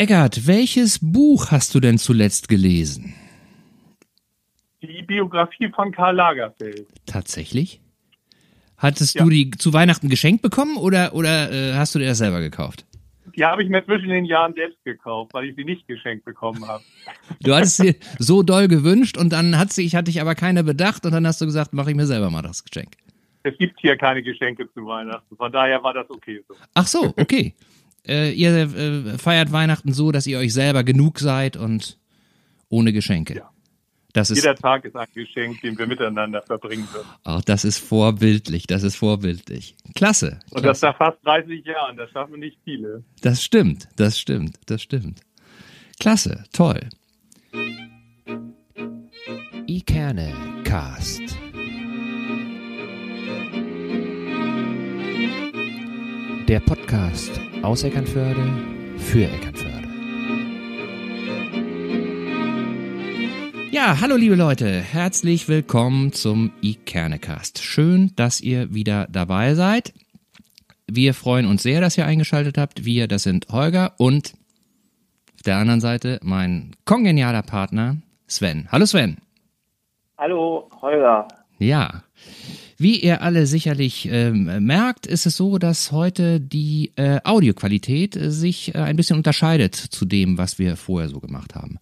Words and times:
Eckart, 0.00 0.46
welches 0.46 0.98
Buch 0.98 1.50
hast 1.50 1.74
du 1.74 1.78
denn 1.78 1.98
zuletzt 1.98 2.48
gelesen? 2.48 3.12
Die 4.80 5.02
Biografie 5.02 5.68
von 5.68 5.92
Karl 5.92 6.16
Lagerfeld. 6.16 6.86
Tatsächlich? 7.04 7.82
Hattest 8.78 9.16
ja. 9.16 9.24
du 9.24 9.28
die 9.28 9.50
zu 9.50 9.74
Weihnachten 9.74 10.08
geschenkt 10.08 10.40
bekommen 10.40 10.78
oder, 10.78 11.14
oder 11.14 11.52
äh, 11.52 11.74
hast 11.74 11.94
du 11.94 11.98
dir 11.98 12.06
das 12.06 12.16
selber 12.16 12.40
gekauft? 12.40 12.86
Die 13.36 13.44
habe 13.44 13.62
ich 13.62 13.68
mir 13.68 13.84
zwischen 13.84 14.08
den 14.08 14.24
Jahren 14.24 14.54
selbst 14.54 14.82
gekauft, 14.84 15.34
weil 15.34 15.50
ich 15.50 15.56
sie 15.56 15.64
nicht 15.64 15.86
geschenkt 15.86 16.24
bekommen 16.24 16.66
habe. 16.66 16.82
Du 17.42 17.54
hattest 17.54 17.76
sie 17.76 17.96
so 18.18 18.42
doll 18.42 18.68
gewünscht 18.68 19.18
und 19.18 19.34
dann 19.34 19.58
hat 19.58 19.70
sich, 19.70 19.96
hatte 19.96 20.10
ich 20.10 20.22
aber 20.22 20.34
keine 20.34 20.64
bedacht 20.64 21.04
und 21.04 21.12
dann 21.12 21.26
hast 21.26 21.42
du 21.42 21.44
gesagt, 21.44 21.74
mache 21.74 21.90
ich 21.90 21.96
mir 21.96 22.06
selber 22.06 22.30
mal 22.30 22.40
das 22.40 22.64
Geschenk. 22.64 22.96
Es 23.42 23.56
gibt 23.58 23.78
hier 23.80 23.98
keine 23.98 24.22
Geschenke 24.22 24.66
zu 24.72 24.86
Weihnachten, 24.86 25.36
von 25.36 25.52
daher 25.52 25.82
war 25.82 25.92
das 25.92 26.08
okay 26.08 26.42
so. 26.48 26.54
Ach 26.72 26.86
so, 26.86 27.12
okay. 27.18 27.54
Äh, 28.06 28.32
ihr 28.32 28.54
äh, 28.54 29.18
feiert 29.18 29.52
Weihnachten 29.52 29.92
so, 29.92 30.12
dass 30.12 30.26
ihr 30.26 30.38
euch 30.38 30.52
selber 30.52 30.84
genug 30.84 31.18
seid 31.18 31.56
und 31.56 31.98
ohne 32.68 32.92
Geschenke. 32.92 33.36
Ja. 33.36 33.50
Das 34.12 34.30
ist, 34.30 34.38
Jeder 34.38 34.56
Tag 34.56 34.84
ist 34.84 34.96
ein 34.96 35.06
Geschenk, 35.14 35.60
den 35.60 35.78
wir 35.78 35.86
miteinander 35.86 36.42
verbringen 36.42 36.88
können. 36.92 37.08
Auch 37.22 37.42
das 37.42 37.64
ist 37.64 37.78
vorbildlich, 37.78 38.66
das 38.66 38.82
ist 38.82 38.96
vorbildlich. 38.96 39.76
Klasse. 39.94 40.40
Und 40.50 40.64
das 40.64 40.82
nach 40.82 40.96
fast 40.96 41.18
30 41.24 41.64
Jahren, 41.64 41.96
das 41.96 42.10
schaffen 42.10 42.40
nicht 42.40 42.58
viele. 42.64 43.04
Das 43.22 43.42
stimmt, 43.42 43.88
das 43.96 44.18
stimmt, 44.18 44.58
das 44.66 44.82
stimmt. 44.82 45.20
Klasse, 46.00 46.44
toll. 46.52 46.80
Ikerne 49.66 50.32
Cast. 50.64 51.22
Der 56.48 56.58
Podcast 56.58 57.49
aus 57.62 57.82
Eckernförde 57.82 58.42
für 58.96 59.24
Eckernförde. 59.24 59.88
Ja, 63.70 64.00
hallo 64.00 64.16
liebe 64.16 64.34
Leute, 64.34 64.80
herzlich 64.80 65.48
willkommen 65.48 66.12
zum 66.12 66.52
iKernecast. 66.62 67.58
Schön, 67.58 68.12
dass 68.16 68.40
ihr 68.40 68.74
wieder 68.74 69.06
dabei 69.10 69.54
seid. 69.54 69.92
Wir 70.86 71.14
freuen 71.14 71.46
uns 71.46 71.62
sehr, 71.62 71.80
dass 71.80 71.98
ihr 71.98 72.06
eingeschaltet 72.06 72.56
habt. 72.58 72.84
Wir, 72.84 73.08
das 73.08 73.24
sind 73.24 73.46
Holger 73.50 73.92
und 73.98 74.34
auf 75.34 75.42
der 75.42 75.58
anderen 75.58 75.80
Seite 75.80 76.18
mein 76.22 76.72
kongenialer 76.84 77.42
Partner 77.42 77.98
Sven. 78.26 78.68
Hallo 78.72 78.86
Sven. 78.86 79.18
Hallo 80.18 80.68
Holger. 80.80 81.28
Ja. 81.58 82.04
Wie 82.80 82.98
ihr 82.98 83.20
alle 83.20 83.46
sicherlich 83.46 84.08
ähm, 84.10 84.64
merkt, 84.64 85.06
ist 85.06 85.26
es 85.26 85.36
so, 85.36 85.58
dass 85.58 85.92
heute 85.92 86.40
die 86.40 86.92
äh, 86.96 87.20
Audioqualität 87.24 88.16
äh, 88.16 88.30
sich 88.30 88.74
äh, 88.74 88.78
ein 88.78 88.96
bisschen 88.96 89.18
unterscheidet 89.18 89.74
zu 89.74 90.06
dem, 90.06 90.38
was 90.38 90.58
wir 90.58 90.78
vorher 90.78 91.10
so 91.10 91.20
gemacht 91.20 91.54
haben. 91.54 91.76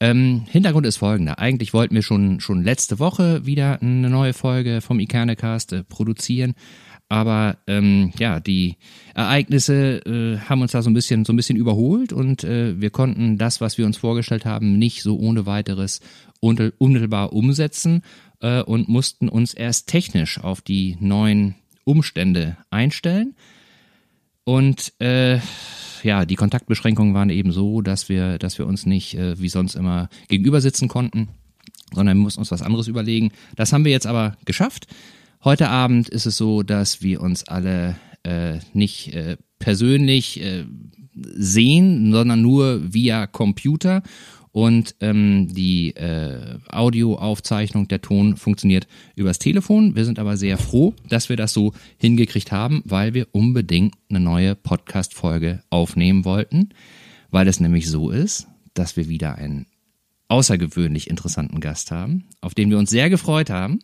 Ähm, 0.00 0.44
Hintergrund 0.50 0.84
ist 0.84 0.98
folgender. 0.98 1.38
Eigentlich 1.38 1.72
wollten 1.72 1.94
wir 1.94 2.02
schon, 2.02 2.40
schon 2.40 2.62
letzte 2.62 2.98
Woche 2.98 3.46
wieder 3.46 3.80
eine 3.80 4.10
neue 4.10 4.34
Folge 4.34 4.82
vom 4.82 5.00
Ikernecast 5.00 5.72
äh, 5.72 5.82
produzieren. 5.82 6.52
Aber 7.08 7.56
ähm, 7.66 8.12
ja, 8.18 8.38
die 8.38 8.76
Ereignisse 9.14 10.04
äh, 10.04 10.40
haben 10.46 10.60
uns 10.60 10.72
da 10.72 10.82
so 10.82 10.90
ein 10.90 10.94
bisschen 10.94 11.24
so 11.24 11.32
ein 11.32 11.36
bisschen 11.36 11.56
überholt 11.56 12.12
und 12.12 12.44
äh, 12.44 12.78
wir 12.78 12.90
konnten 12.90 13.38
das, 13.38 13.62
was 13.62 13.78
wir 13.78 13.86
uns 13.86 13.96
vorgestellt 13.96 14.44
haben, 14.44 14.76
nicht 14.78 15.02
so 15.02 15.18
ohne 15.18 15.46
weiteres 15.46 16.00
unmittelbar 16.40 17.32
umsetzen 17.32 18.02
äh, 18.40 18.62
und 18.62 18.88
mussten 18.88 19.28
uns 19.28 19.54
erst 19.54 19.88
technisch 19.88 20.38
auf 20.38 20.60
die 20.60 20.96
neuen 21.00 21.54
Umstände 21.84 22.56
einstellen. 22.70 23.34
Und 24.44 24.92
äh, 25.00 25.40
ja, 26.02 26.24
die 26.24 26.36
Kontaktbeschränkungen 26.36 27.14
waren 27.14 27.30
eben 27.30 27.52
so, 27.52 27.82
dass 27.82 28.08
wir, 28.08 28.38
dass 28.38 28.58
wir 28.58 28.66
uns 28.66 28.86
nicht 28.86 29.14
äh, 29.14 29.38
wie 29.40 29.48
sonst 29.48 29.74
immer 29.74 30.08
gegenüber 30.28 30.60
sitzen 30.60 30.88
konnten, 30.88 31.28
sondern 31.92 32.16
wir 32.16 32.22
mussten 32.22 32.40
uns 32.40 32.50
was 32.50 32.62
anderes 32.62 32.88
überlegen. 32.88 33.32
Das 33.56 33.72
haben 33.72 33.84
wir 33.84 33.92
jetzt 33.92 34.06
aber 34.06 34.36
geschafft. 34.44 34.86
Heute 35.44 35.68
Abend 35.68 36.08
ist 36.08 36.26
es 36.26 36.36
so, 36.36 36.62
dass 36.62 37.02
wir 37.02 37.20
uns 37.20 37.46
alle 37.46 37.96
äh, 38.22 38.58
nicht 38.72 39.14
äh, 39.14 39.36
persönlich 39.58 40.42
äh, 40.42 40.64
sehen, 41.14 42.12
sondern 42.12 42.42
nur 42.42 42.92
via 42.92 43.26
Computer 43.26 44.02
und 44.52 44.94
ähm, 45.00 45.48
die 45.50 45.94
äh, 45.96 46.58
Audioaufzeichnung, 46.70 47.88
der 47.88 48.00
Ton 48.00 48.36
funktioniert 48.36 48.86
übers 49.16 49.38
Telefon. 49.38 49.94
Wir 49.96 50.04
sind 50.04 50.18
aber 50.18 50.36
sehr 50.36 50.58
froh, 50.58 50.94
dass 51.08 51.28
wir 51.28 51.36
das 51.36 51.52
so 51.52 51.72
hingekriegt 51.98 52.52
haben, 52.52 52.82
weil 52.84 53.14
wir 53.14 53.26
unbedingt 53.32 53.94
eine 54.10 54.20
neue 54.20 54.54
Podcast-Folge 54.54 55.60
aufnehmen 55.70 56.24
wollten, 56.24 56.70
weil 57.30 57.48
es 57.48 57.60
nämlich 57.60 57.90
so 57.90 58.10
ist, 58.10 58.48
dass 58.74 58.96
wir 58.96 59.08
wieder 59.08 59.36
einen 59.36 59.66
außergewöhnlich 60.28 61.08
interessanten 61.08 61.60
Gast 61.60 61.90
haben, 61.90 62.28
auf 62.42 62.54
den 62.54 62.70
wir 62.70 62.78
uns 62.78 62.90
sehr 62.90 63.10
gefreut 63.10 63.50
haben. 63.50 63.80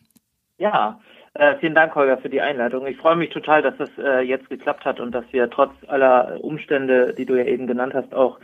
Ja, 0.58 1.00
äh, 1.34 1.56
vielen 1.58 1.74
Dank, 1.74 1.94
Holger, 1.94 2.18
für 2.18 2.28
die 2.28 2.40
Einladung. 2.40 2.86
Ich 2.86 2.96
freue 2.96 3.16
mich 3.16 3.30
total, 3.30 3.62
dass 3.62 3.76
das 3.76 3.90
äh, 3.98 4.20
jetzt 4.20 4.48
geklappt 4.48 4.84
hat 4.84 5.00
und 5.00 5.12
dass 5.12 5.24
wir 5.32 5.50
trotz 5.50 5.72
aller 5.88 6.38
Umstände, 6.42 7.12
die 7.12 7.26
du 7.26 7.34
ja 7.34 7.44
eben 7.44 7.66
genannt 7.66 7.92
hast, 7.94 8.14
auch 8.14 8.38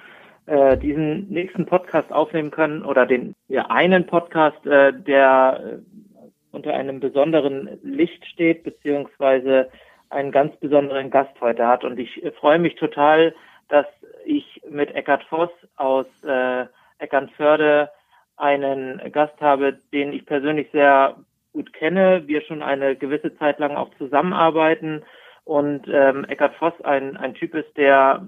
äh, 0.51 0.77
diesen 0.77 1.29
nächsten 1.29 1.65
Podcast 1.65 2.13
aufnehmen 2.13 2.51
können 2.51 2.85
oder 2.85 3.07
den 3.07 3.37
ja 3.47 3.67
einen 3.71 4.05
Podcast, 4.05 4.67
äh, 4.67 4.93
der 4.93 5.61
äh, 5.65 6.27
unter 6.51 6.75
einem 6.75 6.99
besonderen 6.99 7.79
Licht 7.85 8.27
steht, 8.27 8.65
beziehungsweise 8.65 9.71
einen 10.09 10.33
ganz 10.33 10.57
besonderen 10.57 11.11
Gast 11.11 11.41
heute 11.41 11.69
hat. 11.69 11.85
Und 11.85 12.01
ich 12.01 12.25
äh, 12.25 12.33
freue 12.33 12.59
mich 12.59 12.75
total, 12.75 13.33
dass 13.69 13.87
ich 14.25 14.61
mit 14.69 14.93
Eckhard 14.93 15.23
Voss 15.31 15.51
aus 15.77 16.07
äh, 16.25 16.67
Eckernförde 16.99 17.91
einen 18.37 19.01
Gast 19.13 19.41
habe, 19.41 19.79
den 19.93 20.13
ich 20.13 20.27
persönlich 20.27 20.69
sehr 20.73 21.15
gut 21.53 21.73
kenne, 21.73 22.25
wir 22.27 22.43
schon 22.43 22.63
eine 22.63 22.97
gewisse 22.97 23.37
Zeit 23.37 23.61
lang 23.61 23.77
auch 23.77 23.91
zusammenarbeiten 23.99 25.05
und 25.45 25.87
ähm, 25.87 26.25
Eckhard 26.25 26.57
Voss 26.57 26.81
ein, 26.83 27.17
ein 27.17 27.35
Typ 27.35 27.55
ist, 27.55 27.77
der 27.77 28.27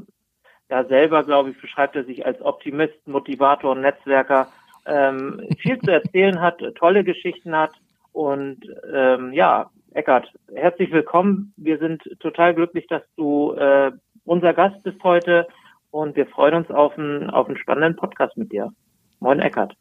ja 0.72 0.84
selber, 0.86 1.22
glaube 1.22 1.50
ich, 1.50 1.60
beschreibt 1.60 1.96
er 1.96 2.04
sich 2.04 2.24
als 2.24 2.40
Optimist, 2.40 3.06
Motivator 3.06 3.72
und 3.72 3.82
Netzwerker, 3.82 4.48
ähm, 4.86 5.46
viel 5.58 5.78
zu 5.78 5.90
erzählen 5.90 6.40
hat, 6.40 6.62
tolle 6.76 7.04
Geschichten 7.04 7.54
hat 7.54 7.72
und 8.12 8.58
ähm, 8.90 9.34
ja, 9.34 9.70
Eckart, 9.92 10.32
herzlich 10.54 10.90
willkommen. 10.90 11.52
Wir 11.58 11.78
sind 11.78 12.02
total 12.20 12.54
glücklich, 12.54 12.86
dass 12.88 13.02
du 13.18 13.52
äh, 13.52 13.92
unser 14.24 14.54
Gast 14.54 14.82
bist 14.82 14.96
heute 15.04 15.46
und 15.90 16.16
wir 16.16 16.26
freuen 16.26 16.54
uns 16.54 16.70
auf 16.70 16.96
einen, 16.96 17.28
auf 17.28 17.48
einen 17.48 17.58
spannenden 17.58 17.94
Podcast 17.94 18.34
mit 18.38 18.50
dir. 18.50 18.72
Moin, 19.20 19.40
Eckart. 19.40 19.74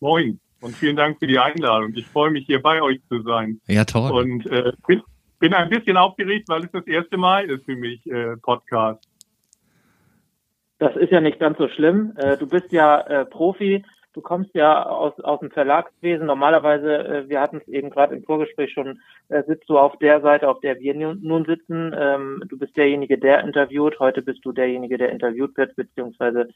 Moin 0.00 0.38
und 0.60 0.76
vielen 0.76 0.96
Dank 0.96 1.18
für 1.18 1.28
die 1.28 1.38
Einladung. 1.38 1.92
Ich 1.94 2.06
freue 2.06 2.30
mich, 2.30 2.44
hier 2.44 2.60
bei 2.60 2.82
euch 2.82 3.00
zu 3.08 3.22
sein. 3.22 3.58
Ja, 3.68 3.86
toll. 3.86 4.12
Und 4.12 4.46
äh, 4.52 4.72
bin, 4.86 5.00
bin 5.38 5.54
ein 5.54 5.70
bisschen 5.70 5.96
aufgeregt, 5.96 6.50
weil 6.50 6.64
es 6.64 6.70
das 6.72 6.86
erste 6.86 7.16
Mal 7.16 7.48
ist 7.48 7.64
für 7.64 7.76
mich, 7.76 8.06
äh, 8.06 8.36
Podcast. 8.36 9.09
Das 10.80 10.96
ist 10.96 11.12
ja 11.12 11.20
nicht 11.20 11.38
ganz 11.38 11.58
so 11.58 11.68
schlimm. 11.68 12.14
Äh, 12.16 12.38
du 12.38 12.48
bist 12.48 12.72
ja 12.72 13.02
äh, 13.02 13.26
Profi, 13.26 13.84
du 14.14 14.22
kommst 14.22 14.54
ja 14.54 14.86
aus, 14.86 15.12
aus 15.20 15.40
dem 15.40 15.50
Verlagswesen. 15.50 16.24
Normalerweise, 16.26 17.04
äh, 17.06 17.28
wir 17.28 17.42
hatten 17.42 17.58
es 17.58 17.68
eben 17.68 17.90
gerade 17.90 18.16
im 18.16 18.24
Vorgespräch 18.24 18.72
schon, 18.72 18.98
sitzt 19.46 19.68
du 19.68 19.78
auf 19.78 19.98
der 19.98 20.22
Seite, 20.22 20.48
auf 20.48 20.58
der 20.60 20.80
wir 20.80 20.94
nun 20.94 21.44
sitzen. 21.44 21.94
Ähm, 21.96 22.42
du 22.48 22.58
bist 22.58 22.78
derjenige, 22.78 23.18
der 23.18 23.44
interviewt. 23.44 24.00
Heute 24.00 24.22
bist 24.22 24.40
du 24.42 24.52
derjenige, 24.52 24.96
der 24.96 25.10
interviewt 25.10 25.54
wird, 25.58 25.76
beziehungsweise 25.76 26.48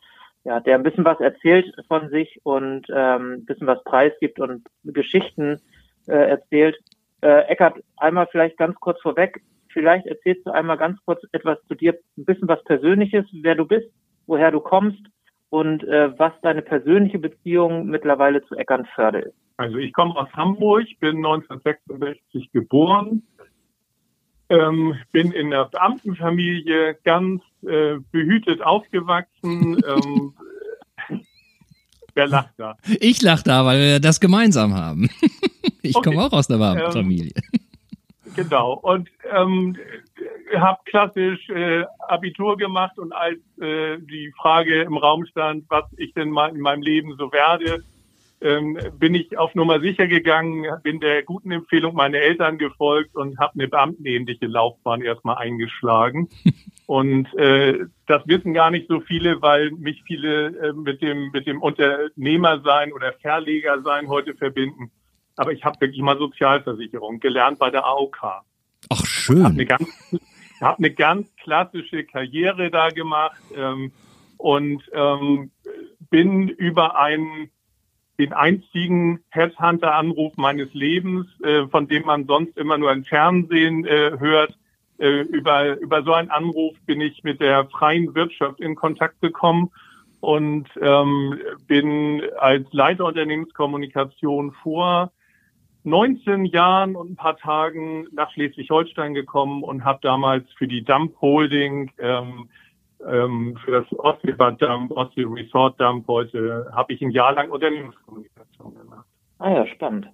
ja, 0.44 0.58
der 0.58 0.76
ein 0.76 0.82
bisschen 0.82 1.04
was 1.04 1.20
erzählt 1.20 1.70
von 1.86 2.08
sich 2.08 2.40
und 2.44 2.86
ähm, 2.88 3.32
ein 3.32 3.44
bisschen 3.44 3.66
was 3.66 3.84
preisgibt 3.84 4.40
und 4.40 4.66
Geschichten 4.84 5.60
äh, 6.08 6.30
erzählt. 6.30 6.78
Äh, 7.20 7.42
Eckart, 7.48 7.78
einmal 7.98 8.26
vielleicht 8.30 8.56
ganz 8.56 8.74
kurz 8.80 9.00
vorweg. 9.02 9.42
Vielleicht 9.68 10.06
erzählst 10.06 10.46
du 10.46 10.50
einmal 10.50 10.78
ganz 10.78 10.98
kurz 11.04 11.22
etwas 11.32 11.58
zu 11.68 11.74
dir, 11.74 11.92
ein 12.16 12.24
bisschen 12.24 12.48
was 12.48 12.64
Persönliches, 12.64 13.26
wer 13.32 13.54
du 13.54 13.66
bist 13.66 13.90
woher 14.26 14.50
du 14.50 14.60
kommst 14.60 15.02
und 15.50 15.84
äh, 15.84 16.18
was 16.18 16.32
deine 16.42 16.62
persönliche 16.62 17.18
Beziehung 17.18 17.86
mittlerweile 17.86 18.44
zu 18.46 18.56
Eckernförde 18.56 19.20
ist. 19.20 19.36
Also 19.56 19.76
ich 19.76 19.92
komme 19.92 20.16
aus 20.16 20.28
Hamburg, 20.32 20.86
bin 20.98 21.18
1966 21.18 22.50
geboren, 22.52 23.22
ähm, 24.48 24.94
bin 25.12 25.30
in 25.32 25.52
einer 25.52 25.66
Beamtenfamilie 25.66 26.96
ganz 27.04 27.40
äh, 27.62 27.98
behütet 28.10 28.62
aufgewachsen. 28.62 29.80
ähm, 29.88 30.34
wer 32.14 32.26
lacht 32.26 32.54
da? 32.56 32.76
Ich 33.00 33.22
lache 33.22 33.44
da, 33.44 33.64
weil 33.64 33.78
wir 33.78 34.00
das 34.00 34.18
gemeinsam 34.18 34.74
haben. 34.74 35.08
ich 35.82 35.94
okay. 35.94 36.10
komme 36.10 36.24
auch 36.24 36.32
aus 36.32 36.48
der 36.48 36.56
Beamtenfamilie. 36.56 37.32
Ähm, 37.36 37.63
genau. 38.34 38.74
Und 38.74 39.08
ähm, 39.30 39.76
habe 40.54 40.80
klassisch 40.84 41.48
äh, 41.48 41.84
Abitur 42.08 42.56
gemacht 42.56 42.98
und 42.98 43.12
als 43.12 43.38
äh, 43.60 43.98
die 43.98 44.32
Frage 44.36 44.82
im 44.82 44.96
Raum 44.96 45.26
stand, 45.26 45.64
was 45.68 45.84
ich 45.96 46.12
denn 46.14 46.30
mal 46.30 46.50
in 46.50 46.60
meinem 46.60 46.82
Leben 46.82 47.16
so 47.16 47.32
werde, 47.32 47.82
ähm, 48.40 48.78
bin 48.98 49.14
ich 49.14 49.38
auf 49.38 49.54
Nummer 49.54 49.80
sicher 49.80 50.06
gegangen, 50.06 50.66
bin 50.82 51.00
der 51.00 51.22
guten 51.22 51.50
Empfehlung 51.50 51.94
meiner 51.94 52.18
Eltern 52.18 52.58
gefolgt 52.58 53.16
und 53.16 53.38
habe 53.38 53.54
eine 53.54 53.68
beamtenähnliche 53.68 54.46
Laufbahn 54.46 55.00
erstmal 55.00 55.36
eingeschlagen. 55.36 56.28
und 56.86 57.32
äh, 57.34 57.86
das 58.06 58.22
wissen 58.26 58.52
gar 58.52 58.70
nicht 58.70 58.88
so 58.88 59.00
viele, 59.00 59.40
weil 59.40 59.70
mich 59.70 60.02
viele 60.06 60.48
äh, 60.58 60.72
mit 60.74 61.00
dem 61.00 61.30
mit 61.32 61.46
dem 61.46 61.62
Unternehmer 61.62 62.60
sein 62.60 62.92
oder 62.92 63.14
Verleger 63.14 63.80
sein 63.82 64.08
heute 64.08 64.34
verbinden. 64.34 64.90
Aber 65.36 65.52
ich 65.52 65.64
habe 65.64 65.80
wirklich 65.80 66.00
mal 66.02 66.18
Sozialversicherung 66.18 67.20
gelernt 67.20 67.58
bei 67.58 67.70
der 67.70 67.84
AOK. 67.84 68.22
Ach 68.90 69.06
schön. 69.06 69.44
Habe 69.44 69.54
eine, 69.54 69.66
ganz, 69.66 69.88
hab 70.60 70.78
eine 70.78 70.90
ganz 70.90 71.34
klassische 71.36 72.04
Karriere 72.04 72.70
da 72.70 72.88
gemacht 72.90 73.40
ähm, 73.56 73.92
und 74.36 74.82
ähm, 74.92 75.50
bin 76.10 76.48
über 76.48 76.98
einen 76.98 77.50
den 78.18 78.32
einzigen 78.32 79.20
Headhunter-Anruf 79.30 80.36
meines 80.36 80.72
Lebens, 80.72 81.26
äh, 81.42 81.66
von 81.66 81.88
dem 81.88 82.04
man 82.04 82.26
sonst 82.26 82.56
immer 82.56 82.78
nur 82.78 82.92
im 82.92 83.04
Fernsehen 83.04 83.84
äh, 83.84 84.12
hört. 84.18 84.56
Äh, 84.98 85.22
über, 85.22 85.76
über 85.80 86.04
so 86.04 86.12
einen 86.12 86.30
Anruf 86.30 86.76
bin 86.86 87.00
ich 87.00 87.24
mit 87.24 87.40
der 87.40 87.66
freien 87.66 88.14
Wirtschaft 88.14 88.60
in 88.60 88.76
Kontakt 88.76 89.20
gekommen 89.20 89.72
und 90.20 90.68
ähm, 90.80 91.40
bin 91.66 92.22
als 92.38 92.72
Leiter 92.72 93.06
Unternehmenskommunikation 93.06 94.52
vor 94.62 95.10
19 95.84 96.46
Jahren 96.46 96.96
und 96.96 97.12
ein 97.12 97.16
paar 97.16 97.36
Tagen 97.36 98.06
nach 98.12 98.30
Schleswig-Holstein 98.32 99.14
gekommen 99.14 99.62
und 99.62 99.84
habe 99.84 99.98
damals 100.02 100.50
für 100.54 100.66
die 100.66 100.82
Dump 100.82 101.20
Holding 101.20 101.90
ähm, 101.98 102.48
ähm, 103.06 103.58
für 103.64 103.70
das 103.70 103.98
Ostseebad 103.98 104.60
Dump, 104.62 104.90
Ostsee 104.92 105.24
Resort 105.24 105.78
Dump 105.80 106.08
heute 106.08 106.70
habe 106.72 106.92
ich 106.92 107.02
ein 107.02 107.10
Jahr 107.10 107.34
lang 107.34 107.50
Unternehmenskommunikation 107.50 108.74
gemacht. 108.74 109.06
Ah 109.38 109.50
ja, 109.50 109.66
spannend. 109.66 110.08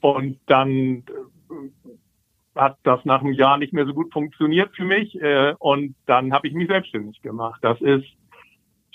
Und 0.00 0.38
dann 0.46 1.04
äh, 1.08 1.54
hat 2.54 2.78
das 2.82 3.04
nach 3.04 3.22
einem 3.22 3.32
Jahr 3.32 3.56
nicht 3.56 3.72
mehr 3.72 3.86
so 3.86 3.94
gut 3.94 4.12
funktioniert 4.12 4.74
für 4.76 4.84
mich 4.84 5.20
äh, 5.20 5.54
und 5.58 5.94
dann 6.06 6.32
habe 6.32 6.46
ich 6.48 6.54
mich 6.54 6.68
selbstständig 6.68 7.22
gemacht. 7.22 7.58
Das 7.62 7.80
ist 7.80 8.06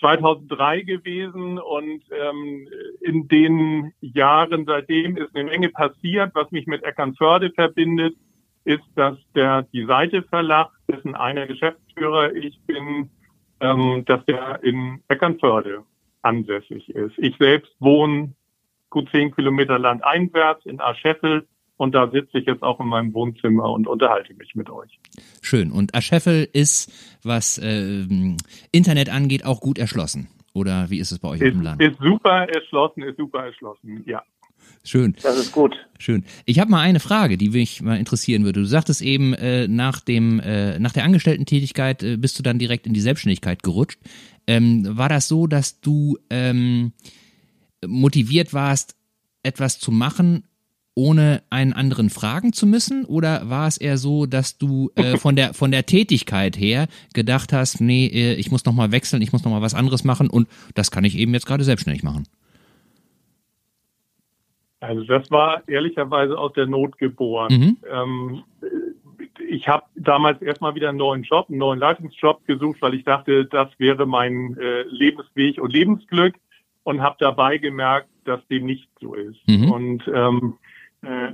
2003 0.02 0.82
gewesen 0.82 1.60
und 1.60 2.02
ähm, 2.12 2.68
in 3.02 3.28
den 3.28 3.94
Jahren 4.02 4.66
seitdem 4.66 5.16
ist 5.16 5.34
eine 5.36 5.50
Menge 5.50 5.70
passiert. 5.70 6.32
Was 6.34 6.52
mich 6.52 6.68
mit 6.68 6.84
Eckernförde 6.84 7.52
verbindet, 7.52 8.16
ist, 8.66 8.84
dass 8.96 9.18
der 9.36 9.64
die 9.74 9.86
Seite 9.86 10.24
Verlag, 10.24 10.70
dessen 10.92 11.16
einer 11.16 11.48
Geschäftsführer 11.48 12.34
ich 12.34 12.60
bin, 12.66 13.10
ähm, 13.60 14.04
dass 14.06 14.26
der 14.26 14.64
in 14.64 15.02
Eckernförde 15.08 15.84
ansässig 16.24 16.90
ist. 16.90 17.18
Ich 17.18 17.38
selbst 17.38 17.74
wohne 17.80 18.34
gut 18.90 19.10
zehn 19.12 19.34
Kilometer 19.34 19.80
landeinwärts 19.80 20.66
in 20.66 20.82
Ascheffel 20.82 21.48
und 21.82 21.96
da 21.96 22.12
sitze 22.12 22.38
ich 22.38 22.46
jetzt 22.46 22.62
auch 22.62 22.80
in 22.80 22.86
meinem 22.86 23.12
Wohnzimmer 23.16 23.72
und 23.72 23.88
unterhalte 23.88 24.36
mich 24.36 24.54
mit 24.54 24.70
euch. 24.70 25.00
Schön. 25.42 25.72
Und 25.72 25.96
Ascheffel 25.96 26.48
ist, 26.54 26.94
was 27.24 27.58
äh, 27.58 28.06
Internet 28.72 29.10
angeht, 29.10 29.46
auch 29.46 29.62
gut 29.62 29.80
erschlossen. 29.80 30.28
Oder 30.54 30.92
wie 30.92 31.00
ist 31.00 31.12
es 31.12 31.18
bei 31.18 31.30
euch 31.30 31.42
ist, 31.42 31.56
im 31.56 31.64
Land? 31.64 31.82
Ist 31.82 31.98
super 32.00 32.48
erschlossen, 32.48 33.02
ist 33.02 33.18
super 33.18 33.46
erschlossen, 33.46 34.04
ja. 34.06 34.22
Schön. 34.84 35.16
Das 35.24 35.40
ist 35.40 35.52
gut. 35.54 35.76
Schön. 35.98 36.24
Ich 36.46 36.60
habe 36.60 36.70
mal 36.70 36.82
eine 36.82 37.00
Frage, 37.00 37.36
die 37.36 37.50
mich 37.50 37.82
mal 37.82 37.98
interessieren 37.98 38.44
würde. 38.44 38.60
Du 38.60 38.68
sagtest 38.68 39.02
eben, 39.02 39.34
äh, 39.34 39.68
nach, 39.68 40.02
dem, 40.02 40.40
äh, 40.40 40.78
nach 40.78 40.94
der 40.94 41.04
Angestellten-Tätigkeit 41.04 42.04
äh, 42.04 42.16
bist 42.16 42.38
du 42.38 42.44
dann 42.44 42.60
direkt 42.60 42.86
in 42.86 42.94
die 42.94 43.02
Selbstständigkeit 43.02 43.64
gerutscht. 43.64 44.00
Ähm, 44.46 44.86
war 44.88 45.10
das 45.10 45.28
so, 45.28 45.48
dass 45.48 45.82
du 45.82 46.20
ähm, 46.30 46.92
motiviert 47.84 48.54
warst, 48.54 48.96
etwas 49.42 49.80
zu 49.80 49.92
machen, 49.92 50.44
ohne 50.96 51.42
einen 51.50 51.74
anderen 51.74 52.10
fragen 52.10 52.54
zu 52.54 52.66
müssen? 52.68 53.06
Oder 53.06 53.50
war 53.50 53.68
es 53.68 53.78
eher 53.78 53.98
so, 53.98 54.26
dass 54.26 54.58
du 54.58 54.92
äh, 54.96 55.18
von 55.18 55.36
der 55.36 55.54
von 55.54 55.72
der 55.72 55.86
Tätigkeit 55.86 56.58
her 56.58 56.88
gedacht 57.14 57.54
hast, 57.54 57.82
nee, 57.82 58.08
äh, 58.08 58.34
ich 58.36 58.52
muss 58.52 58.66
noch 58.66 58.74
mal 58.74 58.92
wechseln, 58.92 59.22
ich 59.22 59.32
muss 59.32 59.44
noch 59.44 59.52
mal 59.52 59.62
was 59.62 59.74
anderes 59.74 60.04
machen 60.04 60.30
und 60.30 60.48
das 60.76 60.92
kann 60.92 61.04
ich 61.04 61.18
eben 61.18 61.34
jetzt 61.34 61.46
gerade 61.46 61.64
selbstständig 61.64 62.04
machen? 62.04 62.28
Also 64.80 65.04
das 65.04 65.30
war 65.30 65.62
ehrlicherweise 65.68 66.38
aus 66.38 66.54
der 66.54 66.66
Not 66.66 66.98
geboren. 66.98 67.54
Mhm. 67.54 67.78
Ähm, 67.90 68.44
ich 69.48 69.68
habe 69.68 69.84
damals 69.96 70.42
erstmal 70.42 70.74
wieder 70.74 70.90
einen 70.90 70.98
neuen 70.98 71.24
Job, 71.24 71.48
einen 71.50 71.60
neuen 71.60 71.80
Leitungsjob 71.80 72.46
gesucht, 72.48 72.82
weil 72.82 72.96
ich 72.96 73.04
dachte, 73.04 73.46
das 73.46 73.68
wäre 73.78 74.08
mein 74.08 74.58
äh, 74.58 74.84
Lebensweg 74.84 75.62
und 75.62 75.72
Lebensglück 75.72 76.36
und 76.84 77.02
habe 77.02 77.16
dabei 77.20 77.58
gemerkt, 77.58 78.08
dass 78.26 78.46
dem 78.48 78.66
nicht 78.66 78.90
so 79.00 79.14
ist. 79.14 79.40
Mhm. 79.48 79.72
Und 79.72 80.04
ähm, 80.14 80.58
äh, 81.02 81.32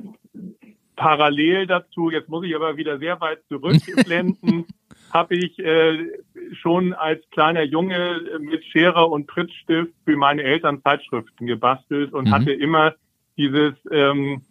parallel 0.96 1.68
dazu, 1.68 2.10
jetzt 2.10 2.30
muss 2.30 2.46
ich 2.46 2.56
aber 2.56 2.78
wieder 2.78 2.98
sehr 3.00 3.22
weit 3.22 3.40
zurückblenden, 3.48 4.66
habe 5.14 5.36
ich 5.36 5.58
äh, 5.60 6.06
schon 6.54 6.94
als 6.94 7.24
kleiner 7.32 7.64
Junge 7.64 8.22
mit 8.40 8.66
Schere 8.66 9.06
und 9.06 9.28
Prittstift 9.28 9.94
für 10.06 10.18
meine 10.18 10.44
Eltern 10.44 10.82
Zeitschriften 10.82 11.46
gebastelt 11.46 12.14
und 12.14 12.28
mhm. 12.28 12.34
hatte 12.34 12.52
immer 12.52 12.96
dieses 13.38 13.74
ähm, 13.92 14.42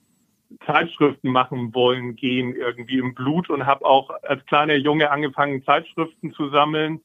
Zeitschriften 0.64 1.30
machen 1.30 1.74
wollen 1.74 2.16
gehen 2.16 2.54
irgendwie 2.54 2.98
im 2.98 3.14
Blut 3.14 3.50
und 3.50 3.66
habe 3.66 3.84
auch 3.84 4.10
als 4.22 4.44
kleiner 4.46 4.76
Junge 4.76 5.10
angefangen, 5.10 5.64
Zeitschriften 5.64 6.32
zu 6.32 6.50
sammeln. 6.50 7.00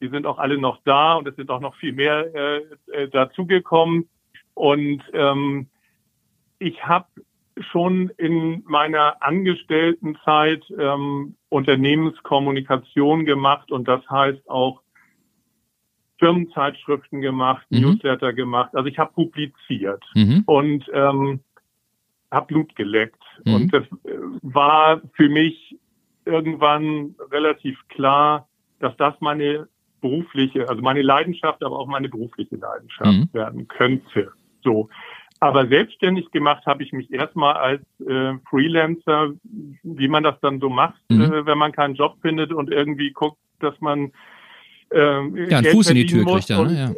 Die 0.00 0.08
sind 0.08 0.26
auch 0.26 0.38
alle 0.38 0.58
noch 0.58 0.78
da 0.84 1.14
und 1.14 1.28
es 1.28 1.36
sind 1.36 1.50
auch 1.50 1.60
noch 1.60 1.76
viel 1.76 1.92
mehr 1.92 2.34
äh, 2.34 2.62
äh, 2.92 3.08
dazugekommen. 3.08 4.08
Und 4.54 5.02
ähm, 5.12 5.68
ich 6.58 6.82
habe 6.84 7.06
schon 7.72 8.10
in 8.18 8.62
meiner 8.66 9.22
Angestelltenzeit 9.22 10.62
ähm, 10.78 11.36
Unternehmenskommunikation 11.48 13.24
gemacht 13.24 13.70
und 13.70 13.88
das 13.88 14.02
heißt 14.10 14.48
auch 14.48 14.82
Firmenzeitschriften 16.18 17.20
gemacht, 17.20 17.66
mhm. 17.70 17.80
Newsletter 17.80 18.32
gemacht. 18.32 18.74
Also 18.74 18.88
ich 18.88 18.98
habe 18.98 19.12
publiziert 19.12 20.04
mhm. 20.14 20.42
und 20.46 20.84
ähm, 20.92 21.40
habe 22.30 22.46
Blut 22.46 22.74
geleckt. 22.76 23.22
Mhm. 23.44 23.54
Und 23.54 23.74
das 23.74 23.84
äh, 24.04 24.18
war 24.42 25.00
für 25.14 25.28
mich 25.28 25.78
irgendwann 26.24 27.14
relativ 27.30 27.78
klar, 27.88 28.48
dass 28.80 28.96
das 28.96 29.14
meine 29.20 29.68
berufliche, 30.00 30.68
also 30.68 30.82
meine 30.82 31.02
Leidenschaft, 31.02 31.62
aber 31.62 31.78
auch 31.78 31.86
meine 31.86 32.08
berufliche 32.08 32.56
Leidenschaft 32.56 33.10
mhm. 33.10 33.28
werden 33.32 33.68
könnte. 33.68 34.32
So. 34.62 34.88
Aber 35.48 35.66
selbstständig 35.68 36.30
gemacht 36.30 36.66
habe 36.66 36.82
ich 36.82 36.92
mich 36.92 37.12
erstmal 37.12 37.54
als 37.54 37.82
äh, 38.00 38.34
Freelancer, 38.48 39.32
wie 39.82 40.08
man 40.08 40.22
das 40.22 40.38
dann 40.40 40.60
so 40.60 40.68
macht, 40.68 41.00
mhm. 41.08 41.22
äh, 41.22 41.46
wenn 41.46 41.58
man 41.58 41.72
keinen 41.72 41.94
Job 41.94 42.16
findet 42.20 42.52
und 42.52 42.70
irgendwie 42.70 43.12
guckt, 43.12 43.38
dass 43.60 43.80
man 43.80 44.12
ähm, 44.90 45.36
ja, 45.48 45.58
einen 45.58 45.66
Fuß 45.66 45.90
in 45.90 45.96
die 45.96 46.06
Tür 46.06 46.24
kriegt 46.24 46.50
er, 46.50 46.64
ne? 46.64 46.78
Ja. 46.78 46.90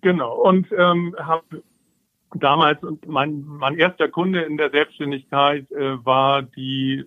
Genau. 0.00 0.34
Und 0.36 0.66
ähm, 0.76 1.14
habe 1.18 1.62
damals 2.34 2.78
mein, 3.06 3.44
mein 3.46 3.78
erster 3.78 4.08
Kunde 4.08 4.42
in 4.42 4.56
der 4.56 4.70
Selbstständigkeit 4.70 5.70
äh, 5.72 6.04
war 6.04 6.42
die 6.42 7.04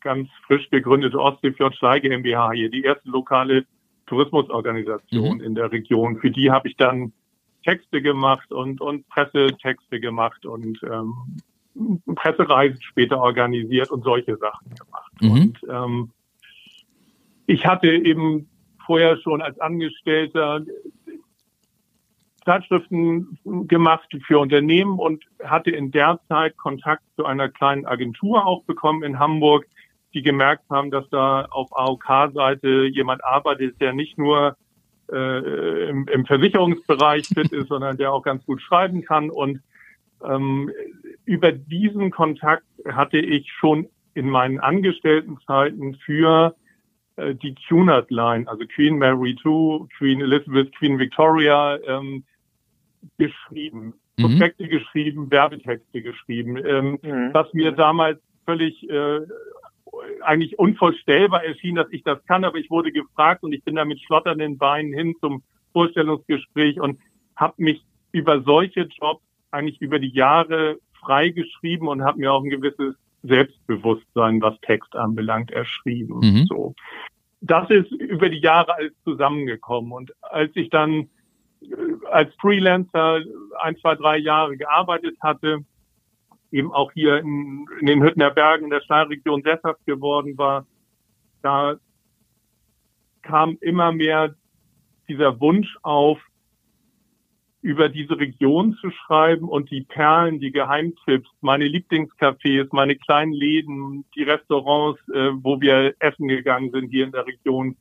ganz 0.00 0.28
frisch 0.46 0.68
gegründete 0.70 1.18
Ostseefjord 1.18 1.78
GmbH 2.02 2.52
hier, 2.52 2.70
die 2.70 2.82
erste 2.82 3.08
lokale 3.08 3.64
Tourismusorganisation 4.06 5.38
mhm. 5.38 5.44
in 5.44 5.54
der 5.54 5.70
Region. 5.70 6.18
Für 6.18 6.30
die 6.30 6.50
habe 6.50 6.68
ich 6.68 6.76
dann 6.76 7.12
Texte 7.64 8.02
gemacht 8.02 8.52
und, 8.52 8.80
und 8.80 9.08
Pressetexte 9.08 10.00
gemacht 10.00 10.46
und 10.46 10.80
ähm, 10.82 11.14
Pressereisen 12.14 12.82
später 12.82 13.20
organisiert 13.20 13.90
und 13.90 14.02
solche 14.04 14.36
Sachen 14.36 14.74
gemacht. 14.74 15.12
Mhm. 15.20 15.30
Und 15.30 15.58
ähm, 15.68 16.10
ich 17.46 17.66
hatte 17.66 17.88
eben 17.88 18.48
vorher 18.86 19.16
schon 19.18 19.42
als 19.42 19.58
Angestellter 19.60 20.62
Zeitschriften 22.44 23.38
gemacht 23.68 24.08
für 24.26 24.38
Unternehmen 24.38 24.98
und 24.98 25.24
hatte 25.44 25.70
in 25.70 25.90
der 25.90 26.20
Zeit 26.28 26.56
Kontakt 26.56 27.02
zu 27.16 27.24
einer 27.24 27.48
kleinen 27.48 27.86
Agentur 27.86 28.46
auch 28.46 28.64
bekommen 28.64 29.02
in 29.02 29.18
Hamburg, 29.18 29.66
die 30.14 30.22
gemerkt 30.22 30.68
haben, 30.70 30.90
dass 30.90 31.08
da 31.10 31.44
auf 31.50 31.68
AOK-Seite 31.72 32.86
jemand 32.86 33.24
arbeitet, 33.24 33.80
der 33.80 33.92
nicht 33.92 34.18
nur 34.18 34.56
äh, 35.12 35.88
im, 35.88 36.06
im, 36.08 36.26
Versicherungsbereich 36.26 37.26
fit 37.28 37.52
ist, 37.52 37.68
sondern 37.68 37.96
der 37.96 38.12
auch 38.12 38.22
ganz 38.22 38.44
gut 38.46 38.60
schreiben 38.62 39.02
kann. 39.02 39.30
Und 39.30 39.60
ähm, 40.24 40.70
über 41.24 41.52
diesen 41.52 42.10
Kontakt 42.10 42.64
hatte 42.86 43.18
ich 43.18 43.50
schon 43.52 43.88
in 44.14 44.28
meinen 44.28 44.60
Angestelltenzeiten 44.60 45.96
für 46.04 46.54
äh, 47.16 47.34
die 47.34 47.54
Cunard 47.68 48.10
Line, 48.10 48.48
also 48.48 48.64
Queen 48.66 48.98
Mary 48.98 49.36
II, 49.44 49.86
Queen 49.96 50.20
Elizabeth, 50.20 50.74
Queen 50.76 50.98
Victoria, 50.98 51.78
ähm, 51.86 52.24
geschrieben. 53.18 53.94
Mhm. 54.18 54.22
Prospekte 54.22 54.68
geschrieben, 54.68 55.30
Werbetexte 55.30 56.02
geschrieben, 56.02 56.56
ähm, 56.56 56.98
mhm. 57.02 57.30
was 57.32 57.52
mir 57.52 57.72
damals 57.72 58.18
völlig 58.44 58.88
äh, 58.88 59.20
eigentlich 60.22 60.58
unvorstellbar 60.58 61.44
erschien, 61.44 61.74
dass 61.74 61.90
ich 61.90 62.02
das 62.02 62.24
kann, 62.26 62.44
aber 62.44 62.58
ich 62.58 62.70
wurde 62.70 62.92
gefragt 62.92 63.42
und 63.42 63.52
ich 63.52 63.64
bin 63.64 63.76
da 63.76 63.84
mit 63.84 64.00
schlotternden 64.00 64.58
Beinen 64.58 64.92
hin 64.92 65.14
zum 65.20 65.42
Vorstellungsgespräch 65.72 66.80
und 66.80 66.98
habe 67.36 67.54
mich 67.58 67.84
über 68.12 68.42
solche 68.42 68.82
Jobs 68.82 69.22
eigentlich 69.50 69.80
über 69.80 69.98
die 69.98 70.12
Jahre 70.12 70.78
frei 70.98 71.30
geschrieben 71.30 71.88
und 71.88 72.02
habe 72.02 72.18
mir 72.18 72.32
auch 72.32 72.42
ein 72.42 72.50
gewisses 72.50 72.94
Selbstbewusstsein, 73.22 74.40
was 74.40 74.58
Text 74.60 74.94
anbelangt, 74.96 75.50
erschrieben. 75.50 76.20
Mhm. 76.20 76.46
So. 76.46 76.74
Das 77.40 77.68
ist 77.70 77.90
über 77.92 78.28
die 78.28 78.40
Jahre 78.40 78.74
alles 78.74 78.92
zusammengekommen. 79.04 79.92
Und 79.92 80.12
als 80.22 80.50
ich 80.54 80.70
dann 80.70 81.08
äh, 81.62 81.66
als 82.10 82.34
Freelancer 82.40 83.20
ein, 83.60 83.76
zwei, 83.78 83.94
drei 83.94 84.18
Jahre 84.18 84.56
gearbeitet 84.56 85.16
hatte, 85.20 85.64
eben 86.52 86.72
auch 86.72 86.92
hier 86.92 87.18
in, 87.18 87.66
in 87.80 87.86
den 87.86 88.02
Hüttener 88.02 88.30
Bergen 88.30 88.64
in 88.64 88.70
der 88.70 88.80
Stahlregion 88.80 89.42
sesshaft 89.42 89.84
geworden 89.86 90.36
war, 90.36 90.66
da 91.42 91.76
kam 93.22 93.56
immer 93.60 93.92
mehr 93.92 94.34
dieser 95.08 95.40
Wunsch 95.40 95.76
auf, 95.82 96.18
über 97.62 97.90
diese 97.90 98.18
Region 98.18 98.74
zu 98.80 98.90
schreiben 98.90 99.46
und 99.48 99.70
die 99.70 99.82
Perlen, 99.82 100.40
die 100.40 100.50
Geheimtipps, 100.50 101.28
meine 101.42 101.66
Lieblingscafés, 101.66 102.68
meine 102.72 102.96
kleinen 102.96 103.32
Läden, 103.32 104.06
die 104.14 104.22
Restaurants, 104.22 104.98
äh, 105.10 105.30
wo 105.34 105.60
wir 105.60 105.94
essen 105.98 106.28
gegangen 106.28 106.70
sind 106.70 106.88
hier 106.88 107.04
in 107.04 107.12
der 107.12 107.26
Region, 107.26 107.76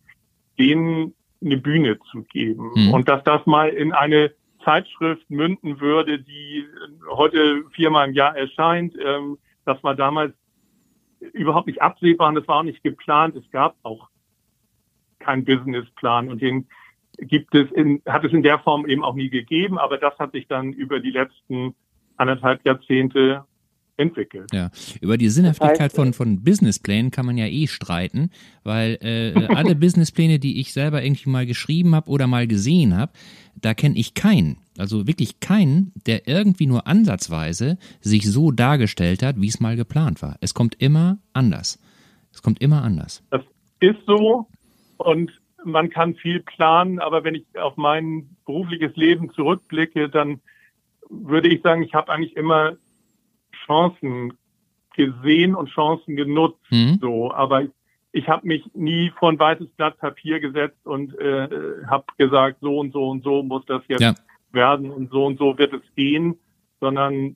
denen 0.58 1.14
eine 1.42 1.58
Bühne 1.58 1.98
zu 2.12 2.24
geben. 2.24 2.72
Mhm. 2.76 2.94
Und 2.94 3.08
dass 3.08 3.24
das 3.24 3.46
mal 3.46 3.70
in 3.70 3.94
eine 3.94 4.34
Zeitschrift 4.70 5.28
münden 5.32 5.80
würde, 5.80 6.20
die 6.20 6.64
heute 7.10 7.64
viermal 7.72 8.08
im 8.08 8.14
Jahr 8.14 8.38
erscheint, 8.38 8.94
ähm, 9.04 9.40
das 9.66 9.84
war 9.84 9.96
damals 9.96 10.36
überhaupt 11.34 11.66
nicht 11.66 11.82
absehbar 11.82 12.30
und 12.30 12.36
das 12.36 12.48
war 12.48 12.58
auch 12.58 12.64
nicht 12.64 12.84
geplant. 12.84 13.36
Es 13.36 13.50
gab 13.50 13.76
auch 13.82 14.10
keinen 15.18 15.44
Businessplan 15.44 16.30
und 16.30 16.40
den 16.40 16.68
gibt 17.18 17.56
es 17.56 17.72
in, 17.72 18.04
hat 18.06 18.24
es 18.24 18.32
in 18.32 18.44
der 18.44 18.60
Form 18.60 18.86
eben 18.86 19.04
auch 19.04 19.16
nie 19.16 19.32
gegeben, 19.32 19.80
aber 19.80 19.98
das 19.98 20.18
hat 20.20 20.34
sich 20.34 20.48
dann 20.48 20.72
über 20.72 21.00
die 21.00 21.12
letzten 21.12 21.74
anderthalb 22.18 22.64
Jahrzehnte 22.64 23.46
entwickelt. 24.00 24.50
Ja, 24.54 24.72
über 25.02 25.18
die 25.18 25.30
Sinnhaftigkeit 25.30 25.92
von, 25.92 26.14
von 26.14 26.44
Businessplänen 26.44 27.12
kann 27.12 27.26
man 27.26 27.38
ja 27.38 27.46
eh 27.46 27.68
streiten, 27.68 28.32
weil 28.64 28.98
äh, 29.02 29.46
alle 29.56 29.76
Businesspläne, 29.76 30.40
die 30.40 30.60
ich 30.60 30.74
selber 30.74 31.04
irgendwie 31.04 31.30
mal 31.30 31.46
geschrieben 31.46 31.94
habe 31.94 32.10
oder 32.10 32.26
mal 32.28 32.48
gesehen 32.48 32.98
habe, 32.98 33.12
da 33.56 33.74
kenne 33.74 33.98
ich 33.98 34.14
keinen, 34.14 34.58
also 34.78 35.06
wirklich 35.06 35.42
keinen, 35.42 35.92
der 36.08 36.28
irgendwie 36.28 36.66
nur 36.66 36.88
ansatzweise 36.88 37.78
sich 38.00 38.26
so 38.26 38.52
dargestellt 38.52 39.22
hat, 39.22 39.40
wie 39.40 39.50
es 39.50 39.60
mal 39.60 39.76
geplant 39.76 40.22
war. 40.22 40.38
Es 40.40 40.54
kommt 40.54 40.76
immer 40.82 41.20
anders. 41.34 41.80
Es 42.32 42.42
kommt 42.42 42.62
immer 42.62 42.84
anders. 42.84 43.24
Das 43.32 43.42
ist 43.82 44.00
so 44.06 44.48
und 44.98 45.32
man 45.66 45.90
kann 45.90 46.16
viel 46.16 46.40
planen, 46.40 47.00
aber 47.00 47.26
wenn 47.26 47.36
ich 47.36 47.46
auf 47.60 47.76
mein 47.76 48.30
berufliches 48.46 48.96
Leben 48.96 49.30
zurückblicke, 49.32 50.08
dann 50.08 50.40
würde 51.10 51.50
ich 51.50 51.62
sagen, 51.62 51.84
ich 51.84 51.94
habe 51.94 52.12
eigentlich 52.12 52.38
immer 52.38 52.78
Chancen 53.70 54.34
gesehen 54.96 55.56
und 55.56 55.70
Chancen 55.70 56.16
genutzt. 56.16 56.60
Mhm. 56.72 56.98
So, 57.00 57.32
aber 57.32 57.64
ich, 57.64 57.70
ich 58.12 58.28
habe 58.28 58.48
mich 58.48 58.64
nie 58.74 59.12
vor 59.18 59.30
ein 59.30 59.40
weißes 59.40 59.70
Blatt 59.78 59.98
Papier 60.00 60.40
gesetzt 60.40 60.86
und 60.86 61.18
äh, 61.20 61.48
habe 61.88 62.06
gesagt, 62.18 62.58
so 62.62 62.80
und 62.80 62.92
so 62.92 63.10
und 63.10 63.24
so 63.24 63.44
muss 63.44 63.66
das 63.68 63.84
jetzt 63.88 64.02
ja. 64.02 64.16
werden 64.52 64.90
und 64.90 65.12
so 65.12 65.26
und 65.26 65.38
so 65.38 65.58
wird 65.58 65.74
es 65.74 65.84
gehen, 65.96 66.40
sondern 66.80 67.36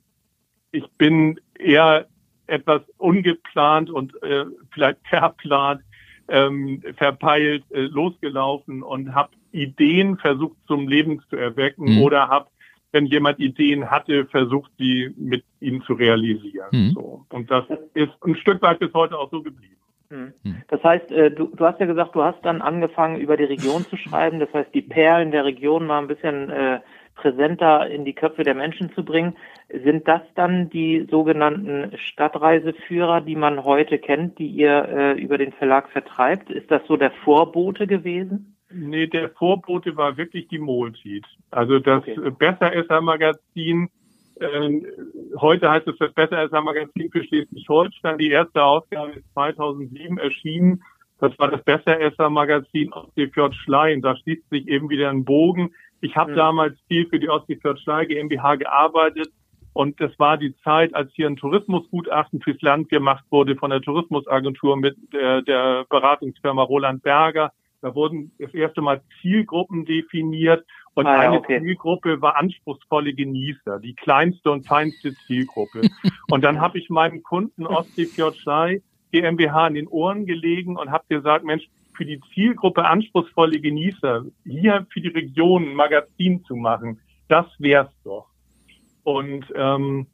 ich 0.72 0.84
bin 0.98 1.38
eher 1.58 2.08
etwas 2.46 2.82
ungeplant 2.98 3.90
und 3.90 4.20
äh, 4.22 4.44
vielleicht 4.72 4.98
verplant 5.08 5.82
ähm, 6.28 6.82
verpeilt 6.96 7.64
äh, 7.70 7.82
losgelaufen 7.82 8.82
und 8.82 9.14
habe 9.14 9.30
Ideen 9.52 10.16
versucht 10.18 10.56
zum 10.66 10.88
Leben 10.88 11.22
zu 11.30 11.36
erwecken 11.36 11.96
mhm. 11.96 12.02
oder 12.02 12.28
habe, 12.28 12.48
wenn 12.94 13.06
jemand 13.06 13.40
Ideen 13.40 13.90
hatte, 13.90 14.24
versucht, 14.26 14.70
sie 14.78 15.12
mit 15.18 15.44
ihnen 15.60 15.82
zu 15.82 15.94
realisieren. 15.94 16.68
Mhm. 16.70 16.90
So. 16.94 17.26
Und 17.30 17.50
das 17.50 17.64
ist 17.92 18.12
ein 18.24 18.36
Stück 18.36 18.62
weit 18.62 18.78
bis 18.78 18.94
heute 18.94 19.18
auch 19.18 19.30
so 19.30 19.42
geblieben. 19.42 19.76
Mhm. 20.10 20.32
Mhm. 20.44 20.62
Das 20.68 20.82
heißt, 20.82 21.10
äh, 21.10 21.32
du, 21.32 21.48
du 21.48 21.64
hast 21.64 21.80
ja 21.80 21.86
gesagt, 21.86 22.14
du 22.14 22.22
hast 22.22 22.40
dann 22.42 22.62
angefangen, 22.62 23.18
über 23.18 23.36
die 23.36 23.44
Region 23.44 23.82
zu 23.82 23.96
schreiben. 23.96 24.38
Das 24.38 24.52
heißt, 24.54 24.72
die 24.72 24.82
Perlen 24.82 25.32
der 25.32 25.44
Region 25.44 25.86
mal 25.86 25.98
ein 25.98 26.06
bisschen 26.06 26.50
äh, 26.50 26.80
präsenter 27.16 27.88
in 27.88 28.04
die 28.04 28.14
Köpfe 28.14 28.44
der 28.44 28.54
Menschen 28.54 28.92
zu 28.94 29.04
bringen. 29.04 29.36
Sind 29.68 30.06
das 30.06 30.22
dann 30.36 30.70
die 30.70 31.06
sogenannten 31.10 31.98
Stadtreiseführer, 31.98 33.22
die 33.22 33.36
man 33.36 33.64
heute 33.64 33.98
kennt, 33.98 34.38
die 34.38 34.48
ihr 34.48 34.88
äh, 34.88 35.20
über 35.20 35.36
den 35.36 35.52
Verlag 35.52 35.90
vertreibt? 35.90 36.48
Ist 36.48 36.70
das 36.70 36.82
so 36.86 36.96
der 36.96 37.10
Vorbote 37.24 37.88
gewesen? 37.88 38.53
Nee, 38.74 39.06
der 39.06 39.30
Vorbote 39.30 39.96
war 39.96 40.16
wirklich 40.16 40.48
die 40.48 40.58
Moltit. 40.58 41.24
Also 41.50 41.78
das 41.78 42.02
okay. 42.02 42.30
Besseresser 42.38 43.00
Magazin, 43.00 43.88
äh, 44.40 44.82
heute 45.38 45.70
heißt 45.70 45.86
es 45.88 45.96
das 45.98 46.12
Besseresser 46.12 46.60
Magazin 46.60 47.10
für 47.10 47.24
Schleswig-Holstein. 47.24 48.18
Die 48.18 48.30
erste 48.30 48.62
Ausgabe 48.62 49.12
ist 49.12 49.32
2007 49.34 50.18
erschienen. 50.18 50.82
Das 51.20 51.38
war 51.38 51.50
das 51.50 51.62
Besseresser 51.62 52.28
Magazin 52.30 52.92
aus 52.92 53.12
dem 53.14 53.30
Fjord 53.30 53.54
Schlein. 53.54 54.02
Da 54.02 54.16
schließt 54.16 54.48
sich 54.50 54.66
eben 54.68 54.90
wieder 54.90 55.10
ein 55.10 55.24
Bogen. 55.24 55.72
Ich 56.00 56.16
habe 56.16 56.32
mhm. 56.32 56.36
damals 56.36 56.78
viel 56.88 57.06
für 57.06 57.18
die 57.18 57.28
Ostseefjord 57.28 57.80
Schlei 57.80 58.04
GmbH 58.06 58.56
gearbeitet 58.56 59.28
und 59.74 60.00
das 60.00 60.16
war 60.20 60.38
die 60.38 60.56
Zeit, 60.58 60.94
als 60.94 61.12
hier 61.14 61.26
ein 61.26 61.36
Tourismusgutachten 61.36 62.40
fürs 62.40 62.62
Land 62.62 62.88
gemacht 62.88 63.24
wurde 63.30 63.56
von 63.56 63.70
der 63.70 63.82
Tourismusagentur 63.82 64.76
mit 64.76 64.96
der, 65.12 65.42
der 65.42 65.84
Beratungsfirma 65.90 66.62
Roland 66.62 67.02
Berger. 67.02 67.52
Da 67.84 67.94
wurden 67.94 68.32
das 68.38 68.54
erste 68.54 68.80
Mal 68.80 69.02
Zielgruppen 69.20 69.84
definiert 69.84 70.64
und 70.94 71.06
ah, 71.06 71.18
eine 71.18 71.36
okay. 71.36 71.60
Zielgruppe 71.60 72.22
war 72.22 72.36
anspruchsvolle 72.36 73.12
Genießer, 73.12 73.78
die 73.78 73.92
kleinste 73.92 74.52
und 74.52 74.66
feinste 74.66 75.12
Zielgruppe. 75.26 75.82
und 76.30 76.42
dann 76.42 76.62
habe 76.62 76.78
ich 76.78 76.88
meinem 76.88 77.22
Kunden 77.22 77.66
Ostseefjord 77.66 78.38
Schlei 78.38 78.80
GmbH 79.12 79.66
in 79.66 79.74
den 79.74 79.86
Ohren 79.86 80.24
gelegen 80.24 80.78
und 80.78 80.90
habe 80.92 81.04
gesagt, 81.10 81.44
Mensch, 81.44 81.68
für 81.94 82.06
die 82.06 82.22
Zielgruppe 82.32 82.86
anspruchsvolle 82.86 83.60
Genießer 83.60 84.24
hier 84.44 84.86
für 84.90 85.02
die 85.02 85.08
Region 85.08 85.64
ein 85.68 85.74
Magazin 85.74 86.42
zu 86.44 86.56
machen, 86.56 87.02
das 87.28 87.44
wär's 87.58 87.92
doch. 88.02 88.30
Und 89.02 89.44
ähm, 89.54 90.06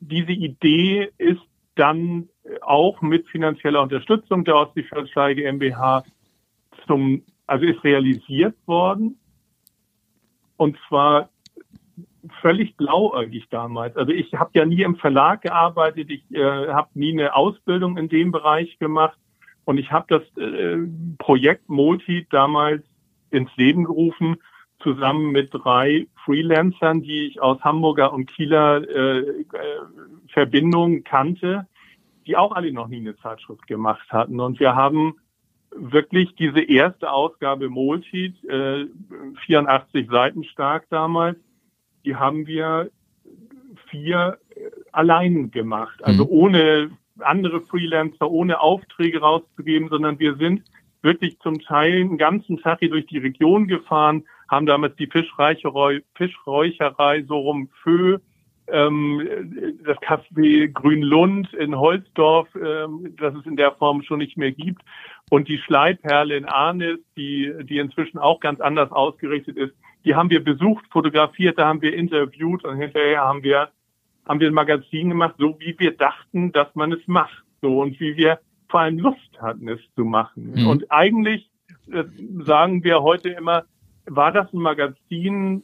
diese 0.00 0.32
Idee 0.32 1.10
ist 1.16 1.40
dann 1.76 2.28
auch 2.62 3.00
mit 3.02 3.28
finanzieller 3.28 3.82
Unterstützung 3.82 4.44
der 4.44 4.56
Ostseeförderschei 4.56 5.34
GmbH 5.34 6.04
zum, 6.86 7.22
also 7.46 7.64
ist 7.64 7.84
realisiert 7.84 8.56
worden. 8.66 9.18
Und 10.56 10.76
zwar 10.88 11.28
völlig 12.40 12.76
blauäugig 12.76 13.48
damals. 13.50 13.96
Also 13.96 14.12
ich 14.12 14.32
habe 14.34 14.50
ja 14.54 14.64
nie 14.64 14.82
im 14.82 14.96
Verlag 14.96 15.42
gearbeitet, 15.42 16.10
ich 16.10 16.24
äh, 16.34 16.68
habe 16.68 16.88
nie 16.94 17.12
eine 17.12 17.34
Ausbildung 17.34 17.96
in 17.96 18.08
dem 18.08 18.32
Bereich 18.32 18.78
gemacht 18.78 19.18
und 19.64 19.78
ich 19.78 19.92
habe 19.92 20.06
das 20.08 20.22
äh, 20.42 20.78
Projekt 21.18 21.68
Multi 21.68 22.26
damals 22.30 22.82
ins 23.30 23.54
Leben 23.56 23.84
gerufen, 23.84 24.36
zusammen 24.80 25.32
mit 25.32 25.50
drei 25.52 26.06
Freelancern, 26.24 27.02
die 27.02 27.26
ich 27.26 27.40
aus 27.40 27.60
Hamburger 27.62 28.12
und 28.12 28.26
Kieler 28.26 28.88
äh, 28.88 29.18
äh, 29.20 29.44
Verbindungen 30.28 31.04
kannte, 31.04 31.66
die 32.26 32.36
auch 32.36 32.52
alle 32.52 32.72
noch 32.72 32.88
nie 32.88 32.98
eine 32.98 33.16
Zeitschrift 33.16 33.66
gemacht 33.66 34.06
hatten. 34.10 34.40
Und 34.40 34.60
wir 34.60 34.74
haben 34.74 35.14
wirklich 35.70 36.34
diese 36.34 36.60
erste 36.60 37.10
Ausgabe 37.10 37.68
Multi, 37.68 38.34
äh, 38.48 38.86
84 39.46 40.08
Seiten 40.08 40.44
stark 40.44 40.86
damals, 40.90 41.38
die 42.04 42.16
haben 42.16 42.46
wir 42.46 42.90
vier 43.90 44.38
äh, 44.50 44.70
allein 44.92 45.50
gemacht. 45.50 46.02
Also 46.04 46.24
mhm. 46.24 46.30
ohne 46.30 46.90
andere 47.20 47.60
Freelancer 47.62 48.30
ohne 48.30 48.60
Aufträge 48.60 49.20
rauszugeben, 49.20 49.88
sondern 49.88 50.18
wir 50.18 50.36
sind 50.36 50.62
wirklich 51.02 51.38
zum 51.40 51.60
Teil 51.60 52.00
einen 52.00 52.18
ganzen 52.18 52.58
Tag 52.58 52.80
hier 52.80 52.90
durch 52.90 53.06
die 53.06 53.18
Region 53.18 53.68
gefahren, 53.68 54.24
haben 54.48 54.66
damals 54.66 54.96
die 54.96 55.06
Fischreicherei, 55.06 56.02
Fischräucherei 56.14 57.24
so 57.24 57.38
rum 57.38 57.68
Föh, 57.82 58.18
ähm, 58.68 59.76
das 59.84 59.96
Café 59.98 60.68
Grünlund 60.72 61.52
in 61.54 61.76
Holzdorf, 61.76 62.48
ähm, 62.56 63.14
das 63.18 63.34
es 63.34 63.46
in 63.46 63.56
der 63.56 63.72
Form 63.72 64.02
schon 64.02 64.18
nicht 64.18 64.36
mehr 64.36 64.52
gibt, 64.52 64.82
und 65.30 65.48
die 65.48 65.58
Schleiperle 65.58 66.36
in 66.36 66.44
Arnis, 66.44 66.98
die, 67.16 67.52
die 67.62 67.78
inzwischen 67.78 68.18
auch 68.18 68.40
ganz 68.40 68.60
anders 68.60 68.90
ausgerichtet 68.92 69.56
ist, 69.56 69.74
die 70.04 70.14
haben 70.14 70.30
wir 70.30 70.42
besucht, 70.42 70.84
fotografiert, 70.90 71.58
da 71.58 71.66
haben 71.66 71.82
wir 71.82 71.94
interviewt 71.94 72.64
und 72.64 72.76
hinterher 72.76 73.22
haben 73.22 73.42
wir 73.42 73.70
haben 74.26 74.40
wir 74.40 74.48
ein 74.48 74.54
Magazin 74.54 75.10
gemacht, 75.10 75.36
so 75.38 75.56
wie 75.60 75.78
wir 75.78 75.96
dachten, 75.96 76.52
dass 76.52 76.74
man 76.74 76.92
es 76.92 77.06
macht. 77.06 77.44
So 77.62 77.80
und 77.80 77.98
wie 78.00 78.16
wir 78.16 78.40
vor 78.68 78.80
allem 78.80 78.98
Lust 78.98 79.40
hatten, 79.40 79.68
es 79.68 79.80
zu 79.94 80.04
machen. 80.04 80.52
Mhm. 80.56 80.66
Und 80.66 80.90
eigentlich 80.90 81.48
äh, 81.92 82.04
sagen 82.44 82.82
wir 82.82 83.02
heute 83.02 83.30
immer, 83.30 83.64
war 84.06 84.32
das 84.32 84.52
ein 84.52 84.60
Magazin, 84.60 85.62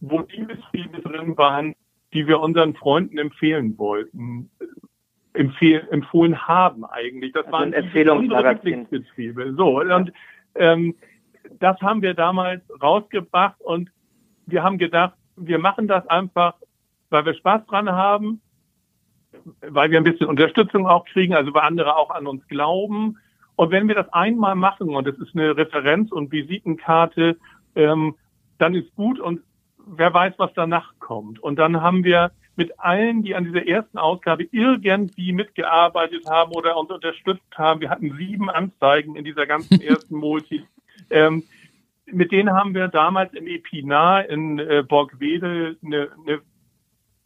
wo 0.00 0.20
Liebesfilme 0.20 1.00
drin 1.00 1.36
waren, 1.36 1.74
die 2.12 2.26
wir 2.26 2.40
unseren 2.40 2.74
Freunden 2.74 3.18
empfehlen 3.18 3.76
wollten, 3.78 4.50
empfehl, 5.32 5.86
empfohlen 5.90 6.46
haben 6.46 6.84
eigentlich. 6.84 7.32
Das 7.32 7.46
also 7.46 7.58
waren 7.58 7.72
Lieblingsbetriebe. 8.54 9.54
So, 9.56 9.80
und 9.80 10.12
ähm, 10.54 10.94
das 11.58 11.80
haben 11.80 12.02
wir 12.02 12.14
damals 12.14 12.62
rausgebracht 12.82 13.60
und 13.60 13.90
wir 14.46 14.62
haben 14.62 14.78
gedacht, 14.78 15.14
wir 15.36 15.58
machen 15.58 15.88
das 15.88 16.06
einfach, 16.08 16.54
weil 17.10 17.26
wir 17.26 17.34
Spaß 17.34 17.66
dran 17.66 17.90
haben, 17.90 18.40
weil 19.60 19.90
wir 19.90 19.98
ein 19.98 20.04
bisschen 20.04 20.26
Unterstützung 20.26 20.86
auch 20.86 21.04
kriegen, 21.04 21.34
also 21.34 21.52
weil 21.54 21.62
andere 21.62 21.96
auch 21.96 22.10
an 22.10 22.26
uns 22.26 22.46
glauben. 22.48 23.18
Und 23.56 23.70
wenn 23.70 23.88
wir 23.88 23.94
das 23.94 24.12
einmal 24.12 24.54
machen 24.54 24.94
und 24.94 25.06
es 25.06 25.18
ist 25.18 25.34
eine 25.34 25.56
Referenz 25.56 26.12
und 26.12 26.32
Visitenkarte, 26.32 27.36
ähm, 27.76 28.16
dann 28.58 28.74
ist 28.74 28.94
gut 28.96 29.20
und 29.20 29.42
wer 29.86 30.12
weiß, 30.12 30.34
was 30.38 30.52
danach 30.54 30.94
kommt. 30.98 31.38
Und 31.38 31.56
dann 31.58 31.80
haben 31.80 32.04
wir 32.04 32.32
mit 32.56 32.80
allen, 32.80 33.22
die 33.22 33.34
an 33.34 33.44
dieser 33.44 33.66
ersten 33.66 33.98
Ausgabe 33.98 34.48
irgendwie 34.50 35.32
mitgearbeitet 35.32 36.28
haben 36.28 36.52
oder 36.52 36.76
uns 36.76 36.90
unterstützt 36.90 37.56
haben, 37.56 37.80
wir 37.80 37.90
hatten 37.90 38.16
sieben 38.16 38.50
Anzeigen 38.50 39.14
in 39.14 39.24
dieser 39.24 39.46
ganzen 39.46 39.80
ersten 39.82 40.16
Multi, 40.16 40.64
ähm, 41.10 41.44
mit 42.06 42.32
denen 42.32 42.52
haben 42.52 42.74
wir 42.74 42.88
damals 42.88 43.34
im 43.34 43.46
Epinar 43.46 44.28
in 44.28 44.58
äh, 44.58 44.84
Borgwedel 44.86 45.76
eine, 45.84 46.10
eine 46.24 46.40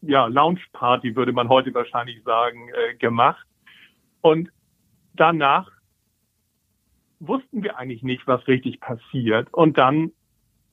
ja, 0.03 0.27
Lounge-Party, 0.27 1.17
würde 1.17 1.33
man 1.33 1.49
heute 1.49 1.75
wahrscheinlich 1.75 2.23
sagen, 2.23 2.71
äh, 2.71 2.95
gemacht. 2.95 3.47
Und 4.23 4.51
danach 5.15 5.71
wussten 7.19 7.63
wir 7.63 7.77
eigentlich 7.77 8.03
nicht, 8.03 8.27
was 8.27 8.47
richtig 8.49 8.81
passiert. 8.81 9.53
Und 9.53 9.77
dann 9.77 10.13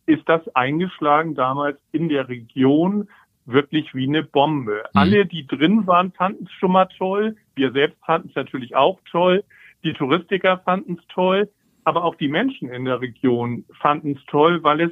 ist 0.07 0.27
das 0.27 0.41
eingeschlagen 0.55 1.35
damals 1.35 1.77
in 1.91 2.09
der 2.09 2.27
Region 2.27 3.07
wirklich 3.45 3.93
wie 3.93 4.07
eine 4.07 4.23
Bombe. 4.23 4.83
Mhm. 4.93 4.99
Alle, 4.99 5.25
die 5.25 5.45
drin 5.45 5.85
waren, 5.85 6.11
fanden 6.13 6.45
es 6.45 6.51
schon 6.53 6.71
mal 6.71 6.87
toll. 6.97 7.35
Wir 7.55 7.71
selbst 7.71 7.97
fanden 8.05 8.29
es 8.29 8.35
natürlich 8.35 8.75
auch 8.75 8.99
toll. 9.09 9.43
Die 9.83 9.93
Touristiker 9.93 10.59
fanden 10.59 10.97
es 10.99 11.07
toll. 11.07 11.49
Aber 11.83 12.03
auch 12.03 12.15
die 12.15 12.27
Menschen 12.27 12.69
in 12.69 12.85
der 12.85 12.99
Region 12.99 13.63
fanden 13.79 14.17
es 14.17 14.25
toll, 14.25 14.61
weil 14.63 14.81
es 14.81 14.91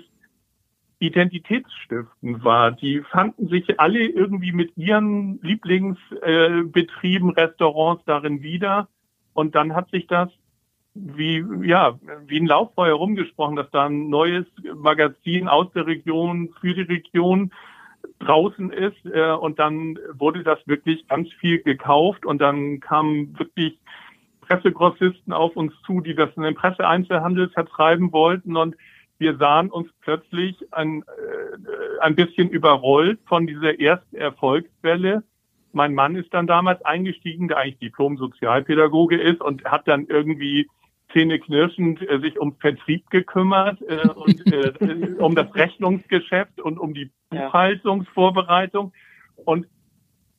identitätsstiftend 0.99 2.43
war. 2.43 2.71
Die 2.71 3.01
fanden 3.11 3.49
sich 3.49 3.79
alle 3.79 3.99
irgendwie 3.99 4.53
mit 4.53 4.77
ihren 4.77 5.41
Lieblingsbetrieben, 5.41 7.35
äh, 7.35 7.41
Restaurants 7.41 8.03
darin 8.05 8.41
wieder. 8.41 8.87
Und 9.33 9.55
dann 9.55 9.75
hat 9.75 9.89
sich 9.91 10.07
das 10.07 10.29
wie, 10.95 11.45
ja, 11.63 11.99
wie 12.25 12.39
ein 12.39 12.47
Lauffeuer 12.47 12.95
rumgesprochen, 12.95 13.57
dass 13.57 13.69
da 13.71 13.85
ein 13.85 14.09
neues 14.09 14.45
Magazin 14.75 15.47
aus 15.47 15.71
der 15.73 15.85
Region 15.85 16.53
für 16.61 16.73
die 16.73 16.81
Region 16.81 17.51
draußen 18.19 18.71
ist. 18.71 19.05
Äh, 19.05 19.33
und 19.33 19.59
dann 19.59 19.99
wurde 20.13 20.43
das 20.43 20.59
wirklich 20.65 21.07
ganz 21.07 21.31
viel 21.33 21.61
gekauft 21.61 22.25
und 22.25 22.39
dann 22.39 22.79
kamen 22.79 23.37
wirklich 23.37 23.77
Pressegrossisten 24.41 25.33
auf 25.33 25.55
uns 25.55 25.73
zu, 25.85 26.01
die 26.01 26.15
das 26.15 26.29
in 26.35 26.43
den 26.43 26.55
Presseeinzelhandel 26.55 27.49
vertreiben 27.49 28.11
wollten 28.11 28.55
und 28.55 28.75
wir 29.17 29.37
sahen 29.37 29.69
uns 29.71 29.89
plötzlich 30.01 30.55
ein, 30.71 31.03
äh, 31.03 32.01
ein 32.01 32.15
bisschen 32.15 32.49
überrollt 32.49 33.19
von 33.25 33.47
dieser 33.47 33.79
ersten 33.79 34.15
Erfolgswelle. 34.15 35.23
Mein 35.71 35.93
Mann 35.93 36.15
ist 36.15 36.33
dann 36.33 36.47
damals 36.47 36.83
eingestiegen, 36.83 37.47
der 37.47 37.57
eigentlich 37.57 37.79
Diplom-Sozialpädagoge 37.79 39.17
ist 39.17 39.41
und 39.41 39.63
hat 39.65 39.87
dann 39.87 40.05
irgendwie 40.07 40.67
zähneknirschend 41.15 42.01
äh, 42.01 42.19
sich 42.19 42.37
um 42.39 42.57
Vertrieb 42.57 43.09
gekümmert 43.09 43.81
äh, 43.87 44.07
und 44.09 44.45
äh, 44.51 45.15
um 45.19 45.33
das 45.33 45.53
Rechnungsgeschäft 45.55 46.59
und 46.59 46.77
um 46.77 46.93
die 46.93 47.09
Buchhaltungsvorbereitung. 47.29 48.91
Und, 49.45 49.67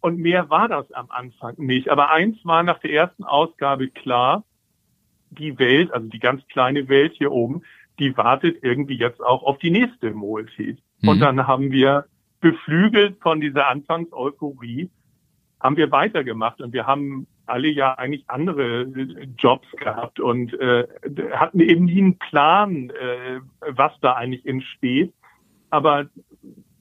und 0.00 0.18
mehr 0.18 0.50
war 0.50 0.68
das 0.68 0.92
am 0.92 1.10
Anfang 1.10 1.54
nicht. 1.56 1.88
Aber 1.88 2.10
eins 2.10 2.36
war 2.44 2.62
nach 2.62 2.78
der 2.80 2.92
ersten 2.92 3.24
Ausgabe 3.24 3.88
klar, 3.88 4.44
die 5.30 5.58
Welt, 5.58 5.92
also 5.92 6.08
die 6.08 6.20
ganz 6.20 6.46
kleine 6.48 6.88
Welt 6.88 7.14
hier 7.16 7.32
oben, 7.32 7.62
die 7.98 8.14
wartet 8.16 8.58
irgendwie 8.62 8.98
jetzt 8.98 9.22
auch 9.22 9.42
auf 9.42 9.58
die 9.58 9.70
nächste 9.70 10.10
Mobilität. 10.10 10.78
Mhm. 11.00 11.08
Und 11.08 11.20
dann 11.20 11.46
haben 11.46 11.72
wir 11.72 12.04
beflügelt 12.40 13.18
von 13.22 13.40
dieser 13.40 13.68
Anfangseuphorie, 13.68 14.90
haben 15.58 15.76
wir 15.78 15.90
weitergemacht 15.90 16.60
und 16.60 16.74
wir 16.74 16.86
haben 16.86 17.26
alle 17.46 17.68
ja 17.68 17.94
eigentlich 17.94 18.28
andere 18.28 18.82
Jobs 19.38 19.68
gehabt 19.72 20.20
und 20.20 20.52
äh, 20.60 20.86
hatten 21.32 21.60
eben 21.60 21.84
nie 21.86 21.98
einen 21.98 22.18
Plan, 22.18 22.90
äh, 22.90 23.40
was 23.68 23.92
da 24.00 24.14
eigentlich 24.14 24.46
entsteht. 24.46 25.12
Aber 25.70 26.06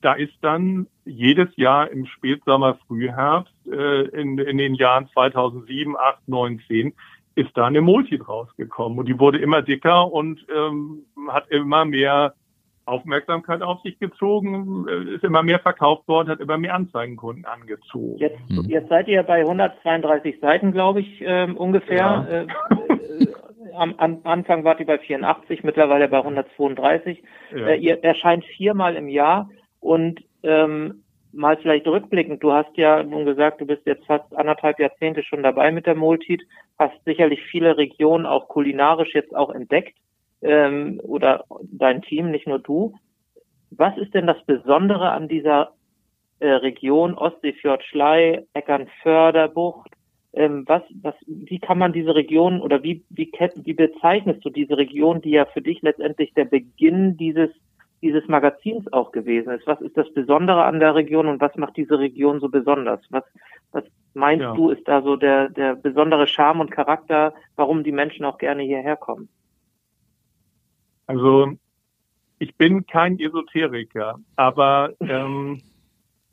da 0.02 0.14
ist 0.14 0.34
dann 0.42 0.88
jedes 1.06 1.50
Jahr 1.56 1.90
im 1.90 2.06
Spätsommer, 2.06 2.78
Frühherbst, 2.88 3.54
äh, 3.68 4.04
in, 4.10 4.38
in 4.38 4.58
den 4.58 4.76
Jahren 4.76 5.08
2007, 5.14 5.96
8, 5.98 6.28
9, 6.28 6.62
10, 6.68 6.94
ist 7.36 7.52
da 7.56 7.66
eine 7.66 7.82
Multi 7.82 8.18
rausgekommen. 8.18 9.00
Und 9.00 9.08
die 9.08 9.20
wurde 9.20 9.40
immer 9.40 9.62
dicker 9.62 10.12
und 10.12 10.46
ähm, 10.56 11.06
hat 11.28 11.50
immer 11.50 11.86
mehr 11.86 12.34
Aufmerksamkeit 12.86 13.62
auf 13.62 13.82
sich 13.82 14.00
gezogen, 14.00 14.86
äh, 14.88 15.16
ist 15.16 15.24
immer 15.24 15.44
mehr 15.44 15.60
verkauft 15.60 16.08
worden, 16.08 16.30
hat 16.30 16.40
immer 16.40 16.58
mehr 16.58 16.76
Anzeigenkunden 16.76 17.46
angezogen. 17.46 18.18
Jetzt, 18.18 18.40
hm. 18.48 18.66
jetzt 18.66 18.90
seid 18.90 19.08
ihr 19.08 19.24
bei 19.24 19.40
132 19.40 20.40
Seiten, 20.40 20.72
glaube 20.72 21.02
ich, 21.02 21.22
äh, 21.22 21.52
ungefähr. 21.52 21.98
Ja. 21.98 22.26
Äh, 22.26 22.42
äh, 22.44 23.28
am, 23.74 23.96
am, 23.98 24.20
Anfang 24.24 24.64
wart 24.64 24.80
ihr 24.80 24.86
bei 24.86 25.00
84, 25.00 25.64
mittlerweile 25.64 26.08
bei 26.08 26.18
132. 26.18 27.24
Ja. 27.52 27.68
Äh, 27.68 27.78
ihr 27.78 28.04
erscheint 28.04 28.46
viermal 28.46 28.96
im 28.96 29.10
Jahr 29.10 29.50
und 29.80 30.22
ähm, 30.44 31.04
mal 31.34 31.58
vielleicht 31.58 31.88
rückblickend, 31.88 32.42
du 32.44 32.54
hast 32.54 32.78
ja 32.78 33.04
nun 33.04 33.26
gesagt, 33.26 33.60
du 33.60 33.66
bist 33.66 33.86
jetzt 33.86 34.06
fast 34.06 34.34
anderthalb 34.38 34.80
Jahrzehnte 34.80 35.24
schon 35.24 35.44
dabei 35.44 35.72
mit 35.72 35.86
der 35.86 35.96
Multit, 35.96 36.44
hast 36.80 36.96
sicherlich 37.04 37.42
viele 37.52 37.78
Regionen 37.78 38.26
auch 38.26 38.48
kulinarisch 38.48 39.14
jetzt 39.14 39.36
auch 39.36 39.50
entdeckt 39.50 39.96
ähm, 40.42 41.00
oder 41.04 41.46
dein 41.64 42.02
Team, 42.02 42.32
nicht 42.32 42.48
nur 42.48 42.60
du. 42.60 42.94
Was 43.72 43.98
ist 43.98 44.14
denn 44.14 44.28
das 44.28 44.44
Besondere 44.46 45.12
an 45.12 45.28
dieser 45.28 45.74
äh, 46.40 46.48
Region 46.48 47.16
Ostseefjord, 47.16 47.84
Schlei, 47.84 48.46
Eckernförder, 48.54 49.48
Bucht? 49.50 49.92
Ähm, 50.34 50.64
was, 50.68 50.84
was, 51.02 51.16
wie 51.28 51.60
kann 51.60 51.78
man 51.78 51.94
diese 51.94 52.14
Region 52.14 52.62
oder 52.62 52.84
wie, 52.84 53.04
wie, 53.10 53.32
wie 53.32 53.74
bezeichnest 53.74 54.44
du 54.44 54.50
diese 54.50 54.78
Region, 54.78 55.22
die 55.22 55.32
ja 55.32 55.46
für 55.46 55.62
dich 55.62 55.82
letztendlich 55.82 56.34
der 56.34 56.46
Beginn 56.46 57.16
dieses 57.16 57.52
dieses 58.06 58.28
Magazins 58.28 58.86
auch 58.94 59.12
gewesen 59.12 59.52
ist. 59.52 59.66
Was 59.66 59.82
ist 59.82 59.98
das 59.98 60.12
Besondere 60.14 60.64
an 60.66 60.80
der 60.80 60.94
Region 60.94 61.28
und 61.28 61.42
was 61.42 61.56
macht 61.56 61.76
diese 61.76 61.98
Region 61.98 62.40
so 62.40 62.50
besonders? 62.50 63.02
Was, 63.10 63.24
was 63.72 63.84
meinst 64.14 64.44
ja. 64.44 64.54
du, 64.54 64.70
ist 64.70 64.88
da 64.88 65.02
so 65.02 65.16
der, 65.16 65.50
der 65.50 65.76
besondere 65.76 66.28
Charme 66.28 66.62
und 66.62 66.72
Charakter, 66.72 67.34
warum 67.56 67.84
die 67.84 67.92
Menschen 67.92 68.24
auch 68.24 68.38
gerne 68.38 68.62
hierher 68.62 68.96
kommen? 68.96 69.28
Also 71.08 71.54
ich 72.40 72.56
bin 72.56 72.86
kein 72.86 73.20
Esoteriker, 73.20 74.20
aber 74.36 74.94
ähm, 75.00 75.62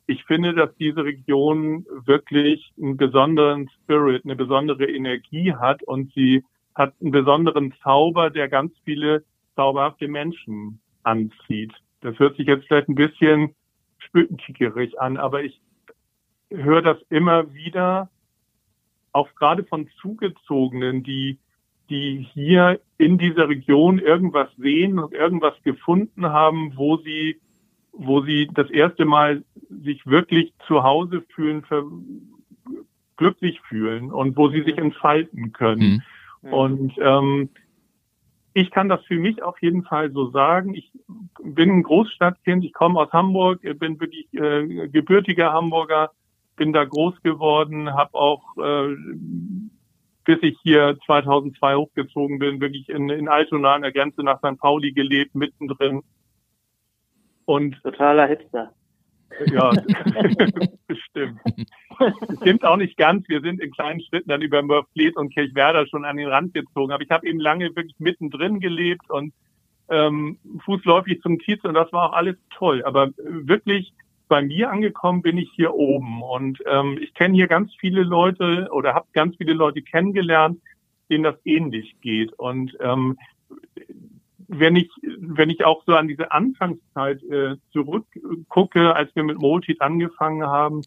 ich 0.07 0.25
finde, 0.25 0.55
dass 0.55 0.75
diese 0.77 1.05
Region 1.05 1.87
wirklich 2.05 2.73
einen 2.81 2.97
besonderen 2.97 3.69
Spirit, 3.71 4.25
eine 4.25 4.37
besondere 4.37 4.87
Energie 4.87 5.55
hat 5.55 5.83
und 5.85 6.13
sie 6.15 6.45
hat 6.75 6.95
einen 7.01 7.13
besonderen 7.13 7.75
Zauber, 7.83 8.31
der 8.31 8.49
ganz 8.49 8.73
viele 8.85 9.25
zauberhafte 9.55 10.09
Menschen 10.09 10.81
anzieht. 11.03 11.73
Das 12.01 12.19
hört 12.19 12.37
sich 12.37 12.47
jetzt 12.47 12.67
vielleicht 12.67 12.89
ein 12.89 12.95
bisschen 12.95 13.55
spökenkickerig 13.99 15.01
an, 15.01 15.17
aber 15.17 15.45
ich 15.45 15.61
höre 16.51 16.83
das 16.83 16.99
immer 17.09 17.53
wieder, 17.55 18.11
auch 19.13 19.35
gerade 19.35 19.65
von 19.65 19.89
Zugezogenen, 20.01 21.03
die, 21.03 21.39
die 21.93 22.27
hier 22.33 22.81
in 22.97 23.19
dieser 23.19 23.49
Region 23.49 23.99
irgendwas 23.99 24.49
sehen 24.57 24.99
und 24.99 25.13
irgendwas 25.13 25.55
gefunden 25.63 26.27
haben, 26.27 26.73
wo 26.77 26.97
sie, 26.97 27.39
wo 27.93 28.23
sie 28.23 28.49
das 28.53 28.71
erste 28.71 29.05
Mal 29.05 29.45
sich 29.69 30.07
wirklich 30.07 30.55
zu 30.67 30.83
Hause 30.83 31.23
fühlen, 31.35 31.63
glücklich 33.19 33.61
fühlen 33.69 34.11
und 34.11 34.37
wo 34.39 34.49
sie 34.49 34.63
sich 34.63 34.79
entfalten 34.79 35.53
können. 35.53 36.03
Mhm. 36.41 36.53
Und 36.53 36.93
ähm, 36.99 37.51
ich 38.55 38.71
kann 38.71 38.89
das 38.89 39.05
für 39.05 39.19
mich 39.19 39.43
auf 39.43 39.61
jeden 39.61 39.83
Fall 39.83 40.11
so 40.13 40.31
sagen. 40.31 40.75
Ich 40.75 40.91
bin 41.43 41.71
ein 41.71 41.83
Großstadtkind, 41.83 42.65
ich 42.65 42.73
komme 42.73 43.01
aus 43.01 43.13
Hamburg, 43.13 43.61
bin 43.79 44.01
wirklich 44.01 44.33
äh, 44.33 44.89
gebürtiger 44.89 45.53
Hamburger, 45.53 46.11
bin 46.57 46.73
da 46.73 46.85
groß 46.85 47.23
geworden, 47.23 47.93
habe 47.93 48.15
auch, 48.15 48.57
äh, 48.57 48.97
bis 50.25 50.39
ich 50.43 50.57
hier 50.63 50.97
2002 51.07 51.77
hochgezogen 51.77 52.39
bin, 52.39 52.61
wirklich 52.61 52.89
in, 52.89 53.09
in 53.09 53.29
Altona 53.29 53.75
an 53.75 53.83
der 53.83 53.93
Grenze 53.93 54.23
nach 54.23 54.39
St. 54.39 54.59
Pauli 54.59 54.93
gelebt, 54.93 55.35
mittendrin. 55.35 56.03
Und 57.45 57.81
totaler 57.83 58.27
Hipster. 58.27 58.73
Ja, 59.47 59.71
bestimmt. 60.87 61.41
Stimmt 62.41 62.65
auch 62.65 62.77
nicht 62.77 62.97
ganz. 62.97 63.29
Wir 63.29 63.41
sind 63.41 63.61
in 63.61 63.71
kleinen 63.73 64.01
Schritten 64.01 64.29
dann 64.29 64.43
über 64.43 64.63
Mörfleet 64.63 65.17
und 65.17 65.33
Kirchwerder 65.35 65.87
schon 65.87 66.05
an 66.05 66.17
den 66.17 66.29
Rand 66.29 66.55
gezogen. 66.55 66.93
Aber 66.93 67.03
ich 67.03 67.11
habe 67.11 67.27
eben 67.27 67.41
lange 67.41 67.75
wirklich 67.75 67.97
mittendrin 67.99 68.61
gelebt 68.61 69.09
und 69.11 69.33
ähm, 69.89 70.39
fußläufig 70.65 71.21
zum 71.23 71.39
Kiez 71.39 71.63
und 71.65 71.75
das 71.75 71.93
war 71.93 72.11
auch 72.11 72.13
alles 72.15 72.37
toll. 72.51 72.83
Aber 72.85 73.11
wirklich 73.17 73.93
bei 74.29 74.43
mir 74.43 74.71
angekommen 74.71 75.23
bin 75.23 75.39
ich 75.39 75.51
hier 75.55 75.75
oben 75.75 76.23
und 76.23 76.63
ähm, 76.67 76.99
ich 77.01 77.15
kenne 77.15 77.35
hier 77.35 77.49
ganz 77.49 77.73
viele 77.79 78.03
Leute 78.03 78.69
oder 78.73 78.95
habe 78.95 79.07
ganz 79.13 79.37
viele 79.37 79.53
Leute 79.53 79.83
kennengelernt, 79.83 80.61
denen 81.11 81.25
das 81.25 81.37
ähnlich 81.45 81.97
geht. 82.01 82.33
Und 82.35 82.77
ähm, 82.81 83.19
wenn 84.49 84.77
ich, 84.77 84.91
wenn 85.19 85.51
ich 85.51 85.65
auch 85.65 85.83
so 85.87 85.95
an 85.95 86.09
diese 86.09 86.33
Anfangszeit 86.33 87.23
äh, 87.25 87.57
zurückgucke, 87.73 88.95
als 88.95 89.15
wir 89.15 89.25
mit 89.25 89.39
Multit 89.39 89.81
angefangen 89.81 90.47
haben, 90.47 90.83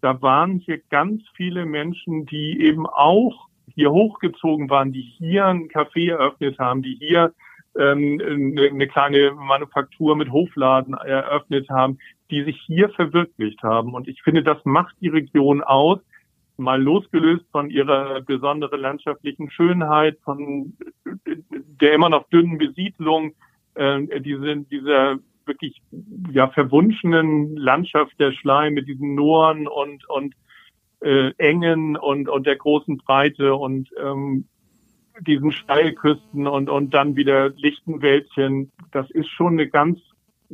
da 0.00 0.20
waren 0.22 0.58
hier 0.58 0.78
ganz 0.90 1.22
viele 1.34 1.66
Menschen, 1.66 2.26
die 2.26 2.60
eben 2.60 2.86
auch 2.86 3.48
hier 3.74 3.90
hochgezogen 3.90 4.70
waren, 4.70 4.92
die 4.92 5.02
hier 5.02 5.46
ein 5.46 5.68
Café 5.68 6.10
eröffnet 6.10 6.58
haben, 6.58 6.82
die 6.82 6.96
hier 6.98 7.32
ähm, 7.76 8.20
eine, 8.24 8.68
eine 8.68 8.88
kleine 8.88 9.32
Manufaktur 9.32 10.16
mit 10.16 10.30
Hofladen 10.30 10.94
eröffnet 10.94 11.68
haben, 11.68 11.98
die 12.30 12.44
sich 12.44 12.60
hier 12.66 12.88
verwirklicht 12.90 13.62
haben. 13.62 13.94
Und 13.94 14.08
ich 14.08 14.22
finde, 14.22 14.42
das 14.42 14.64
macht 14.64 14.94
die 15.00 15.08
Region 15.08 15.62
aus, 15.62 16.00
mal 16.56 16.82
losgelöst 16.82 17.44
von 17.52 17.70
ihrer 17.70 18.20
besonderen 18.22 18.80
landschaftlichen 18.80 19.50
Schönheit, 19.50 20.18
von 20.24 20.76
der 21.54 21.92
immer 21.92 22.08
noch 22.08 22.28
dünnen 22.28 22.58
Besiedlung, 22.58 23.34
äh, 23.74 24.20
diese, 24.20 24.56
dieser 24.56 25.18
wirklich 25.48 25.80
ja 26.32 26.48
verwunschenen 26.48 27.56
Landschaft 27.56 28.18
der 28.20 28.32
Schleim 28.32 28.74
mit 28.74 28.86
diesen 28.86 29.14
Nooren 29.14 29.66
und 29.66 30.08
und 30.08 30.34
äh, 31.00 31.32
Engen 31.38 31.96
und 31.96 32.28
und 32.28 32.46
der 32.46 32.56
großen 32.56 32.98
Breite 32.98 33.54
und 33.54 33.88
ähm, 34.00 34.46
diesen 35.26 35.50
Steilküsten 35.50 36.46
und 36.46 36.68
und 36.68 36.94
dann 36.94 37.16
wieder 37.16 37.50
lichten 37.50 38.02
Wäldchen. 38.02 38.70
Das 38.92 39.10
ist 39.10 39.28
schon 39.28 39.54
eine 39.54 39.68
ganz 39.68 39.98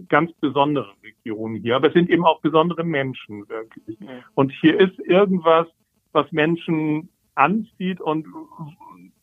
ganz 0.08 0.32
besondere 0.34 0.92
Region 1.02 1.54
hier. 1.56 1.76
Aber 1.76 1.88
es 1.88 1.94
sind 1.94 2.10
eben 2.10 2.24
auch 2.24 2.40
besondere 2.40 2.84
Menschen 2.84 3.48
wirklich. 3.48 3.98
Und 4.34 4.52
hier 4.60 4.78
ist 4.78 4.98
irgendwas, 5.00 5.66
was 6.12 6.30
Menschen 6.32 7.08
anzieht 7.34 8.00
und 8.00 8.26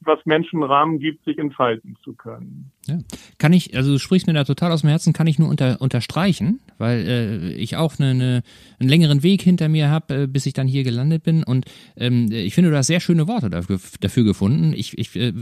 was 0.02 0.26
Menschen 0.26 0.64
Rahmen 0.64 1.00
gibt, 1.00 1.24
sich 1.26 1.38
entfalten 1.38 1.96
zu 2.04 2.14
können. 2.14 2.72
Ja. 2.88 2.98
Kann 3.38 3.54
ich, 3.54 3.76
also 3.78 3.92
du 3.92 4.00
sprichst 4.00 4.26
mir 4.26 4.34
da 4.34 4.44
total 4.44 4.72
aus 4.72 4.82
dem 4.82 4.90
Herzen, 4.90 5.14
kann 5.14 5.28
ich 5.28 5.38
nur 5.38 5.50
unter, 5.50 5.80
unterstreichen, 5.82 6.62
weil 6.80 7.08
äh, 7.08 7.54
ich 7.54 7.76
auch 7.76 8.00
eine, 8.00 8.10
eine, 8.10 8.44
einen 8.80 8.90
längeren 8.90 9.22
Weg 9.22 9.44
hinter 9.44 9.70
mir 9.70 9.90
habe, 9.90 10.24
äh, 10.24 10.28
bis 10.28 10.48
ich 10.48 10.54
dann 10.54 10.68
hier 10.68 10.84
gelandet 10.84 11.22
bin. 11.22 11.44
Und 11.44 11.66
ähm, 11.96 12.32
ich 12.32 12.56
finde, 12.56 12.72
du 12.72 12.78
hast 12.78 12.88
sehr 12.88 13.00
schöne 13.00 13.28
Worte 13.28 13.52
dafür, 13.52 13.80
dafür 14.00 14.24
gefunden. 14.24 14.74
Ich, 14.74 14.98
ich 14.98 15.16
äh, 15.16 15.34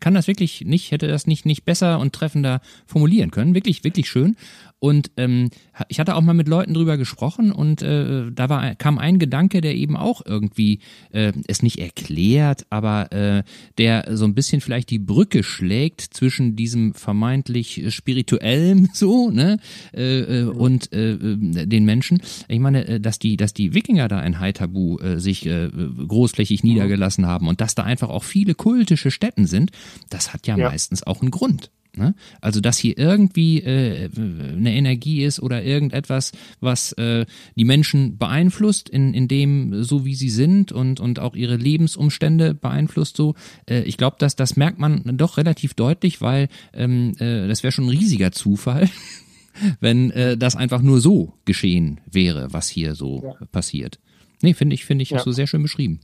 kann 0.00 0.14
das 0.14 0.28
wirklich 0.28 0.62
nicht, 0.64 0.90
hätte 0.90 1.08
das 1.08 1.26
nicht, 1.26 1.44
nicht 1.44 1.64
besser 1.66 1.98
und 1.98 2.14
treffender 2.14 2.62
formulieren 2.86 3.30
können. 3.30 3.54
Wirklich, 3.54 3.84
wirklich 3.84 4.08
schön. 4.08 4.36
Und 4.80 5.10
ähm, 5.16 5.50
ich 5.88 5.98
hatte 5.98 6.14
auch 6.14 6.20
mal 6.20 6.34
mit 6.34 6.46
Leuten 6.46 6.72
drüber 6.72 6.96
gesprochen 6.96 7.50
und 7.50 7.82
äh, 7.82 8.30
da 8.30 8.48
war, 8.48 8.76
kam 8.76 8.98
ein 8.98 9.18
Gedanke, 9.18 9.60
der 9.60 9.74
eben 9.74 9.96
auch 9.96 10.22
irgendwie 10.24 10.78
äh, 11.10 11.32
es 11.48 11.62
nicht 11.62 11.80
erklärt, 11.80 12.64
aber 12.70 13.10
äh, 13.10 13.42
der 13.76 14.16
so 14.16 14.24
ein 14.24 14.34
bisschen 14.34 14.60
vielleicht 14.60 14.90
die 14.90 15.00
Brücke 15.00 15.42
schlägt 15.42 16.02
zwischen 16.02 16.54
diesem 16.54 16.77
vermeintlich 16.94 17.84
spirituellen 17.94 18.88
so, 18.94 19.30
ne, 19.30 19.58
äh, 19.94 20.20
äh, 20.20 20.44
und 20.44 20.92
äh, 20.92 21.16
den 21.16 21.84
Menschen. 21.84 22.20
Ich 22.48 22.60
meine, 22.60 22.86
äh, 22.86 23.00
dass 23.00 23.18
die, 23.18 23.36
dass 23.36 23.54
die 23.54 23.74
Wikinger 23.74 24.08
da 24.08 24.22
in 24.22 24.38
Haithabu 24.38 24.98
äh, 24.98 25.18
sich 25.18 25.46
äh, 25.46 25.68
großflächig 25.68 26.64
niedergelassen 26.64 27.26
haben 27.26 27.48
und 27.48 27.60
dass 27.60 27.74
da 27.74 27.84
einfach 27.84 28.08
auch 28.08 28.24
viele 28.24 28.54
kultische 28.54 29.10
Stätten 29.10 29.46
sind, 29.46 29.70
das 30.10 30.32
hat 30.32 30.46
ja, 30.46 30.56
ja. 30.56 30.68
meistens 30.70 31.02
auch 31.02 31.20
einen 31.20 31.30
Grund. 31.30 31.70
Ne? 31.98 32.14
Also, 32.40 32.60
dass 32.60 32.78
hier 32.78 32.96
irgendwie 32.96 33.58
äh, 33.58 34.08
eine 34.16 34.72
Energie 34.72 35.24
ist 35.24 35.40
oder 35.40 35.62
irgendetwas, 35.62 36.32
was 36.60 36.92
äh, 36.92 37.26
die 37.56 37.64
Menschen 37.64 38.18
beeinflusst, 38.18 38.88
in, 38.88 39.12
in 39.12 39.28
dem, 39.28 39.82
so 39.82 40.04
wie 40.04 40.14
sie 40.14 40.30
sind 40.30 40.72
und, 40.72 41.00
und 41.00 41.18
auch 41.18 41.34
ihre 41.34 41.56
Lebensumstände 41.56 42.54
beeinflusst 42.54 43.16
so. 43.16 43.34
Äh, 43.68 43.82
ich 43.82 43.96
glaube, 43.96 44.16
dass 44.18 44.36
das 44.36 44.56
merkt 44.56 44.78
man 44.78 45.02
doch 45.16 45.36
relativ 45.36 45.74
deutlich, 45.74 46.22
weil 46.22 46.48
ähm, 46.72 47.14
äh, 47.18 47.48
das 47.48 47.62
wäre 47.62 47.72
schon 47.72 47.86
ein 47.86 47.90
riesiger 47.90 48.30
Zufall, 48.30 48.88
wenn 49.80 50.10
äh, 50.12 50.36
das 50.36 50.56
einfach 50.56 50.80
nur 50.80 51.00
so 51.00 51.34
geschehen 51.44 52.00
wäre, 52.10 52.52
was 52.52 52.68
hier 52.68 52.94
so 52.94 53.22
ja. 53.24 53.46
passiert. 53.50 53.98
Nee, 54.40 54.54
finde 54.54 54.74
ich, 54.74 54.84
finde 54.84 55.02
ich, 55.02 55.10
ja. 55.10 55.16
hast 55.16 55.26
du 55.26 55.32
sehr 55.32 55.48
schön 55.48 55.62
beschrieben. 55.62 56.00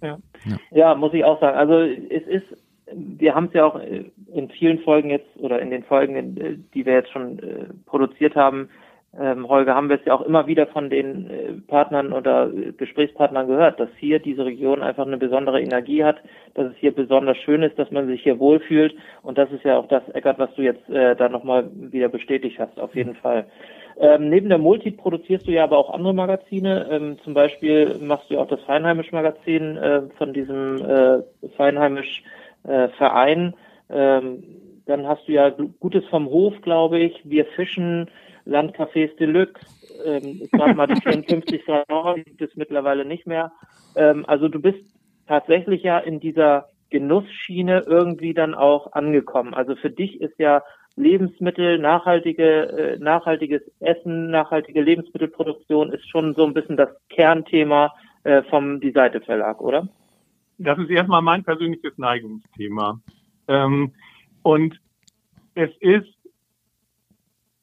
Ja. 0.00 0.18
ja. 0.70 0.94
muss 0.94 1.12
ich 1.14 1.24
auch 1.24 1.40
sagen. 1.40 1.58
Also 1.58 1.80
es 1.80 2.22
ist 2.28 2.44
wir 2.96 3.34
haben 3.34 3.46
es 3.46 3.54
ja 3.54 3.64
auch 3.64 3.76
äh, 3.76 4.04
in 4.34 4.50
vielen 4.50 4.80
Folgen 4.80 5.10
jetzt 5.10 5.28
oder 5.36 5.60
in 5.60 5.70
den 5.70 5.84
Folgen, 5.84 6.36
äh, 6.36 6.56
die 6.74 6.84
wir 6.84 6.94
jetzt 6.94 7.10
schon 7.10 7.38
äh, 7.38 7.66
produziert 7.86 8.34
haben, 8.34 8.68
ähm, 9.20 9.48
Holger, 9.48 9.76
haben 9.76 9.88
wir 9.88 9.96
es 9.96 10.04
ja 10.04 10.14
auch 10.14 10.22
immer 10.22 10.48
wieder 10.48 10.66
von 10.66 10.90
den 10.90 11.30
äh, 11.30 11.52
Partnern 11.68 12.12
oder 12.12 12.50
Gesprächspartnern 12.76 13.46
gehört, 13.46 13.78
dass 13.78 13.88
hier 13.98 14.18
diese 14.18 14.44
Region 14.44 14.82
einfach 14.82 15.06
eine 15.06 15.18
besondere 15.18 15.60
Energie 15.60 16.02
hat, 16.02 16.16
dass 16.54 16.72
es 16.72 16.76
hier 16.78 16.92
besonders 16.92 17.36
schön 17.38 17.62
ist, 17.62 17.78
dass 17.78 17.92
man 17.92 18.08
sich 18.08 18.22
hier 18.22 18.40
wohlfühlt 18.40 18.94
und 19.22 19.38
das 19.38 19.52
ist 19.52 19.64
ja 19.64 19.78
auch 19.78 19.86
das, 19.86 20.02
Eckart, 20.08 20.40
was 20.40 20.52
du 20.56 20.62
jetzt 20.62 20.88
äh, 20.88 21.14
da 21.14 21.28
nochmal 21.28 21.70
wieder 21.74 22.08
bestätigt 22.08 22.58
hast, 22.58 22.78
auf 22.80 22.96
jeden 22.96 23.14
Fall. 23.14 23.46
Ähm, 24.00 24.28
neben 24.28 24.48
der 24.48 24.58
Multi 24.58 24.90
produzierst 24.90 25.46
du 25.46 25.52
ja 25.52 25.62
aber 25.62 25.78
auch 25.78 25.94
andere 25.94 26.14
Magazine. 26.14 26.88
Ähm, 26.90 27.16
zum 27.22 27.34
Beispiel 27.34 27.96
machst 28.00 28.28
du 28.28 28.34
ja 28.34 28.40
auch 28.40 28.48
das 28.48 28.60
Feinheimisch-Magazin 28.62 29.76
äh, 29.76 30.02
von 30.18 30.32
diesem 30.32 30.84
äh, 30.84 31.22
Feinheimisch 31.56 32.24
äh. 32.64 32.88
Ähm, 33.90 34.42
dann 34.86 35.06
hast 35.06 35.26
du 35.26 35.32
ja 35.32 35.50
Gutes 35.50 36.04
vom 36.06 36.26
Hof, 36.26 36.54
glaube 36.62 36.98
ich. 36.98 37.20
Wir 37.24 37.46
fischen, 37.46 38.10
Landcafés 38.46 39.16
Deluxe. 39.16 39.64
Ähm, 40.04 40.42
es 40.42 40.50
gab 40.50 40.76
mal 40.76 40.86
die 40.86 41.00
54 41.00 41.64
Grad 41.64 41.88
Nord, 41.88 42.24
gibt 42.24 42.42
es 42.42 42.56
mittlerweile 42.56 43.04
nicht 43.04 43.26
mehr. 43.26 43.52
Ähm, 43.96 44.24
also 44.26 44.48
du 44.48 44.60
bist 44.60 44.84
tatsächlich 45.26 45.82
ja 45.82 45.98
in 45.98 46.20
dieser 46.20 46.68
Genussschiene 46.90 47.84
irgendwie 47.86 48.34
dann 48.34 48.54
auch 48.54 48.92
angekommen. 48.92 49.54
Also 49.54 49.76
für 49.76 49.90
dich 49.90 50.20
ist 50.20 50.38
ja 50.38 50.62
Lebensmittel, 50.96 51.78
nachhaltige, 51.78 52.68
äh, 52.68 52.98
nachhaltiges 52.98 53.62
Essen, 53.80 54.30
nachhaltige 54.30 54.82
Lebensmittelproduktion 54.82 55.92
ist 55.92 56.08
schon 56.08 56.34
so 56.34 56.44
ein 56.44 56.54
bisschen 56.54 56.76
das 56.76 56.90
Kernthema 57.08 57.92
äh, 58.22 58.42
vom 58.44 58.80
Die 58.80 58.92
Seite 58.92 59.20
Verlag, 59.20 59.60
oder? 59.60 59.88
das 60.58 60.78
ist 60.78 60.90
erstmal 60.90 61.22
mein 61.22 61.42
persönliches 61.42 61.98
Neigungsthema. 61.98 63.00
Ähm, 63.48 63.92
und 64.42 64.80
es 65.54 65.70
ist, 65.80 66.08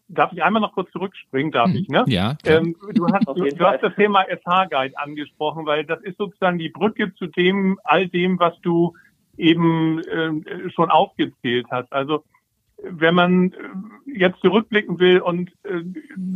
darf 0.07 0.33
ich 0.33 0.43
einmal 0.43 0.61
noch 0.61 0.73
kurz 0.73 0.91
zurückspringen, 0.91 1.51
darf 1.51 1.69
hm. 1.69 1.75
ich, 1.75 1.87
ne? 1.89 2.03
Ja. 2.07 2.37
Ähm, 2.45 2.75
du, 2.93 3.07
hast, 3.07 3.27
du, 3.27 3.33
du 3.33 3.65
hast 3.65 3.81
das 3.81 3.95
Thema 3.95 4.23
SH-Guide 4.23 4.97
angesprochen, 4.97 5.65
weil 5.65 5.85
das 5.85 6.01
ist 6.01 6.17
sozusagen 6.17 6.57
die 6.57 6.69
Brücke 6.69 7.13
zu 7.15 7.27
dem, 7.27 7.79
all 7.83 8.07
dem, 8.07 8.39
was 8.39 8.59
du 8.61 8.93
eben 9.37 9.99
äh, 10.03 10.69
schon 10.71 10.89
aufgezählt 10.89 11.67
hast. 11.71 11.91
Also 11.93 12.23
wenn 12.83 13.15
man 13.15 13.53
jetzt 14.05 14.39
zurückblicken 14.41 14.99
will 14.99 15.19
und 15.19 15.51
äh, 15.63 15.81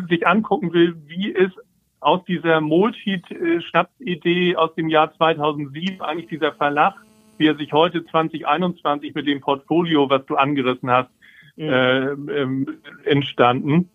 sich 0.10 0.28
angucken 0.28 0.74
will, 0.74 0.96
wie 1.06 1.30
ist 1.30 1.56
aus 2.00 2.24
dieser 2.26 2.62
Moldsheet-Schnapsidee 2.62 4.56
aus 4.56 4.76
dem 4.76 4.90
Jahr 4.90 5.14
2007 5.16 6.02
eigentlich 6.02 6.30
dieser 6.30 6.54
Verlag, 6.54 6.96
wie 7.38 7.48
er 7.48 7.56
sich 7.56 7.74
heute 7.74 8.06
2021 8.06 9.14
mit 9.14 9.28
dem 9.28 9.42
Portfolio, 9.42 10.10
was 10.10 10.26
du 10.26 10.36
angerissen 10.36 10.90
hast, 10.90 11.10
ja. 11.56 11.66
äh, 11.66 12.12
ähm, 12.12 12.80
entstanden. 13.04 13.90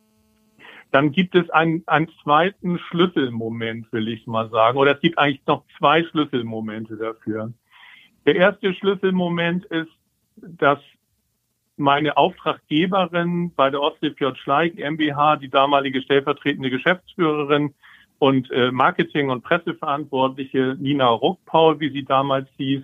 Dann 0.91 1.13
gibt 1.13 1.35
es 1.35 1.49
einen, 1.51 1.85
einen 1.87 2.09
zweiten 2.23 2.79
Schlüsselmoment, 2.79 3.93
will 3.93 4.09
ich 4.09 4.27
mal 4.27 4.51
sagen. 4.51 4.77
Oder 4.77 4.95
es 4.95 5.01
gibt 5.01 5.19
eigentlich 5.19 5.47
noch 5.47 5.65
zwei 5.79 6.03
Schlüsselmomente 6.05 6.97
dafür. 6.97 7.53
Der 8.27 8.37
erste 8.37 8.75
Schlüsselmoment 8.75 9.65
ist, 9.67 9.91
dass 10.37 10.81
meine 11.77 12.17
Auftraggeberin 12.17 13.53
bei 13.55 13.71
der 13.71 13.81
Ostseefjord 13.81 14.37
Schleich 14.39 14.75
MBH, 14.75 15.37
die 15.37 15.49
damalige 15.49 16.03
stellvertretende 16.03 16.71
Geschäftsführerin, 16.71 17.75
und 18.19 18.51
äh, 18.51 18.71
Marketing- 18.71 19.31
und 19.31 19.43
Presseverantwortliche 19.43 20.77
Nina 20.79 21.09
Ruckpaul, 21.09 21.81
wie 21.81 21.91
sie 21.91 22.05
damals 22.05 22.49
hieß, 22.59 22.83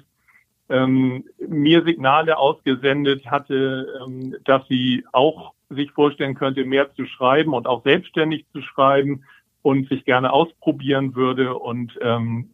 ähm, 0.69 1.25
mir 1.39 1.85
Signale 1.85 2.39
ausgesendet 2.39 3.27
hatte, 3.27 3.87
ähm, 4.05 4.37
dass 4.45 4.67
sie 4.69 5.05
auch 5.13 5.55
sich 5.69 5.91
vorstellen 5.93 6.35
könnte, 6.35 6.65
mehr 6.65 6.93
zu 6.95 7.07
schreiben 7.07 7.53
und 7.53 7.67
auch 7.67 7.83
selbstständig 7.85 8.47
zu 8.53 8.63
schreiben 8.63 9.25
und 9.63 9.89
sich 9.89 10.05
gerne 10.05 10.33
ausprobieren 10.33 11.15
würde 11.15 11.55
und 11.55 11.99
ähm, 12.01 12.51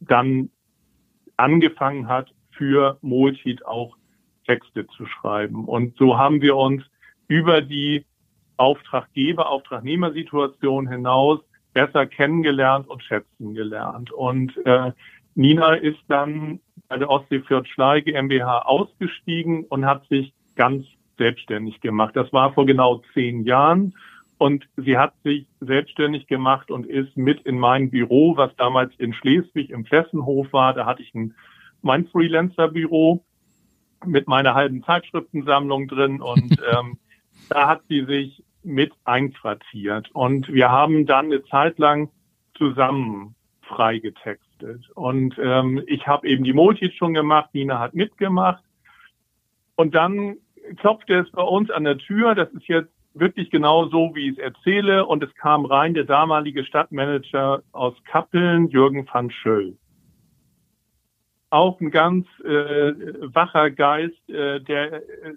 dann 0.00 0.50
angefangen 1.36 2.08
hat, 2.08 2.32
für 2.52 2.98
Molcheat 3.02 3.64
auch 3.66 3.96
Texte 4.46 4.86
zu 4.86 5.06
schreiben. 5.06 5.64
Und 5.64 5.96
so 5.96 6.16
haben 6.16 6.40
wir 6.40 6.56
uns 6.56 6.84
über 7.28 7.60
die 7.60 8.04
Auftraggeber, 8.56 9.50
Auftragnehmersituation 9.50 10.88
hinaus 10.88 11.40
besser 11.72 12.06
kennengelernt 12.06 12.88
und 12.88 13.02
schätzen 13.02 13.54
gelernt. 13.54 14.12
Und 14.12 14.56
äh, 14.64 14.92
Nina 15.34 15.74
ist 15.74 15.98
dann 16.08 16.60
bei 16.88 16.98
der 16.98 17.10
Ostseefjord 17.10 17.68
Schlei 17.68 18.00
GmbH 18.00 18.60
ausgestiegen 18.60 19.64
und 19.64 19.86
hat 19.86 20.06
sich 20.08 20.32
ganz 20.56 20.86
selbstständig 21.16 21.80
gemacht. 21.80 22.16
Das 22.16 22.32
war 22.32 22.52
vor 22.52 22.66
genau 22.66 23.02
zehn 23.12 23.44
Jahren. 23.44 23.94
Und 24.36 24.66
sie 24.76 24.98
hat 24.98 25.14
sich 25.22 25.46
selbstständig 25.60 26.26
gemacht 26.26 26.70
und 26.70 26.86
ist 26.86 27.16
mit 27.16 27.40
in 27.42 27.58
mein 27.58 27.90
Büro, 27.90 28.36
was 28.36 28.54
damals 28.56 28.92
in 28.98 29.14
Schleswig 29.14 29.70
im 29.70 29.84
Flessenhof 29.84 30.52
war. 30.52 30.74
Da 30.74 30.86
hatte 30.86 31.02
ich 31.02 31.14
ein, 31.14 31.34
mein 31.82 32.06
Freelancer-Büro. 32.06 33.24
mit 34.04 34.28
meiner 34.28 34.54
halben 34.54 34.82
Zeitschriftensammlung 34.84 35.88
drin 35.88 36.20
und 36.20 36.58
ähm, 36.72 36.98
da 37.48 37.68
hat 37.68 37.82
sie 37.88 38.04
sich 38.04 38.44
mit 38.62 38.92
einquartiert. 39.04 40.10
Und 40.12 40.52
wir 40.52 40.70
haben 40.70 41.06
dann 41.06 41.26
eine 41.26 41.42
Zeit 41.44 41.78
lang 41.78 42.10
zusammen 42.56 43.34
freigetextet. 43.62 44.43
Und 44.94 45.34
ähm, 45.38 45.82
ich 45.86 46.06
habe 46.06 46.28
eben 46.28 46.44
die 46.44 46.52
Multis 46.52 46.94
schon 46.94 47.14
gemacht, 47.14 47.50
Nina 47.52 47.78
hat 47.78 47.94
mitgemacht. 47.94 48.62
Und 49.76 49.94
dann 49.94 50.36
klopfte 50.76 51.14
es 51.20 51.30
bei 51.32 51.42
uns 51.42 51.70
an 51.70 51.84
der 51.84 51.98
Tür. 51.98 52.34
Das 52.34 52.50
ist 52.52 52.68
jetzt 52.68 52.90
wirklich 53.14 53.50
genau 53.50 53.86
so, 53.88 54.14
wie 54.14 54.30
ich 54.30 54.38
es 54.38 54.44
erzähle. 54.44 55.06
Und 55.06 55.22
es 55.22 55.34
kam 55.34 55.64
rein 55.64 55.94
der 55.94 56.04
damalige 56.04 56.64
Stadtmanager 56.64 57.62
aus 57.72 57.94
Kappeln, 58.04 58.68
Jürgen 58.68 59.08
van 59.10 59.30
Schöll. 59.30 59.76
Auch 61.50 61.80
ein 61.80 61.90
ganz 61.90 62.26
äh, 62.40 62.92
wacher 63.32 63.70
Geist, 63.70 64.28
äh, 64.28 64.60
der, 64.60 64.94
äh, 64.94 65.34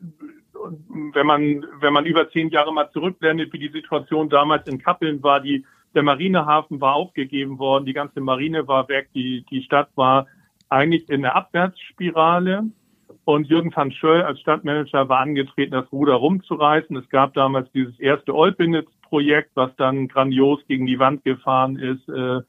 wenn 1.14 1.28
man 1.28 1.66
wenn 1.80 1.94
man 1.94 2.08
über 2.08 2.32
zehn 2.32 2.50
Jahre 2.50 2.74
mal 2.74 2.90
zurückblendet, 2.90 3.54
wie 3.54 3.60
die 3.60 3.72
Situation 3.72 4.28
damals 4.28 4.68
in 4.68 4.80
Kappeln 4.80 5.22
war, 5.22 5.40
die 5.40 5.64
der 5.98 6.04
Marinehafen 6.04 6.80
war 6.80 6.94
aufgegeben 6.94 7.58
worden, 7.58 7.86
die 7.86 7.94
ganze 7.94 8.22
Marine 8.22 8.68
war 8.68 8.88
weg, 8.88 9.10
die 9.16 9.44
die 9.50 9.64
Stadt 9.64 9.90
war 9.96 10.28
eigentlich 10.70 11.10
in 11.10 11.24
der 11.24 11.36
Abwärtsspirale. 11.36 12.66
Und 13.26 13.48
Jürgen 13.48 13.76
van 13.76 13.92
Schöll 13.92 14.22
als 14.22 14.40
Stadtmanager 14.40 15.10
war 15.10 15.22
angetreten, 15.22 15.72
das 15.72 15.92
Ruder 15.92 16.14
rumzureißen. 16.14 16.96
Es 16.98 17.10
gab 17.10 17.34
damals 17.34 17.72
dieses 17.72 18.00
erste 18.00 18.36
Olpenitz-Projekt, 18.36 19.50
was 19.56 19.76
dann 19.76 20.08
grandios 20.08 20.60
gegen 20.68 20.86
die 20.86 21.00
Wand 21.00 21.24
gefahren 21.24 21.78
ist, 21.78 22.08
äh, 22.10 22.42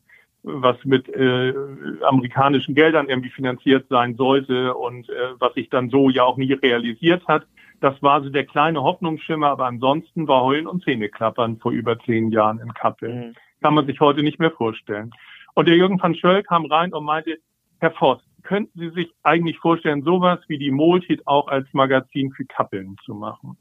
was 0.42 0.76
mit 0.84 1.08
äh, 1.08 1.54
amerikanischen 2.02 2.74
Geldern 2.74 3.08
irgendwie 3.08 3.30
finanziert 3.30 3.86
sein 3.88 4.14
sollte 4.16 4.74
und 4.74 5.08
äh, 5.08 5.12
was 5.38 5.54
sich 5.54 5.70
dann 5.70 5.88
so 5.88 6.10
ja 6.10 6.24
auch 6.24 6.36
nie 6.36 6.52
realisiert 6.52 7.26
hat. 7.26 7.46
Das 7.80 8.00
war 8.02 8.22
so 8.22 8.30
der 8.30 8.44
kleine 8.44 8.82
Hoffnungsschimmer, 8.82 9.48
aber 9.48 9.66
ansonsten 9.66 10.26
war 10.26 10.42
Heulen 10.42 10.66
und 10.66 10.82
Zähneklappern 10.82 11.58
vor 11.58 11.72
über 11.72 11.98
zehn 12.00 12.30
Jahren 12.30 12.58
in 12.58 12.74
Kappel. 12.74 13.14
Mhm. 13.14 13.34
Kann 13.62 13.74
man 13.74 13.86
sich 13.86 14.00
heute 14.00 14.22
nicht 14.22 14.38
mehr 14.38 14.50
vorstellen. 14.50 15.12
Und 15.54 15.68
der 15.68 15.76
Jürgen 15.76 16.00
van 16.00 16.14
Schöll 16.14 16.42
kam 16.42 16.66
rein 16.66 16.92
und 16.92 17.04
meinte, 17.04 17.38
Herr 17.80 17.92
Voss, 17.92 18.20
könnten 18.42 18.78
Sie 18.78 18.90
sich 18.90 19.12
eigentlich 19.22 19.58
vorstellen, 19.58 20.02
sowas 20.02 20.40
wie 20.48 20.58
die 20.58 20.70
Moltit 20.70 21.26
auch 21.26 21.48
als 21.48 21.66
Magazin 21.72 22.32
für 22.32 22.44
Kappeln 22.44 22.96
zu 23.04 23.14
machen? 23.14 23.56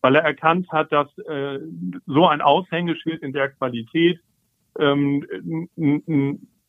Weil 0.00 0.16
er 0.16 0.22
erkannt 0.22 0.70
hat, 0.70 0.92
dass 0.92 1.06
äh, 1.18 1.58
so 2.06 2.26
ein 2.26 2.40
Aushängeschild 2.40 3.22
in 3.22 3.32
der 3.32 3.50
Qualität 3.50 4.20
ähm, 4.78 5.26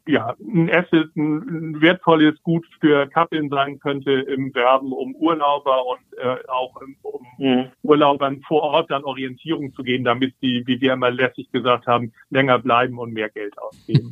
ja, 0.06 0.36
ein 0.40 0.70
Asset, 0.70 1.16
ein 1.16 1.82
wertvolles 1.82 2.42
Gut 2.44 2.66
für 2.82 3.08
Kappeln 3.08 3.50
sein 3.50 3.80
könnte 3.80 4.12
im 4.12 4.54
Werben 4.54 4.92
um 4.92 5.16
Urlauber 5.16 5.86
und 5.86 6.18
äh, 6.18 6.38
auch 6.50 6.76
um 7.02 7.26
mhm. 7.38 7.72
Urlaubern 7.84 8.42
vor 8.42 8.64
Ort 8.64 8.92
dann 8.92 9.04
Orientierung 9.06 9.74
zu 9.74 9.84
gehen, 9.84 10.04
damit 10.04 10.36
sie, 10.42 10.64
wie 10.66 10.82
wir 10.82 10.94
immer 10.94 11.12
lässig 11.12 11.52
gesagt 11.52 11.88
haben, 11.88 12.12
länger 12.30 12.60
bleiben 12.60 13.00
und 13.00 13.14
mehr 13.14 13.30
Geld 13.30 13.58
ausgeben. 13.58 14.12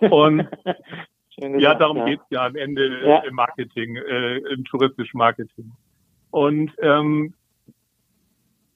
und 0.00 0.48
Gesagt, 1.36 1.60
ja, 1.60 1.74
darum 1.74 1.98
ja. 1.98 2.04
geht's 2.06 2.24
ja 2.30 2.46
am 2.46 2.56
Ende 2.56 3.06
ja. 3.06 3.18
im 3.18 3.34
Marketing, 3.34 3.96
äh, 3.96 4.38
im 4.54 4.64
touristischen 4.64 5.18
Marketing. 5.18 5.70
Und 6.30 6.72
ähm, 6.80 7.34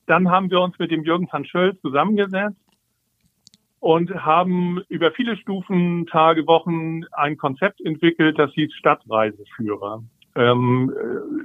dann 0.06 0.30
haben 0.30 0.50
wir 0.50 0.60
uns 0.60 0.78
mit 0.78 0.90
dem 0.90 1.02
Jürgen 1.02 1.26
van 1.30 1.46
Schöll 1.46 1.78
zusammengesetzt 1.78 2.60
und 3.80 4.14
haben 4.14 4.82
über 4.88 5.10
viele 5.12 5.36
Stufen, 5.36 6.06
Tage, 6.06 6.46
Wochen 6.46 7.04
ein 7.12 7.36
Konzept 7.38 7.80
entwickelt, 7.80 8.38
das 8.38 8.52
hieß 8.52 8.72
Stadtreiseführer. 8.74 10.04
Ähm, 10.36 10.92
äh, 10.94 11.44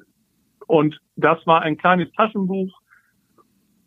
und 0.68 1.00
das 1.16 1.46
war 1.48 1.62
ein 1.62 1.78
kleines 1.78 2.12
Taschenbuch, 2.12 2.82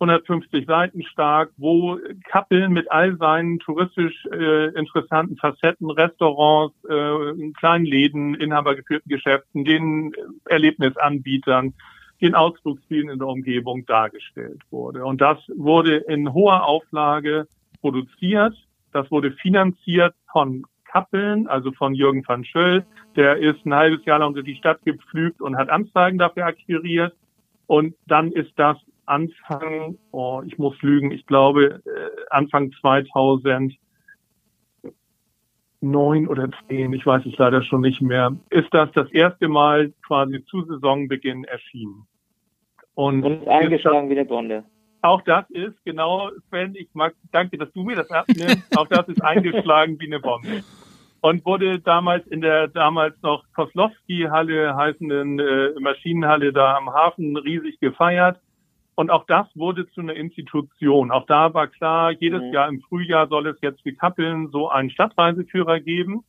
150 0.00 0.64
Seiten 0.66 1.02
stark, 1.02 1.50
wo 1.56 1.98
Kappeln 2.30 2.72
mit 2.72 2.90
all 2.90 3.16
seinen 3.16 3.58
touristisch 3.58 4.14
äh, 4.32 4.68
interessanten 4.78 5.36
Facetten, 5.36 5.90
Restaurants, 5.90 6.76
äh, 6.84 7.52
kleinen 7.58 7.84
Läden, 7.84 8.34
inhabergeführten 8.34 9.10
Geschäften, 9.10 9.64
den 9.64 10.12
Erlebnisanbietern, 10.44 11.74
den 12.20 12.34
Ausflugszielen 12.34 13.10
in 13.10 13.18
der 13.18 13.28
Umgebung 13.28 13.86
dargestellt 13.86 14.62
wurde. 14.70 15.04
Und 15.04 15.20
das 15.20 15.38
wurde 15.54 15.96
in 15.96 16.32
hoher 16.32 16.64
Auflage 16.64 17.48
produziert. 17.80 18.54
Das 18.92 19.10
wurde 19.10 19.32
finanziert 19.32 20.14
von 20.32 20.64
Kappeln, 20.84 21.46
also 21.46 21.72
von 21.72 21.94
Jürgen 21.94 22.26
van 22.26 22.44
Schöll. 22.44 22.84
Der 23.16 23.36
ist 23.36 23.64
ein 23.64 23.74
halbes 23.74 24.04
Jahr 24.04 24.18
lang 24.20 24.34
durch 24.34 24.46
die 24.46 24.56
Stadt 24.56 24.82
gepflügt 24.84 25.40
und 25.40 25.56
hat 25.56 25.68
Anzeigen 25.70 26.18
dafür 26.18 26.46
akquiriert. 26.46 27.14
Und 27.66 27.94
dann 28.06 28.32
ist 28.32 28.52
das 28.56 28.78
Anfang, 29.06 29.98
oh, 30.10 30.42
ich 30.46 30.58
muss 30.58 30.80
lügen, 30.82 31.10
ich 31.10 31.26
glaube 31.26 31.80
äh, 31.84 32.10
Anfang 32.30 32.72
2009 32.80 33.78
oder 36.28 36.50
10, 36.68 36.92
ich 36.92 37.06
weiß 37.06 37.24
es 37.26 37.36
leider 37.38 37.62
schon 37.62 37.80
nicht 37.80 38.02
mehr, 38.02 38.36
ist 38.50 38.72
das 38.72 38.90
das 38.92 39.10
erste 39.12 39.48
Mal 39.48 39.92
quasi 40.06 40.44
zu 40.46 40.62
Saisonbeginn 40.64 41.44
erschienen. 41.44 42.06
Und, 42.94 43.22
und 43.24 43.42
ist 43.42 43.48
eingeschlagen 43.48 44.10
wie 44.10 44.14
der 44.14 44.24
Bonde. 44.24 44.64
Auch 45.00 45.22
das 45.22 45.48
ist 45.50 45.76
genau, 45.84 46.30
Sven, 46.48 46.74
ich 46.74 46.88
mag, 46.92 47.14
danke, 47.30 47.56
dass 47.56 47.72
du 47.72 47.84
mir 47.84 47.96
das 47.96 48.10
abnimmst. 48.10 48.66
auch 48.76 48.88
das 48.88 49.08
ist 49.08 49.22
eingeschlagen 49.22 49.98
wie 50.00 50.06
eine 50.06 50.20
Bombe. 50.20 50.64
Und 51.20 51.44
wurde 51.44 51.80
damals 51.80 52.26
in 52.28 52.40
der 52.40 52.68
damals 52.68 53.20
noch 53.22 53.44
Koslowski-Halle 53.54 54.76
heißenden 54.76 55.38
äh, 55.38 55.80
Maschinenhalle 55.80 56.52
da 56.52 56.76
am 56.76 56.92
Hafen 56.92 57.36
riesig 57.36 57.80
gefeiert. 57.80 58.40
Und 58.94 59.10
auch 59.10 59.26
das 59.26 59.46
wurde 59.54 59.88
zu 59.90 60.00
einer 60.00 60.14
Institution. 60.14 61.12
Auch 61.12 61.26
da 61.26 61.54
war 61.54 61.68
klar, 61.68 62.12
jedes 62.12 62.42
mhm. 62.42 62.52
Jahr 62.52 62.68
im 62.68 62.80
Frühjahr 62.80 63.28
soll 63.28 63.46
es 63.46 63.56
jetzt 63.62 63.84
wie 63.84 63.94
Kappeln 63.94 64.48
so 64.50 64.68
einen 64.68 64.90
Stadtreiseführer 64.90 65.80
geben. 65.80 66.24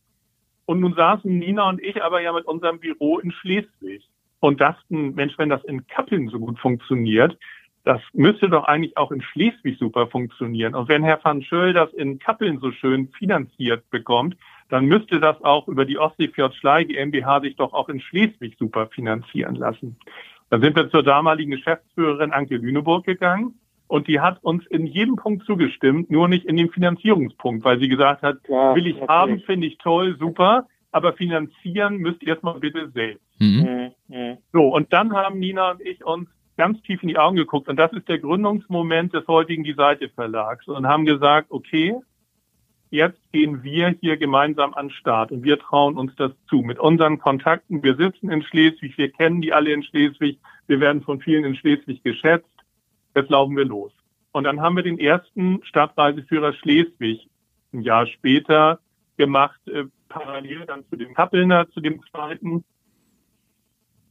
Und 0.66 0.82
nun 0.82 0.94
saßen 0.94 1.36
Nina 1.36 1.68
und 1.68 1.82
ich 1.82 2.04
aber 2.04 2.22
ja 2.22 2.32
mit 2.32 2.46
unserem 2.46 2.80
Büro 2.80 3.18
in 3.18 3.32
Schleswig 3.32 4.04
und 4.40 4.62
dachten, 4.62 5.16
Mensch, 5.16 5.36
wenn 5.38 5.50
das 5.50 5.64
in 5.64 5.88
Kappeln 5.88 6.30
so 6.30 6.40
gut 6.40 6.60
funktioniert, 6.60 7.38
das 7.90 8.02
müsste 8.14 8.50
doch 8.50 8.66
eigentlich 8.66 8.98
auch 8.98 9.12
in 9.12 9.24
Schleswig 9.24 9.80
super 9.80 10.06
funktionieren. 10.06 10.76
Und 10.76 10.90
wenn 10.90 11.04
Herr 11.04 11.20
van 11.24 11.42
Schöll 11.42 11.74
das 11.74 11.92
in 11.94 12.20
Kappeln 12.20 12.60
so 12.60 12.72
schön 12.72 13.08
finanziert 13.18 13.90
bekommt, 13.90 14.38
dann 14.70 14.86
müsste 14.86 15.20
das 15.20 15.44
auch 15.44 15.68
über 15.68 15.86
die 15.86 15.98
Ostseefjord 15.98 16.54
Schlei 16.54 16.84
GmbH 16.84 17.42
sich 17.42 17.56
doch 17.56 17.74
auch 17.74 17.90
in 17.90 18.00
Schleswig 18.00 18.56
super 18.60 18.86
finanzieren 18.94 19.56
lassen. 19.56 19.98
Dann 20.52 20.62
sind 20.62 20.76
wir 20.76 20.92
zur 20.92 21.02
damaligen 21.02 21.50
Geschäftsführerin 21.50 22.32
Anke 22.32 22.58
Lüneburg 22.58 23.08
gegangen 23.08 23.56
und 23.88 24.08
die 24.08 24.20
hat 24.20 24.38
uns 24.44 24.68
in 24.68 24.86
jedem 24.86 25.16
Punkt 25.16 25.48
zugestimmt, 25.48 26.12
nur 26.12 26.28
nicht 26.28 26.46
in 26.46 26.58
dem 26.58 26.70
Finanzierungspunkt, 26.70 27.66
weil 27.66 27.80
sie 27.80 27.90
gesagt 27.90 28.22
hat, 28.22 28.38
ja, 28.48 28.76
will 28.76 28.86
ich 28.86 29.00
natürlich. 29.00 29.10
haben, 29.10 29.40
finde 29.40 29.66
ich 29.66 29.80
toll, 29.80 30.16
super, 30.20 30.68
aber 30.92 31.14
finanzieren 31.14 31.98
müsst 31.98 32.22
ihr 32.22 32.28
erstmal 32.30 32.60
bitte 32.60 32.92
selbst. 32.92 33.26
Mhm. 33.40 33.92
Mhm. 34.08 34.16
mhm. 34.16 34.38
So, 34.54 34.68
und 34.76 34.94
dann 34.94 35.14
haben 35.14 35.40
Nina 35.40 35.72
und 35.72 35.82
ich 35.82 36.06
uns 36.06 36.30
ganz 36.60 36.82
tief 36.82 37.02
in 37.02 37.08
die 37.08 37.18
Augen 37.18 37.38
geguckt. 37.38 37.70
Und 37.70 37.78
das 37.78 37.94
ist 37.94 38.10
der 38.10 38.20
Gründungsmoment 38.20 39.14
des 39.14 39.26
heutigen 39.28 39.64
Die 39.64 39.76
Seite 39.76 40.10
Verlags. 40.10 40.68
Und 40.68 40.86
haben 40.86 41.06
gesagt, 41.06 41.52
okay, 41.52 41.96
jetzt 42.90 43.20
gehen 43.32 43.64
wir 43.64 43.96
hier 44.02 44.18
gemeinsam 44.18 44.74
an 44.74 44.88
den 44.88 44.94
Start. 44.94 45.32
Und 45.32 45.44
wir 45.44 45.58
trauen 45.58 45.98
uns 45.98 46.14
das 46.18 46.34
zu. 46.50 46.58
Mit 46.58 46.78
unseren 46.78 47.18
Kontakten, 47.18 47.82
wir 47.82 47.96
sitzen 47.96 48.30
in 48.30 48.44
Schleswig, 48.44 48.98
wir 48.98 49.10
kennen 49.10 49.40
die 49.40 49.54
alle 49.54 49.72
in 49.72 49.84
Schleswig, 49.84 50.38
wir 50.68 50.82
werden 50.82 51.02
von 51.02 51.22
vielen 51.22 51.46
in 51.46 51.56
Schleswig 51.56 52.04
geschätzt. 52.04 52.50
Jetzt 53.16 53.30
laufen 53.30 53.56
wir 53.56 53.66
los. 53.66 53.94
Und 54.34 54.44
dann 54.44 54.60
haben 54.60 54.76
wir 54.76 54.84
den 54.84 55.00
ersten 55.00 55.62
Stadtreiseführer 55.64 56.52
Schleswig 56.52 57.30
ein 57.72 57.84
Jahr 57.84 58.06
später 58.06 58.80
gemacht, 59.16 59.62
äh, 59.68 59.86
parallel 60.10 60.66
dann 60.66 60.84
zu 60.90 60.98
dem 60.98 61.14
Kappelner, 61.14 61.70
zu 61.70 61.80
dem 61.80 62.02
zweiten 62.12 62.66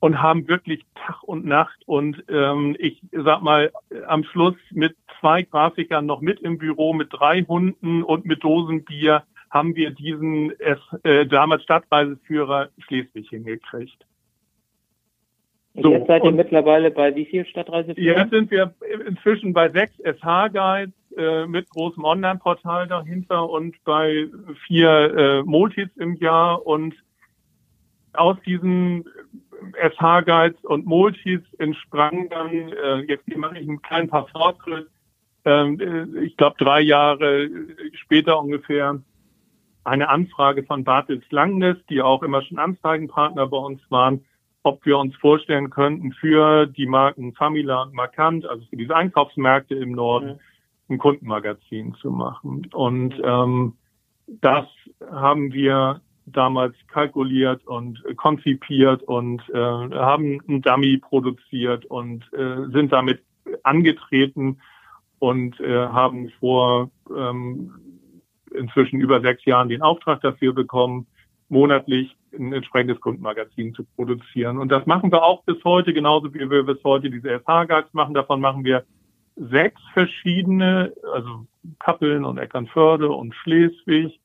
und 0.01 0.23
haben 0.23 0.49
wirklich 0.49 0.85
Tag 0.95 1.23
und 1.25 1.45
Nacht 1.45 1.79
und 1.87 2.25
ähm, 2.29 2.77
ich 2.79 3.03
sag 3.13 3.43
mal 3.43 3.73
am 4.07 4.25
Schluss 4.25 4.57
mit 4.71 4.97
zwei 5.21 5.43
Grafikern 5.43 6.07
noch 6.07 6.21
mit 6.21 6.41
im 6.41 6.59
Büro, 6.59 6.93
mit 6.93 7.09
drei 7.11 7.43
Hunden 7.43 8.03
und 8.03 8.25
mit 8.25 8.45
Dosenbier 8.45 9.25
haben 9.51 9.75
wir 9.75 9.91
diesen 9.91 10.53
äh, 11.03 11.27
damals 11.27 11.63
Stadtreiseführer 11.63 12.69
Schleswig 12.79 13.29
hingekriegt. 13.31 14.07
Und 15.75 15.83
so, 15.85 15.93
jetzt 15.93 16.07
seid 16.07 16.25
ihr 16.25 16.33
mittlerweile 16.33 16.91
bei 16.91 17.15
wie 17.15 17.25
viel 17.25 17.47
Stadtreiseführern? 17.47 18.23
Jetzt 18.23 18.31
sind 18.31 18.51
wir 18.51 18.75
inzwischen 19.07 19.53
bei 19.53 19.69
sechs 19.71 19.95
SH-Guides 19.99 20.93
äh, 21.17 21.47
mit 21.47 21.69
großem 21.71 22.05
Online-Portal 22.05 22.89
dahinter 22.89 23.49
und 23.49 23.77
bei 23.85 24.29
vier 24.67 24.91
äh, 25.17 25.43
Multis 25.45 25.89
im 25.97 26.15
Jahr 26.17 26.67
und 26.67 26.95
aus 28.13 28.37
diesen 28.45 29.05
SH-Guides 29.73 30.65
und 30.65 30.87
Multis 30.87 31.41
entsprang 31.59 32.29
dann, 32.31 32.51
äh, 32.51 32.99
jetzt 33.09 33.27
mache 33.37 33.59
ich 33.59 33.69
einen 33.69 33.83
kleinen 33.83 34.09
paar 34.09 34.29
Fortschritt, 34.29 34.89
ähm, 35.45 35.81
äh, 35.81 36.25
ich 36.25 36.37
glaube 36.37 36.57
drei 36.59 36.81
Jahre 36.81 37.49
später 37.93 38.41
ungefähr, 38.41 39.01
eine 39.85 40.09
Anfrage 40.09 40.65
von 40.65 40.85
Bartels 40.85 41.25
Langnes, 41.31 41.79
die 41.89 42.03
auch 42.03 42.23
immer 42.23 42.43
schon 42.43 42.59
Anzeigenpartner 42.59 43.47
bei 43.47 43.57
uns 43.57 43.81
waren, 43.91 44.25
ob 44.63 44.85
wir 44.85 44.99
uns 44.99 45.17
vorstellen 45.17 45.71
könnten, 45.71 46.13
für 46.13 46.67
die 46.67 46.87
Marken 46.87 47.33
Famila 47.35 47.83
und 47.85 47.95
Markant, 47.95 48.47
also 48.47 48.65
für 48.69 48.77
diese 48.77 48.95
Einkaufsmärkte 48.95 49.75
im 49.75 49.93
Norden, 49.93 50.41
ein 50.91 50.99
Kundenmagazin 50.99 51.95
zu 51.95 52.11
machen. 52.11 52.69
Und 52.73 53.15
ähm, 53.25 53.75
das 54.27 54.67
haben 55.11 55.53
wir 55.53 56.03
damals 56.33 56.75
kalkuliert 56.89 57.67
und 57.67 58.03
konzipiert 58.17 59.03
und 59.03 59.43
äh, 59.51 59.57
haben 59.57 60.41
ein 60.49 60.63
Dummy 60.63 60.99
produziert 60.99 61.85
und 61.87 62.25
äh, 62.33 62.71
sind 62.73 62.93
damit 62.93 63.23
angetreten 63.63 64.61
und 65.19 65.59
äh, 65.61 65.87
haben 65.87 66.31
vor 66.41 66.91
ähm, 67.15 67.73
inzwischen 68.55 69.01
über 69.01 69.21
sechs 69.21 69.45
Jahren 69.45 69.69
den 69.69 69.83
Auftrag 69.83 70.21
dafür 70.23 70.53
bekommen, 70.53 71.07
monatlich 71.49 72.17
ein 72.39 72.53
entsprechendes 72.53 73.01
Kundenmagazin 73.01 73.75
zu 73.75 73.85
produzieren. 73.97 74.59
Und 74.59 74.71
das 74.71 74.87
machen 74.87 75.11
wir 75.11 75.23
auch 75.23 75.45
bis 75.45 75.63
heute, 75.65 75.93
genauso 75.93 76.33
wie 76.35 76.51
wir 76.51 76.63
bis 76.63 76.83
heute 76.85 77.11
diese 77.11 77.41
SH-Guides 77.41 77.93
machen. 77.95 78.15
Davon 78.15 78.41
machen 78.41 78.65
wir 78.65 78.85
sechs 79.37 79.81
verschiedene, 79.93 80.93
also 81.13 81.47
Kappeln 81.79 82.25
und 82.25 82.39
Eckernförde 82.39 83.09
und 83.11 83.35
Schleswig 83.35 84.21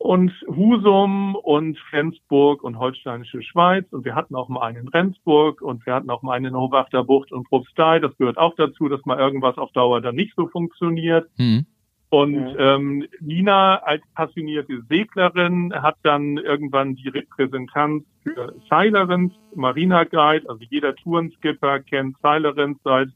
und 0.00 0.32
Husum 0.48 1.34
und 1.34 1.78
Flensburg 1.90 2.64
und 2.64 2.78
Holsteinische 2.78 3.42
Schweiz. 3.42 3.84
Und 3.90 4.06
wir 4.06 4.14
hatten 4.14 4.34
auch 4.34 4.48
mal 4.48 4.62
einen 4.62 4.86
in 4.86 4.88
Rendsburg 4.88 5.60
und 5.60 5.84
wir 5.84 5.94
hatten 5.94 6.08
auch 6.08 6.22
mal 6.22 6.32
einen 6.32 6.46
in 6.46 6.56
Hobachter 6.56 7.04
Bucht 7.04 7.30
und 7.32 7.46
Probstei. 7.46 7.98
Das 7.98 8.16
gehört 8.16 8.38
auch 8.38 8.54
dazu, 8.56 8.88
dass 8.88 9.04
mal 9.04 9.18
irgendwas 9.18 9.58
auf 9.58 9.70
Dauer 9.72 10.00
dann 10.00 10.14
nicht 10.14 10.32
so 10.36 10.46
funktioniert. 10.46 11.28
Mhm. 11.36 11.66
Und 12.08 12.56
ähm, 12.58 13.06
Nina 13.20 13.76
als 13.82 14.02
passionierte 14.14 14.80
Seglerin 14.88 15.70
hat 15.74 15.96
dann 16.02 16.38
irgendwann 16.38 16.96
die 16.96 17.08
Repräsentanz 17.08 18.04
für 18.22 18.54
Seilerins, 18.70 19.34
Marina 19.54 20.04
Guide, 20.04 20.48
also 20.48 20.64
jeder 20.70 20.96
Tourenskipper 20.96 21.80
kennt 21.80 22.16
Seilerins 22.22 22.78
seit 22.84 23.10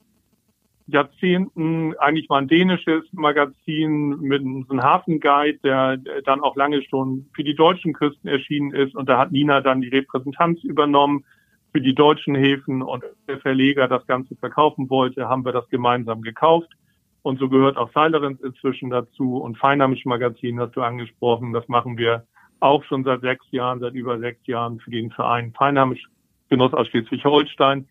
Jahrzehnten. 0.87 1.97
Eigentlich 1.99 2.29
war 2.29 2.39
ein 2.39 2.49
dänisches 2.49 3.05
Magazin 3.13 4.21
mit 4.21 4.43
einem 4.43 4.83
Hafenguide, 4.83 5.59
der 5.65 5.97
dann 6.25 6.41
auch 6.41 6.57
lange 6.57 6.83
schon 6.83 7.27
für 7.35 7.45
die 7.45 7.55
deutschen 7.55 7.93
Küsten 7.93 8.29
erschienen 8.29 8.73
ist. 8.73 8.95
Und 8.95 9.09
da 9.09 9.19
hat 9.19 9.33
Nina 9.33 9.61
dann 9.61 9.81
die 9.81 9.89
Repräsentanz 9.89 10.63
übernommen 10.63 11.25
für 11.73 11.81
die 11.81 11.95
deutschen 11.95 12.35
Häfen 12.37 12.83
und 12.83 13.03
der 13.27 13.41
Verleger 13.41 13.89
das 13.89 14.07
Ganze 14.07 14.37
verkaufen 14.37 14.89
wollte, 14.91 15.29
haben 15.29 15.45
wir 15.45 15.53
das 15.53 15.69
gemeinsam 15.71 16.23
gekauft. 16.23 16.71
Und 17.23 17.41
so 17.41 17.49
gehört 17.49 17.79
auch 17.79 17.91
Seilerins 17.93 18.41
inzwischen 18.43 18.91
dazu 18.91 19.39
und 19.39 19.59
Feinheimisch 19.59 20.05
Magazin 20.05 20.61
hast 20.61 20.77
du 20.77 20.83
angesprochen. 20.83 21.53
Das 21.53 21.67
machen 21.69 21.97
wir 21.97 22.27
auch 22.61 22.85
schon 22.85 23.03
seit 23.03 23.23
sechs 23.23 23.45
Jahren, 23.51 23.81
seit 23.81 23.95
über 23.95 24.19
sechs 24.19 24.47
Jahren 24.47 24.79
für 24.79 24.91
den 24.91 25.11
Verein 25.11 25.53
Feinheimisch 25.53 26.05
Genuss 26.49 26.75
aus 26.75 26.87
Schleswig-Holstein. 26.89 27.89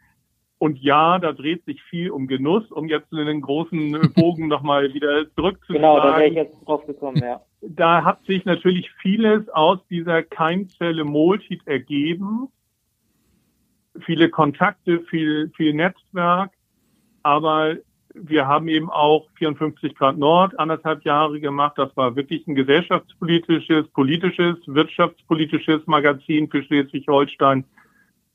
Und 0.63 0.79
ja, 0.81 1.19
da 1.19 1.33
dreht 1.33 1.65
sich 1.65 1.83
viel 1.83 2.09
um 2.09 2.25
Genuss, 2.25 2.71
um 2.71 2.87
jetzt 2.87 3.11
in 3.11 3.25
den 3.25 3.41
großen 3.41 4.13
Bogen 4.15 4.47
nochmal 4.47 4.93
wieder 4.93 5.29
zurückzuschlagen. 5.35 5.81
Genau, 5.81 5.97
da 5.97 6.17
wäre 6.17 6.29
ich 6.29 6.35
jetzt 6.35 6.55
drauf 6.65 6.87
gekommen, 6.87 7.17
ja. 7.17 7.41
Da 7.59 8.05
hat 8.05 8.23
sich 8.23 8.45
natürlich 8.45 8.89
vieles 9.01 9.49
aus 9.49 9.79
dieser 9.89 10.23
Keimzelle 10.23 11.03
Moltit 11.03 11.67
ergeben. 11.67 12.47
Viele 14.05 14.29
Kontakte, 14.29 15.01
viel, 15.01 15.51
viel 15.57 15.73
Netzwerk. 15.73 16.51
Aber 17.23 17.75
wir 18.13 18.47
haben 18.47 18.69
eben 18.69 18.89
auch 18.89 19.27
54 19.35 19.93
Grad 19.95 20.17
Nord 20.17 20.57
anderthalb 20.57 21.03
Jahre 21.03 21.41
gemacht. 21.41 21.73
Das 21.75 21.93
war 21.97 22.15
wirklich 22.15 22.47
ein 22.47 22.55
gesellschaftspolitisches, 22.55 23.89
politisches, 23.89 24.55
wirtschaftspolitisches 24.65 25.85
Magazin 25.87 26.49
für 26.49 26.63
Schleswig-Holstein. 26.63 27.65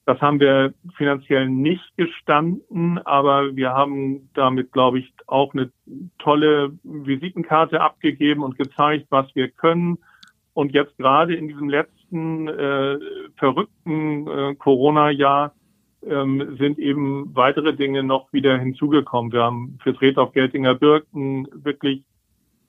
Das 0.09 0.23
haben 0.23 0.41
wir 0.41 0.73
finanziell 0.97 1.51
nicht 1.51 1.85
gestanden, 1.99 2.97
aber 3.05 3.55
wir 3.55 3.75
haben 3.75 4.31
damit, 4.33 4.73
glaube 4.73 5.01
ich, 5.01 5.13
auch 5.27 5.53
eine 5.53 5.71
tolle 6.19 6.73
Visitenkarte 6.83 7.83
abgegeben 7.83 8.43
und 8.43 8.57
gezeigt, 8.57 9.09
was 9.11 9.27
wir 9.35 9.51
können. 9.51 9.99
Und 10.55 10.73
jetzt 10.73 10.97
gerade 10.97 11.35
in 11.35 11.49
diesem 11.49 11.69
letzten 11.69 12.49
äh, 12.49 12.99
verrückten 13.37 14.27
äh, 14.27 14.55
Corona-Jahr 14.55 15.55
ähm, 16.07 16.57
sind 16.59 16.79
eben 16.79 17.37
weitere 17.37 17.77
Dinge 17.77 18.03
noch 18.03 18.33
wieder 18.33 18.57
hinzugekommen. 18.57 19.31
Wir 19.31 19.43
haben 19.43 19.79
für 19.83 19.93
Dreh 19.93 20.17
auf 20.17 20.33
Geltinger 20.33 20.75
Birken 20.75 21.49
wirklich 21.53 22.03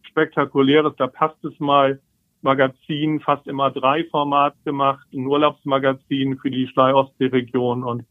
spektakuläres, 0.02 0.94
da 0.98 1.08
passt 1.08 1.42
es 1.46 1.58
mal, 1.62 2.02
Magazin, 2.42 3.20
fast 3.20 3.48
immer 3.48 3.72
drei 3.72 4.06
Format 4.06 4.56
gemacht, 4.64 5.06
ein 5.14 5.26
Urlaubsmagazin 5.26 6.38
für 6.38 6.52
die 6.52 6.68
Schlei-Ostsee-Region. 6.68 7.84
Und 7.84 8.06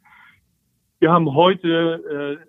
wir 1.00 1.12
haben 1.12 1.34
heute, 1.34 2.38
äh, 2.40 2.44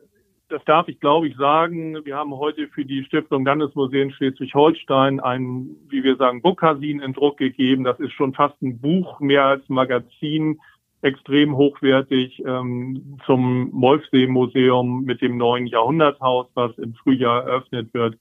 das 0.50 0.64
darf 0.66 0.88
ich 0.88 1.00
glaube 1.00 1.28
ich 1.28 1.38
sagen, 1.38 2.04
wir 2.04 2.18
haben 2.18 2.34
heute 2.34 2.68
für 2.70 2.84
die 2.84 3.04
Stiftung 3.04 3.46
Landesmuseen 3.46 4.12
Schleswig-Holstein 4.12 5.20
ein, 5.20 5.76
wie 5.90 6.04
wir 6.04 6.16
sagen, 6.18 6.42
Bookhasin 6.42 7.00
in 7.00 7.14
Druck 7.14 7.38
gegeben. 7.38 7.84
Das 7.84 8.00
ist 8.00 8.14
schon 8.14 8.34
fast 8.34 8.62
ein 8.62 8.80
Buch 8.80 9.20
mehr 9.20 9.46
als 9.46 9.68
Magazin 9.70 10.60
extrem 11.02 11.56
hochwertig 11.56 12.44
ähm, 12.46 13.18
zum 13.26 13.70
Molfsee-Museum 13.72 15.04
mit 15.04 15.22
dem 15.22 15.38
neuen 15.38 15.68
Jahrhunderthaus, 15.68 16.48
was 16.56 16.78
im 16.78 16.94
Frühjahr 16.96 17.46
eröffnet 17.46 17.94
wird. 17.94 18.18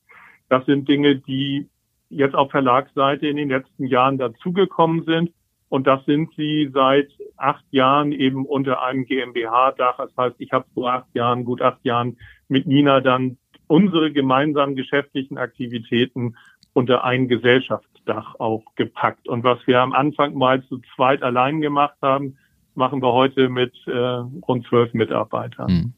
Das 0.49 0.65
sind 0.67 0.89
Dinge, 0.89 1.17
die 1.17 1.69
jetzt 2.11 2.35
auf 2.35 2.51
Verlagsseite 2.51 3.27
in 3.27 3.37
den 3.37 3.49
letzten 3.49 3.87
Jahren 3.87 4.19
dazugekommen 4.19 5.05
sind. 5.05 5.31
Und 5.69 5.87
das 5.87 6.05
sind 6.07 6.31
sie 6.37 6.71
seit 6.73 7.11
acht 7.37 7.65
Jahren 7.71 8.13
eben 8.13 8.47
unter 8.47 8.83
einem 8.83 9.05
GmbH-Dach. 9.05 9.99
Das 9.99 10.17
heißt, 10.17 10.37
ich 10.39 10.53
habe 10.53 10.65
vor 10.73 10.93
acht 10.93 11.15
Jahren, 11.15 11.45
gut 11.45 11.61
acht 11.61 11.85
Jahren 11.85 12.17
mit 12.49 12.67
Nina 12.67 13.01
dann 13.01 13.37
unsere 13.67 14.11
gemeinsamen 14.11 14.77
geschäftlichen 14.77 15.37
Aktivitäten 15.37 16.37
unter 16.73 17.05
ein 17.05 17.29
Gesellschaftsdach 17.29 18.37
auch 18.39 18.63
gepackt. 18.77 19.29
Und 19.29 19.45
was 19.45 19.59
wir 19.67 19.81
am 19.81 19.93
Anfang 19.93 20.35
mal 20.35 20.65
zu 20.65 20.81
zweit 20.97 21.23
allein 21.23 21.61
gemacht 21.61 21.97
haben, 22.01 22.39
machen 22.75 23.03
wir 23.03 23.13
heute 23.13 23.51
mit 23.51 23.75
äh, 23.87 23.91
rund 23.91 24.67
zwölf 24.69 24.95
Mitarbeitern. 24.95 25.69
Hm. 25.69 25.93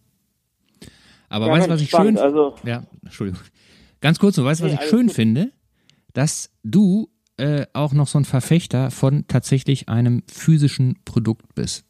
Aber 1.28 1.46
ja, 1.46 1.52
weißt 1.52 1.68
du, 1.68 1.70
was 1.72 1.80
ich 1.80 1.90
spannend, 1.90 2.18
schön 2.18 2.26
also 2.26 2.56
Ja, 2.64 2.82
Entschuldigung. 3.04 3.40
Ganz 4.00 4.18
kurz, 4.18 4.34
so, 4.34 4.44
weißt 4.44 4.60
du, 4.60 4.64
was 4.64 4.72
nee, 4.72 4.78
ich 4.82 4.88
schön 4.88 5.06
gut. 5.06 5.14
finde? 5.14 5.52
Dass 6.12 6.50
du 6.62 7.10
äh, 7.36 7.66
auch 7.72 7.92
noch 7.92 8.06
so 8.06 8.18
ein 8.18 8.24
Verfechter 8.24 8.90
von 8.90 9.26
tatsächlich 9.26 9.88
einem 9.88 10.22
physischen 10.30 10.98
Produkt 11.04 11.54
bist. 11.54 11.84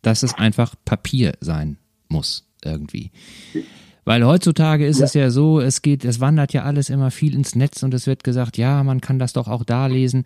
Dass 0.00 0.22
es 0.22 0.34
einfach 0.34 0.74
Papier 0.84 1.32
sein 1.40 1.78
muss, 2.08 2.48
irgendwie. 2.64 3.10
Weil 4.04 4.24
heutzutage 4.24 4.84
ist 4.84 4.98
ja. 4.98 5.04
es 5.04 5.14
ja 5.14 5.30
so, 5.30 5.60
es 5.60 5.80
geht, 5.80 6.04
es 6.04 6.18
wandert 6.18 6.52
ja 6.52 6.64
alles 6.64 6.90
immer 6.90 7.10
viel 7.12 7.34
ins 7.34 7.54
Netz 7.54 7.82
und 7.84 7.94
es 7.94 8.06
wird 8.06 8.24
gesagt, 8.24 8.58
ja, 8.58 8.82
man 8.82 9.00
kann 9.00 9.20
das 9.20 9.32
doch 9.32 9.46
auch 9.46 9.62
da 9.62 9.86
lesen. 9.86 10.24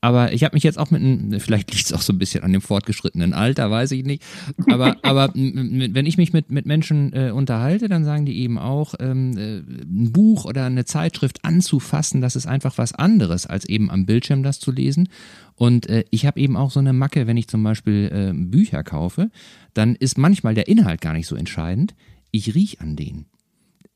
Aber 0.00 0.32
ich 0.32 0.44
habe 0.44 0.54
mich 0.54 0.62
jetzt 0.62 0.78
auch 0.78 0.90
mit 0.90 1.02
einem, 1.02 1.40
vielleicht 1.40 1.72
liegt 1.72 1.86
es 1.86 1.92
auch 1.92 2.00
so 2.00 2.12
ein 2.12 2.18
bisschen 2.18 2.44
an 2.44 2.52
dem 2.52 2.62
fortgeschrittenen 2.62 3.34
Alter, 3.34 3.70
weiß 3.70 3.90
ich 3.90 4.04
nicht. 4.04 4.22
Aber, 4.70 4.96
aber 5.02 5.32
wenn 5.34 6.06
ich 6.06 6.16
mich 6.16 6.32
mit, 6.32 6.50
mit 6.50 6.64
Menschen 6.64 7.12
äh, 7.12 7.30
unterhalte, 7.30 7.88
dann 7.88 8.04
sagen 8.04 8.24
die 8.24 8.38
eben 8.38 8.58
auch, 8.58 8.94
ähm, 9.00 9.36
äh, 9.36 9.58
ein 9.58 10.12
Buch 10.12 10.44
oder 10.44 10.64
eine 10.64 10.84
Zeitschrift 10.84 11.44
anzufassen, 11.44 12.20
das 12.20 12.36
ist 12.36 12.46
einfach 12.46 12.78
was 12.78 12.94
anderes, 12.94 13.46
als 13.46 13.64
eben 13.66 13.90
am 13.90 14.06
Bildschirm 14.06 14.42
das 14.42 14.60
zu 14.60 14.72
lesen. 14.72 15.08
Und 15.54 15.88
äh, 15.88 16.04
ich 16.10 16.24
habe 16.24 16.40
eben 16.40 16.56
auch 16.56 16.70
so 16.70 16.80
eine 16.80 16.92
Macke, 16.92 17.26
wenn 17.26 17.36
ich 17.36 17.48
zum 17.48 17.62
Beispiel 17.62 18.10
äh, 18.12 18.32
Bücher 18.32 18.84
kaufe, 18.84 19.30
dann 19.74 19.96
ist 19.96 20.16
manchmal 20.16 20.54
der 20.54 20.68
Inhalt 20.68 21.00
gar 21.00 21.12
nicht 21.12 21.26
so 21.26 21.36
entscheidend 21.36 21.94
ich 22.30 22.54
riech 22.54 22.80
an 22.80 22.96
denen. 22.96 23.26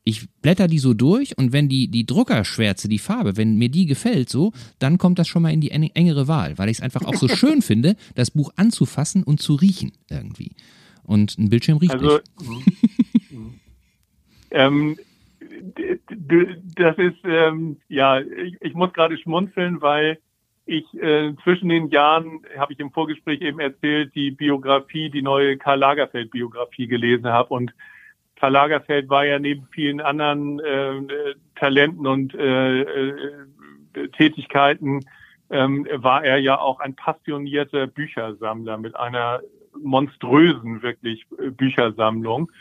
Ich 0.05 0.29
blätter 0.41 0.67
die 0.67 0.79
so 0.79 0.93
durch 0.93 1.37
und 1.37 1.53
wenn 1.53 1.69
die, 1.69 1.87
die 1.87 2.05
Druckerschwärze, 2.05 2.89
die 2.89 2.99
Farbe, 2.99 3.37
wenn 3.37 3.57
mir 3.57 3.69
die 3.69 3.85
gefällt 3.85 4.29
so, 4.29 4.51
dann 4.77 4.97
kommt 4.97 5.17
das 5.17 5.29
schon 5.29 5.41
mal 5.41 5.53
in 5.53 5.61
die 5.61 5.71
engere 5.71 6.27
Wahl, 6.27 6.57
weil 6.57 6.67
ich 6.67 6.77
es 6.77 6.83
einfach 6.83 7.05
auch 7.05 7.15
so 7.15 7.27
schön 7.29 7.61
finde, 7.61 7.95
das 8.15 8.31
Buch 8.31 8.51
anzufassen 8.57 9.23
und 9.23 9.41
zu 9.41 9.55
riechen 9.55 9.93
irgendwie. 10.09 10.55
Und 11.03 11.37
ein 11.37 11.49
Bildschirm 11.49 11.77
riecht 11.77 11.93
also, 11.93 12.17
nicht. 12.17 12.61
ähm, 14.51 14.97
das 16.75 16.97
ist, 16.97 17.17
ähm, 17.23 17.77
ja, 17.87 18.19
ich, 18.19 18.57
ich 18.59 18.73
muss 18.73 18.91
gerade 18.93 19.17
schmunzeln, 19.17 19.81
weil 19.81 20.19
ich 20.65 20.85
äh, 20.95 21.33
zwischen 21.43 21.69
den 21.69 21.89
Jahren, 21.89 22.41
habe 22.57 22.73
ich 22.73 22.79
im 22.79 22.91
Vorgespräch 22.91 23.41
eben 23.41 23.59
erzählt, 23.59 24.15
die 24.15 24.31
Biografie, 24.31 25.09
die 25.09 25.21
neue 25.21 25.57
Karl 25.57 25.79
Lagerfeld-Biografie 25.79 26.87
gelesen 26.87 27.27
habe 27.27 27.53
und 27.53 27.73
Karl 28.43 28.51
Lagerfeld 28.51 29.09
war 29.09 29.25
ja 29.25 29.39
neben 29.39 29.69
vielen 29.71 30.01
anderen 30.01 30.59
äh, 30.59 31.33
Talenten 31.55 32.05
und 32.05 32.35
äh, 32.35 32.81
äh, 32.81 33.39
Tätigkeiten 34.17 34.99
ähm, 35.49 35.87
war 35.93 36.25
er 36.25 36.39
ja 36.39 36.59
auch 36.59 36.81
ein 36.81 36.93
passionierter 36.93 37.87
Büchersammler 37.87 38.77
mit 38.77 38.97
einer 38.97 39.39
monströsen 39.81 40.81
wirklich 40.81 41.25
äh, 41.39 41.51
Büchersammlung. 41.51 42.51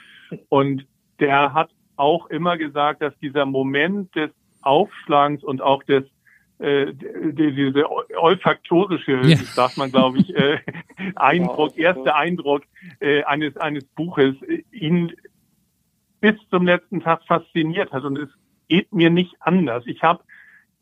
Und 0.48 0.86
der 1.18 1.52
hat 1.52 1.70
auch 1.96 2.30
immer 2.30 2.58
gesagt, 2.58 3.02
dass 3.02 3.18
dieser 3.18 3.44
Moment 3.44 4.14
des 4.14 4.30
Aufschlagens 4.60 5.42
und 5.42 5.62
auch 5.62 5.82
des 5.82 6.04
äh, 6.60 6.92
die, 6.94 7.56
diese 7.56 7.86
olfaktorische, 7.90 9.20
ja. 9.24 9.36
sagt 9.36 9.78
man 9.78 9.90
glaube 9.90 10.18
ich, 10.18 10.32
äh, 10.36 10.60
Eindruck, 11.16 11.76
erster 11.76 12.14
Eindruck 12.14 12.62
äh, 13.00 13.24
eines 13.24 13.56
eines 13.56 13.84
Buches 13.96 14.36
ihn 14.70 15.12
bis 16.22 16.36
zum 16.48 16.64
letzten 16.64 17.00
Tag 17.00 17.22
fasziniert 17.26 17.92
hat 17.92 18.04
und 18.04 18.16
es 18.16 18.30
geht 18.68 18.90
mir 18.92 19.10
nicht 19.10 19.34
anders. 19.40 19.82
Ich 19.86 20.02
habe 20.02 20.22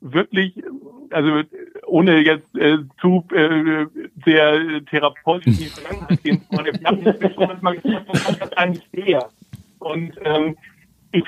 wirklich, 0.00 0.62
also 1.10 1.42
ohne 1.86 2.20
jetzt 2.20 2.54
äh, 2.56 2.78
zu 3.00 3.26
äh, 3.32 3.86
sehr 4.24 4.84
therapeutisch 4.84 5.46
in 5.46 5.64
die 5.64 5.64
Vergangenheit 5.64 6.22
gehen 6.22 6.42
zu 6.42 6.56
wollen, 6.56 6.74
ich 6.78 6.84
habe 6.84 6.96
mich 6.96 7.34
schon 7.34 7.46
manchmal 7.46 7.74
gefragt, 7.76 8.06
was 8.08 8.38
das 8.38 8.52
eigentlich 8.52 8.88
der? 8.92 9.28
Und 9.80 10.12
ähm, 10.24 10.56
ich 11.12 11.24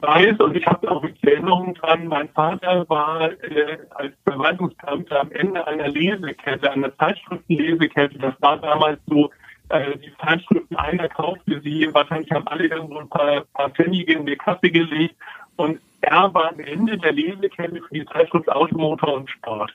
weiß 0.00 0.40
und 0.40 0.56
ich 0.56 0.66
habe 0.66 0.90
auch 0.90 1.04
Erinnerungen 1.22 1.74
dran, 1.74 2.06
mein 2.06 2.28
Vater 2.30 2.88
war 2.88 3.30
äh, 3.42 3.78
als 3.90 4.14
Verwaltungsbeamter 4.24 5.20
am 5.20 5.32
Ende 5.32 5.66
einer 5.66 5.88
Lesekette, 5.88 6.70
einer 6.70 6.96
Zeitschriftenlesekette. 6.96 8.18
Das 8.18 8.34
war 8.40 8.58
damals 8.58 9.00
so, 9.06 9.30
äh, 9.72 9.98
die 9.98 10.12
Zeitschriften, 10.24 10.76
einer 10.76 11.08
kaufte 11.08 11.60
sie, 11.62 11.88
wahrscheinlich 11.92 12.30
haben 12.30 12.46
alle 12.46 12.66
irgendwo 12.66 12.98
ein 12.98 13.08
paar, 13.08 13.42
paar 13.54 13.70
Pfennige 13.70 14.12
in 14.12 14.26
die 14.26 14.36
Kasse 14.36 14.70
gelegt 14.70 15.16
und 15.56 15.80
er 16.02 16.34
war 16.34 16.50
am 16.50 16.60
Ende 16.60 16.98
der 16.98 17.12
Lesekette 17.12 17.80
für 17.80 17.94
die 17.94 18.04
Zeitschrift 18.06 18.50
Automotor 18.50 19.14
und 19.14 19.30
Sport. 19.30 19.72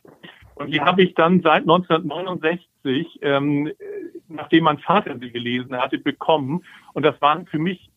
Und 0.56 0.74
die 0.74 0.82
habe 0.82 1.04
ich 1.04 1.14
dann 1.14 1.42
seit 1.42 1.62
1969, 1.62 3.20
ähm, 3.22 3.72
nachdem 4.28 4.66
mein 4.66 4.80
Vater 4.80 5.18
sie 5.20 5.32
gelesen 5.32 5.78
hatte, 5.78 5.98
bekommen. 5.98 6.64
Und 6.94 7.04
das 7.04 7.20
waren 7.22 7.46
für 7.46 7.60
mich 7.60 7.90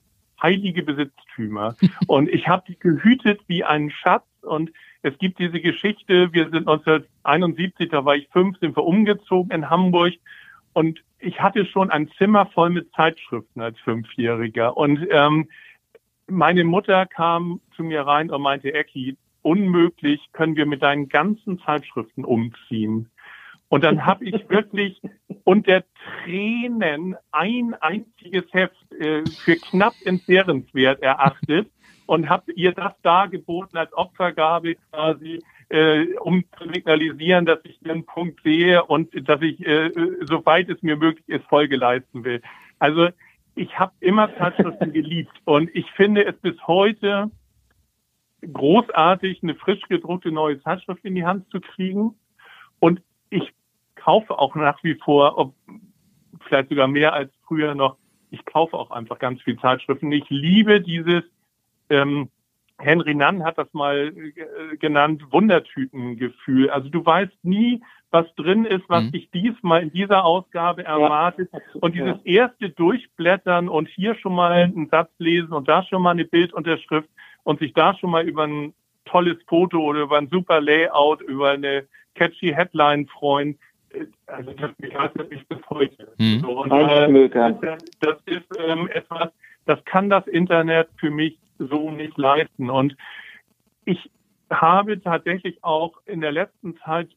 heilige 0.42 0.82
Besitztümer. 0.82 1.74
Und 2.06 2.28
ich 2.28 2.48
habe 2.48 2.64
die 2.68 2.78
gehütet 2.78 3.40
wie 3.46 3.64
einen 3.64 3.90
Schatz. 3.90 4.24
Und 4.42 4.70
es 5.02 5.16
gibt 5.18 5.38
diese 5.38 5.60
Geschichte, 5.60 6.32
wir 6.32 6.44
sind 6.50 6.68
1971, 6.68 7.88
da 7.88 8.04
war 8.04 8.14
ich 8.14 8.28
fünf, 8.28 8.58
sind 8.58 8.76
wir 8.76 8.84
umgezogen 8.84 9.50
in 9.52 9.70
Hamburg. 9.70 10.14
Und 10.74 11.02
ich 11.20 11.40
hatte 11.40 11.66
schon 11.66 11.90
ein 11.90 12.10
Zimmer 12.18 12.46
voll 12.46 12.70
mit 12.70 12.92
Zeitschriften 12.94 13.60
als 13.60 13.78
Fünfjähriger. 13.80 14.76
Und 14.76 15.06
ähm, 15.10 15.48
meine 16.26 16.64
Mutter 16.64 17.06
kam 17.06 17.60
zu 17.76 17.84
mir 17.84 18.02
rein 18.02 18.30
und 18.30 18.42
meinte, 18.42 18.72
Ecki, 18.72 19.16
unmöglich 19.42 20.30
können 20.32 20.56
wir 20.56 20.66
mit 20.66 20.82
deinen 20.82 21.08
ganzen 21.08 21.58
Zeitschriften 21.60 22.24
umziehen. 22.24 23.10
Und 23.68 23.84
dann 23.84 24.04
habe 24.04 24.24
ich 24.24 24.48
wirklich 24.48 25.00
unter 25.44 25.84
Tränen 26.24 27.16
ein 27.30 27.74
einziges 27.80 28.44
Heft 28.52 28.92
äh, 28.92 29.24
für 29.44 29.56
knapp 29.56 29.94
entbehrenswert 30.04 31.02
erachtet 31.02 31.70
und 32.06 32.28
habe 32.28 32.52
ihr 32.52 32.72
das 32.72 32.92
dargeboten 33.02 33.78
als 33.78 33.92
Opfergabe 33.92 34.74
quasi, 34.90 35.40
äh, 35.70 36.14
um 36.18 36.44
zu 36.58 36.68
signalisieren, 36.68 37.46
dass 37.46 37.60
ich 37.64 37.78
den 37.80 38.04
Punkt 38.04 38.42
sehe 38.42 38.84
und 38.84 39.10
dass 39.28 39.40
ich, 39.40 39.64
äh, 39.64 39.90
soweit 40.22 40.68
es 40.68 40.82
mir 40.82 40.96
möglich 40.96 41.28
ist, 41.28 41.46
Folge 41.46 41.76
leisten 41.76 42.24
will. 42.24 42.42
Also 42.78 43.08
ich 43.54 43.78
habe 43.78 43.92
immer 44.00 44.34
Zeitschriften 44.36 44.92
geliebt 44.92 45.32
und 45.44 45.70
ich 45.74 45.90
finde 45.92 46.24
es 46.24 46.36
bis 46.40 46.56
heute 46.66 47.30
großartig, 48.40 49.42
eine 49.42 49.54
frisch 49.54 49.82
gedruckte 49.88 50.32
neue 50.32 50.60
Zeitschrift 50.62 51.04
in 51.04 51.14
die 51.14 51.24
Hand 51.24 51.48
zu 51.50 51.60
kriegen. 51.60 52.14
Und 52.78 53.02
ich 53.28 53.52
kaufe 53.94 54.38
auch 54.38 54.54
nach 54.54 54.82
wie 54.82 54.94
vor, 54.94 55.38
ob 55.38 55.54
vielleicht 56.46 56.70
sogar 56.70 56.88
mehr 56.88 57.12
als 57.12 57.32
früher 57.46 57.74
noch, 57.74 57.96
ich 58.30 58.44
kaufe 58.44 58.76
auch 58.76 58.90
einfach 58.90 59.18
ganz 59.18 59.42
viel 59.42 59.58
Zeitschriften. 59.58 60.10
Ich 60.10 60.28
liebe 60.30 60.80
dieses, 60.80 61.22
ähm, 61.90 62.30
Henry 62.80 63.14
Nann 63.14 63.44
hat 63.44 63.58
das 63.58 63.72
mal 63.72 64.12
äh, 64.16 64.76
genannt, 64.76 65.22
Wundertütengefühl. 65.30 66.70
Also 66.70 66.88
du 66.88 67.04
weißt 67.04 67.44
nie, 67.44 67.82
was 68.10 68.26
drin 68.34 68.64
ist, 68.64 68.88
was 68.88 69.04
mhm. 69.04 69.12
dich 69.12 69.30
diesmal 69.30 69.82
in 69.82 69.92
dieser 69.92 70.24
Ausgabe 70.24 70.84
erwartet. 70.84 71.48
Ja, 71.52 71.60
und 71.80 71.94
dieses 71.94 72.20
erste 72.24 72.70
Durchblättern 72.70 73.68
und 73.68 73.88
hier 73.88 74.14
schon 74.16 74.34
mal 74.34 74.52
einen 74.52 74.88
Satz 74.88 75.10
lesen 75.18 75.52
und 75.52 75.68
da 75.68 75.84
schon 75.84 76.02
mal 76.02 76.10
eine 76.10 76.24
Bildunterschrift 76.24 77.08
und 77.44 77.60
sich 77.60 77.72
da 77.72 77.94
schon 77.94 78.10
mal 78.10 78.26
über 78.26 78.46
ein 78.46 78.74
tolles 79.04 79.38
Foto 79.46 79.80
oder 79.80 80.00
über 80.00 80.18
ein 80.18 80.28
super 80.28 80.60
Layout, 80.60 81.22
über 81.22 81.50
eine 81.50 81.86
catchy 82.14 82.52
Headline 82.52 83.06
freuen, 83.06 83.56
also 84.26 84.52
das 84.52 84.70
begeistert 84.78 85.30
mich 85.30 85.46
bis 85.48 85.58
heute. 85.68 86.12
Mhm. 86.18 86.40
So, 86.40 86.62
und, 86.62 86.72
äh, 86.72 87.78
das 88.00 88.18
ist 88.26 88.46
ähm, 88.58 88.88
etwas, 88.88 89.30
das 89.70 89.84
kann 89.84 90.10
das 90.10 90.26
Internet 90.26 90.88
für 90.96 91.10
mich 91.10 91.38
so 91.58 91.92
nicht 91.92 92.18
leisten. 92.18 92.70
Und 92.70 92.96
ich 93.84 94.10
habe 94.50 95.00
tatsächlich 95.00 95.62
auch 95.62 95.92
in 96.06 96.20
der 96.20 96.32
letzten 96.32 96.76
Zeit, 96.78 97.08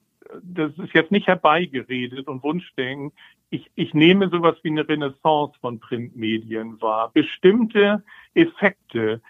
das 0.43 0.71
ist 0.77 0.93
jetzt 0.93 1.11
nicht 1.11 1.25
herbeigeredet 1.25 2.27
und 2.27 2.43
Wunschdenken, 2.43 3.11
ich, 3.49 3.71
ich 3.75 3.93
nehme 3.95 4.29
sowas 4.29 4.55
wie 4.61 4.69
eine 4.69 4.87
Renaissance 4.87 5.57
von 5.61 5.79
Printmedien 5.79 6.79
wahr. 6.79 7.09
Bestimmte 7.13 8.03
Effekte 8.35 9.21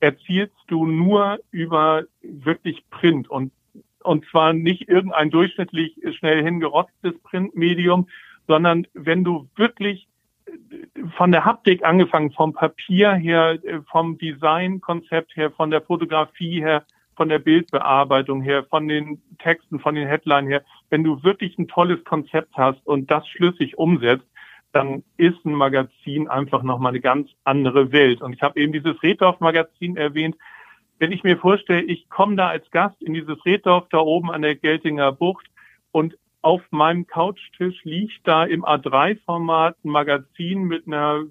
erzielst 0.00 0.56
du 0.66 0.86
nur 0.86 1.38
über 1.50 2.04
wirklich 2.22 2.84
Print 2.90 3.28
und 3.30 3.52
und 4.02 4.24
zwar 4.26 4.52
nicht 4.52 4.88
irgendein 4.88 5.30
durchschnittlich 5.30 5.96
schnell 6.16 6.40
hingerottetes 6.44 7.18
Printmedium, 7.24 8.08
sondern 8.46 8.86
wenn 8.94 9.24
du 9.24 9.48
wirklich 9.56 10.06
von 11.16 11.32
der 11.32 11.44
Haptik 11.44 11.84
angefangen, 11.84 12.32
vom 12.32 12.52
Papier 12.52 13.14
her, 13.14 13.58
vom 13.90 14.18
Designkonzept 14.18 15.36
her, 15.36 15.50
von 15.50 15.70
der 15.70 15.82
Fotografie 15.82 16.60
her, 16.60 16.84
von 17.16 17.28
der 17.28 17.38
Bildbearbeitung 17.38 18.42
her, 18.42 18.64
von 18.64 18.88
den 18.88 19.22
Texten, 19.38 19.80
von 19.80 19.94
den 19.94 20.06
Headlines 20.06 20.50
her, 20.50 20.62
wenn 20.90 21.04
du 21.04 21.22
wirklich 21.22 21.58
ein 21.58 21.68
tolles 21.68 22.02
Konzept 22.04 22.56
hast 22.56 22.86
und 22.86 23.10
das 23.10 23.26
schlüssig 23.28 23.78
umsetzt, 23.78 24.26
dann 24.72 25.02
ist 25.16 25.44
ein 25.44 25.54
Magazin 25.54 26.28
einfach 26.28 26.62
nochmal 26.62 26.90
eine 26.90 27.00
ganz 27.00 27.30
andere 27.44 27.92
Welt. 27.92 28.20
Und 28.20 28.34
ich 28.34 28.42
habe 28.42 28.60
eben 28.60 28.72
dieses 28.72 29.02
Reddorf-Magazin 29.02 29.96
erwähnt 29.96 30.36
wenn 30.98 31.12
ich 31.12 31.22
mir 31.24 31.36
vorstelle, 31.36 31.82
ich 31.82 32.08
komme 32.08 32.36
da 32.36 32.48
als 32.48 32.70
Gast 32.70 33.00
in 33.02 33.14
dieses 33.14 33.44
Reddorf 33.44 33.86
da 33.90 33.98
oben 33.98 34.30
an 34.30 34.42
der 34.42 34.54
Geltinger 34.54 35.12
Bucht 35.12 35.46
und 35.92 36.16
auf 36.46 36.62
meinem 36.70 37.08
Couchtisch 37.08 37.82
liegt 37.82 38.20
da 38.22 38.44
im 38.44 38.64
A3-Format 38.64 39.78
ein 39.84 39.90
Magazin 39.90 40.62
mit 40.62 40.86
einer 40.86 41.24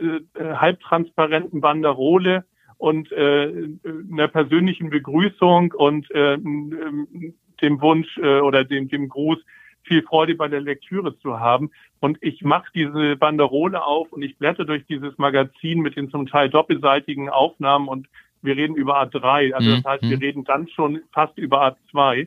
äh, 0.00 0.40
äh, 0.40 0.54
halbtransparenten 0.54 1.60
Banderole 1.60 2.46
und 2.78 3.12
äh, 3.12 3.68
einer 4.10 4.28
persönlichen 4.28 4.88
Begrüßung 4.88 5.72
und 5.72 6.10
äh, 6.12 6.38
dem 6.38 7.80
Wunsch 7.82 8.16
äh, 8.16 8.40
oder 8.40 8.64
dem, 8.64 8.88
dem 8.88 9.10
Gruß, 9.10 9.36
viel 9.82 10.02
Freude 10.04 10.36
bei 10.36 10.48
der 10.48 10.62
Lektüre 10.62 11.18
zu 11.18 11.38
haben. 11.38 11.70
Und 12.00 12.16
ich 12.22 12.40
mache 12.40 12.70
diese 12.74 13.16
Banderole 13.16 13.84
auf 13.84 14.10
und 14.10 14.22
ich 14.22 14.38
blätter 14.38 14.64
durch 14.64 14.86
dieses 14.86 15.18
Magazin 15.18 15.80
mit 15.80 15.96
den 15.96 16.08
zum 16.08 16.26
Teil 16.26 16.48
doppelseitigen 16.48 17.28
Aufnahmen 17.28 17.88
und 17.88 18.08
wir 18.40 18.56
reden 18.56 18.74
über 18.76 19.02
A3, 19.02 19.52
also 19.52 19.70
das 19.76 19.84
heißt, 19.84 20.02
wir 20.02 20.16
mhm. 20.16 20.22
reden 20.22 20.44
dann 20.44 20.66
schon 20.68 21.02
fast 21.12 21.36
über 21.36 21.76
A2. 21.92 22.26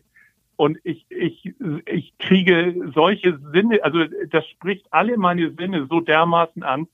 Und 0.57 0.77
ich, 0.83 1.05
ich, 1.09 1.53
ich 1.85 2.17
kriege 2.17 2.91
solche 2.93 3.39
Sinne, 3.51 3.83
also 3.83 4.03
das 4.29 4.47
spricht 4.47 4.85
alle 4.91 5.17
meine 5.17 5.51
Sinne 5.51 5.87
so 5.89 5.99
dermaßen 5.99 6.63
an, 6.63 6.87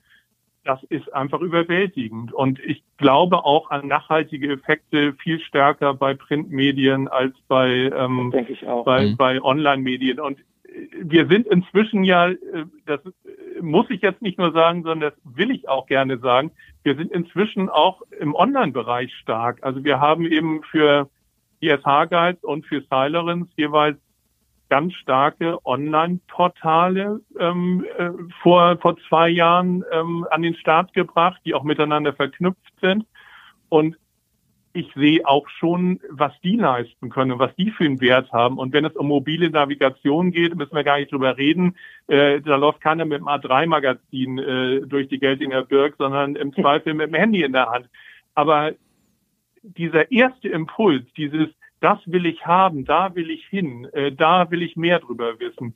das 0.64 0.84
ist 0.84 1.14
einfach 1.14 1.42
überwältigend. 1.42 2.34
Und 2.34 2.60
ich 2.60 2.84
glaube 2.98 3.46
auch 3.46 3.72
an 3.72 3.88
nachhaltige 3.88 4.52
Effekte 4.52 5.14
viel 5.14 5.40
stärker 5.40 5.94
bei 5.94 6.14
Printmedien 6.14 7.08
als 7.08 7.36
bei, 7.48 7.92
ähm, 7.96 8.34
bei, 8.86 9.08
mhm. 9.08 9.18
bei 9.18 9.42
Online-Medien. 9.42 10.20
Und 10.20 10.40
wir 11.02 11.28
sind 11.28 11.48
inzwischen 11.48 12.04
ja, 12.04 12.30
äh, 12.30 12.38
das 12.86 13.00
muss 13.60 13.90
ich 13.90 14.02
jetzt 14.02 14.22
nicht 14.22 14.38
nur 14.38 14.52
sagen, 14.52 14.84
sondern 14.84 15.12
das 15.12 15.36
will 15.36 15.52
ich 15.52 15.68
auch 15.68 15.88
gerne 15.88 16.18
sagen, 16.20 16.52
wir 16.84 16.96
sind 16.96 17.12
inzwischen 17.12 17.70
auch 17.70 18.02
im 18.20 18.36
Online-Bereich 18.36 19.14
stark. 19.16 19.60
Also 19.62 19.84
wir 19.84 20.00
haben 20.00 20.26
eben 20.26 20.64
für 20.64 21.10
ISH 21.62 22.10
Guides 22.10 22.44
und 22.44 22.66
für 22.66 22.82
Silerins 22.82 23.50
jeweils 23.56 23.98
ganz 24.70 24.94
starke 24.94 25.58
Online-Portale 25.66 27.20
ähm, 27.38 27.86
äh, 27.98 28.10
vor, 28.42 28.78
vor 28.78 28.96
zwei 29.10 29.28
Jahren 29.28 29.84
ähm, 29.92 30.26
an 30.32 30.42
den 30.42 30.56
Start 30.56 30.94
gebracht, 30.94 31.42
die 31.46 31.54
auch 31.54 31.64
miteinander 31.64 32.14
verknüpft 32.14 32.74
sind. 32.80 33.06
Und 33.68 33.98
ich 34.74 34.90
sehe 34.96 35.28
auch 35.28 35.48
schon, 35.50 36.00
was 36.10 36.32
die 36.42 36.56
leisten 36.56 37.10
können, 37.10 37.38
was 37.38 37.54
die 37.58 37.72
für 37.72 37.84
einen 37.84 38.00
Wert 38.00 38.32
haben. 38.32 38.58
Und 38.58 38.72
wenn 38.72 38.86
es 38.86 38.96
um 38.96 39.08
mobile 39.08 39.50
Navigation 39.50 40.32
geht, 40.32 40.56
müssen 40.56 40.76
wir 40.76 40.86
gar 40.86 41.00
nicht 41.00 41.12
drüber 41.12 41.38
reden. 41.38 41.76
Äh, 42.08 42.40
da 42.42 42.56
läuft 42.56 42.80
keiner 42.80 43.04
mit 43.04 43.20
dem 43.20 43.28
A3-Magazin 43.28 44.38
äh, 44.38 44.82
durch 44.88 45.10
die 45.10 45.20
Geltinger 45.20 45.64
Birk, 45.64 45.96
sondern 45.98 46.36
im 46.36 46.54
Zweifel 46.56 46.94
mit 46.94 47.08
dem 47.08 47.16
Handy 47.16 47.44
in 47.44 47.52
der 47.52 47.70
Hand. 47.70 47.90
Aber 48.36 48.72
dieser 49.64 50.12
erste 50.12 50.50
Impuls, 50.50 51.04
dieses, 51.18 51.50
das 51.80 52.00
will 52.06 52.26
ich 52.26 52.46
haben, 52.46 52.86
da 52.86 53.16
will 53.16 53.30
ich 53.30 53.46
hin, 53.48 53.88
äh, 53.94 54.12
da 54.12 54.50
will 54.52 54.62
ich 54.62 54.76
mehr 54.76 55.00
drüber 55.00 55.40
wissen, 55.40 55.76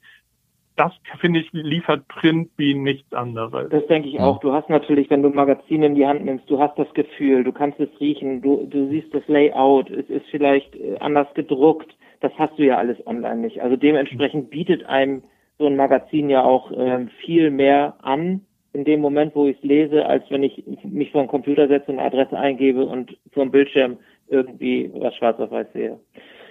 das 0.76 0.92
finde 1.20 1.40
ich 1.40 1.52
liefert 1.54 2.08
Print 2.10 2.50
wie 2.58 2.74
nichts 2.74 3.14
anderes. 3.14 3.70
Das 3.70 3.88
denke 3.88 4.10
ich 4.10 4.20
auch. 4.20 4.40
Du 4.42 4.52
hast 4.52 4.70
natürlich, 4.70 5.10
wenn 5.10 5.24
du 5.24 5.30
ein 5.30 5.36
Magazin 5.36 5.84
in 5.84 5.96
die 5.96 6.06
Hand 6.06 6.26
nimmst, 6.26 6.50
du 6.50 6.60
hast 6.60 6.78
das 6.78 6.94
Gefühl, 6.94 7.44
du 7.44 7.54
kannst 7.54 7.80
es 7.80 7.90
riechen, 8.00 8.42
du, 8.42 8.66
du 8.66 8.90
siehst 8.90 9.14
das 9.14 9.26
Layout, 9.28 9.90
es 9.90 10.10
ist 10.10 10.26
vielleicht 10.32 10.76
äh, 10.76 10.98
anders 11.00 11.28
gedruckt. 11.34 11.96
das 12.20 12.34
hast 12.38 12.58
du 12.58 12.64
ja 12.64 12.78
alles 12.78 12.98
online 13.08 13.38
nicht. 13.38 13.62
Also 13.62 13.78
dementsprechend 13.78 14.50
bietet 14.50 14.86
einem 14.86 15.24
so 15.58 15.68
ein 15.68 15.78
Magazin 15.78 16.30
ja 16.30 16.44
auch 16.44 16.72
ähm, 16.76 17.10
viel 17.24 17.52
mehr 17.52 17.96
an 18.02 18.42
in 18.76 18.84
dem 18.84 19.00
Moment, 19.00 19.36
wo 19.36 19.48
ich 19.48 19.58
es 19.58 19.64
lese, 19.64 20.06
als 20.06 20.24
wenn 20.30 20.44
ich 20.44 20.64
mich 20.84 21.12
vor 21.12 21.24
den 21.24 21.30
Computer 21.30 21.68
setze 21.68 21.92
und 21.92 22.00
eine 22.00 22.08
Adresse 22.08 22.38
eingebe 22.38 22.86
und 22.86 23.18
vor 23.32 23.44
dem 23.44 23.52
Bildschirm 23.52 23.98
irgendwie 24.28 24.92
was 24.94 25.16
schwarz 25.16 25.40
auf 25.40 25.52
weiß 25.52 25.68
sehe. 25.74 26.00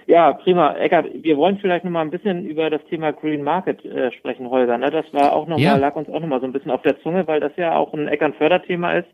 Ja, 0.07 0.33
prima. 0.33 0.75
Eckart, 0.75 1.07
wir 1.13 1.37
wollen 1.37 1.57
vielleicht 1.57 1.83
noch 1.83 1.91
mal 1.91 2.01
ein 2.01 2.11
bisschen 2.11 2.45
über 2.45 2.69
das 2.69 2.83
Thema 2.85 3.11
Green 3.11 3.43
Market 3.43 3.83
äh, 3.85 4.11
sprechen, 4.11 4.49
Holger. 4.49 4.77
Ne? 4.77 4.91
Das 4.91 5.11
war 5.13 5.33
auch 5.33 5.47
noch 5.47 5.57
ja. 5.57 5.71
mal, 5.71 5.79
lag 5.79 5.95
uns 5.95 6.09
auch 6.09 6.19
noch 6.19 6.27
mal 6.27 6.39
so 6.39 6.45
ein 6.45 6.53
bisschen 6.53 6.71
auf 6.71 6.81
der 6.81 6.99
Zunge, 7.01 7.27
weil 7.27 7.39
das 7.39 7.55
ja 7.57 7.75
auch 7.75 7.93
ein 7.93 8.07
Eckern-Förderthema 8.07 8.93
ist 8.93 9.09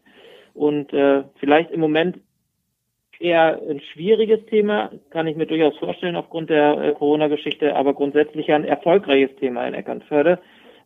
und 0.53 0.91
äh, 0.93 1.23
vielleicht 1.39 1.71
im 1.71 1.79
Moment 1.79 2.17
eher 3.19 3.61
ein 3.69 3.79
schwieriges 3.93 4.45
Thema, 4.47 4.91
kann 5.11 5.27
ich 5.27 5.37
mir 5.37 5.45
durchaus 5.45 5.77
vorstellen 5.77 6.15
aufgrund 6.15 6.49
der 6.49 6.77
äh, 6.77 6.93
Corona-Geschichte, 6.93 7.75
aber 7.75 7.93
grundsätzlich 7.93 8.51
ein 8.51 8.65
erfolgreiches 8.65 9.35
Thema 9.37 9.67
in 9.67 9.73
Eckernförde. 9.73 10.39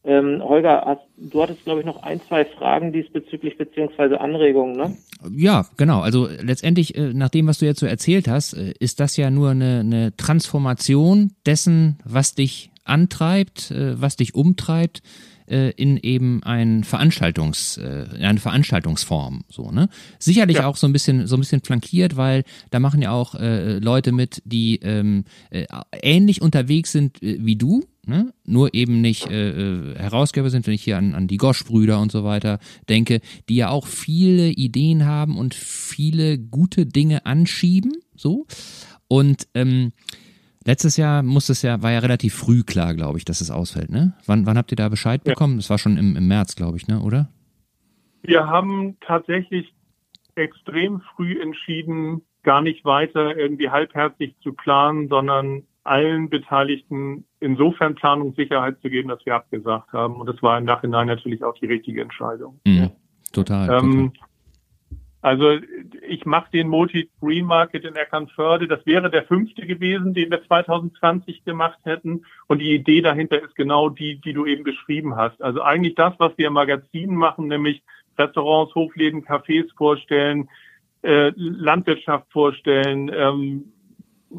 Ähm, 0.05 0.43
Holger, 0.43 0.83
hast, 0.85 1.01
du 1.17 1.41
hattest, 1.41 1.63
glaube 1.63 1.79
ich, 1.79 1.85
noch 1.85 2.03
ein, 2.03 2.21
zwei 2.27 2.45
Fragen 2.45 2.93
diesbezüglich 2.93 3.57
beziehungsweise 3.57 4.21
Anregungen, 4.21 4.77
ne? 4.77 4.95
Ja, 5.35 5.65
genau. 5.77 6.01
Also 6.01 6.27
letztendlich, 6.41 6.95
äh, 6.95 7.13
nach 7.13 7.29
dem, 7.29 7.47
was 7.47 7.57
du 7.57 7.65
jetzt 7.65 7.79
so 7.79 7.87
erzählt 7.87 8.27
hast, 8.27 8.53
äh, 8.53 8.73
ist 8.79 8.99
das 8.99 9.17
ja 9.17 9.31
nur 9.31 9.49
eine, 9.49 9.79
eine 9.79 10.15
Transformation 10.15 11.31
dessen, 11.45 11.97
was 12.05 12.35
dich 12.35 12.69
antreibt, 12.83 13.71
äh, 13.71 13.99
was 13.99 14.15
dich 14.15 14.35
umtreibt 14.35 15.01
äh, 15.47 15.71
in 15.71 15.97
eben 15.97 16.43
ein 16.43 16.83
Veranstaltungs, 16.83 17.77
äh, 17.77 18.05
eine 18.19 18.39
Veranstaltungsform. 18.39 19.43
So, 19.49 19.71
ne? 19.71 19.89
Sicherlich 20.19 20.57
ja. 20.57 20.67
auch 20.67 20.75
so 20.75 20.87
ein 20.87 20.93
bisschen, 20.93 21.27
so 21.27 21.35
ein 21.35 21.39
bisschen 21.39 21.61
flankiert, 21.61 22.17
weil 22.17 22.43
da 22.71 22.79
machen 22.79 23.01
ja 23.01 23.11
auch 23.11 23.35
äh, 23.35 23.79
Leute 23.79 24.11
mit, 24.11 24.41
die 24.45 24.79
ähm, 24.81 25.25
äh, 25.49 25.65
ähnlich 26.01 26.41
unterwegs 26.41 26.91
sind 26.91 27.21
äh, 27.21 27.37
wie 27.41 27.55
du, 27.55 27.83
Ne? 28.07 28.33
Nur 28.45 28.73
eben 28.73 29.01
nicht 29.01 29.29
äh, 29.29 29.49
äh, 29.49 29.95
Herausgeber 29.95 30.49
sind, 30.49 30.67
wenn 30.67 30.73
ich 30.73 30.83
hier 30.83 30.97
an, 30.97 31.13
an 31.13 31.27
die 31.27 31.37
Gosch-Brüder 31.37 31.99
und 31.99 32.11
so 32.11 32.23
weiter 32.23 32.59
denke, 32.89 33.21
die 33.49 33.55
ja 33.55 33.69
auch 33.69 33.87
viele 33.87 34.49
Ideen 34.49 35.05
haben 35.05 35.37
und 35.37 35.53
viele 35.55 36.37
gute 36.37 36.85
Dinge 36.85 37.25
anschieben, 37.25 37.93
so. 38.15 38.45
Und 39.07 39.47
ähm, 39.53 39.91
Letztes 40.67 40.97
Jahr 40.97 41.21
muss 41.21 41.49
es 41.49 41.61
ja, 41.61 41.83
war 41.83 41.91
ja 41.91 41.99
relativ 41.99 42.33
früh 42.33 42.63
klar, 42.63 42.95
glaube 42.95 43.19
ich, 43.19 43.25
dass 43.25 43.39
es 43.39 43.51
ausfällt, 43.51 43.91
ne? 43.91 44.13
Wann, 44.25 44.47
wann 44.47 44.57
habt 44.57 44.71
ihr 44.71 44.75
da 44.75 44.89
Bescheid 44.89 45.21
ja. 45.23 45.33
bekommen? 45.33 45.57
Das 45.57 45.69
war 45.69 45.77
schon 45.77 45.95
im, 45.95 46.15
im 46.15 46.27
März, 46.27 46.55
glaube 46.55 46.77
ich, 46.77 46.87
ne, 46.87 47.01
oder? 47.01 47.29
Wir 48.23 48.47
haben 48.47 48.97
tatsächlich 49.01 49.71
extrem 50.33 51.01
früh 51.15 51.39
entschieden, 51.39 52.23
gar 52.41 52.63
nicht 52.63 52.83
weiter 52.83 53.37
irgendwie 53.37 53.69
halbherzig 53.69 54.35
zu 54.41 54.53
planen, 54.53 55.07
sondern 55.07 55.63
allen 55.85 56.29
Beteiligten 56.29 57.25
insofern 57.39 57.95
Planungssicherheit 57.95 58.79
zu 58.81 58.89
geben, 58.89 59.09
dass 59.09 59.25
wir 59.25 59.35
abgesagt 59.35 59.93
haben. 59.93 60.15
Und 60.15 60.27
das 60.27 60.41
war 60.41 60.57
im 60.57 60.65
Nachhinein 60.65 61.07
natürlich 61.07 61.43
auch 61.43 61.53
die 61.55 61.67
richtige 61.67 62.01
Entscheidung. 62.01 62.59
Mhm. 62.65 62.91
Total. 63.31 63.69
Ähm, 63.69 64.13
total. 64.13 64.27
Also 65.25 65.57
ich 66.07 66.23
mache 66.27 66.51
den 66.51 66.67
Multi 66.67 67.09
Green 67.19 67.47
Market 67.47 67.83
in 67.83 67.95
Eckernförde. 67.95 68.67
Das 68.67 68.85
wäre 68.85 69.09
der 69.09 69.23
fünfte 69.23 69.65
gewesen, 69.65 70.13
den 70.13 70.29
wir 70.29 70.43
2020 70.45 71.43
gemacht 71.43 71.79
hätten. 71.83 72.25
Und 72.45 72.59
die 72.59 72.75
Idee 72.75 73.01
dahinter 73.01 73.41
ist 73.41 73.55
genau 73.55 73.89
die, 73.89 74.21
die 74.21 74.33
du 74.33 74.45
eben 74.45 74.63
beschrieben 74.63 75.15
hast. 75.15 75.41
Also 75.41 75.63
eigentlich 75.63 75.95
das, 75.95 76.13
was 76.19 76.37
wir 76.37 76.45
im 76.45 76.53
Magazin 76.53 77.15
machen, 77.15 77.47
nämlich 77.47 77.81
Restaurants, 78.19 78.75
Hofläden, 78.75 79.25
Cafés 79.25 79.65
vorstellen, 79.75 80.47
äh, 81.01 81.31
Landwirtschaft 81.35 82.31
vorstellen, 82.31 83.09
ähm, 83.11 83.73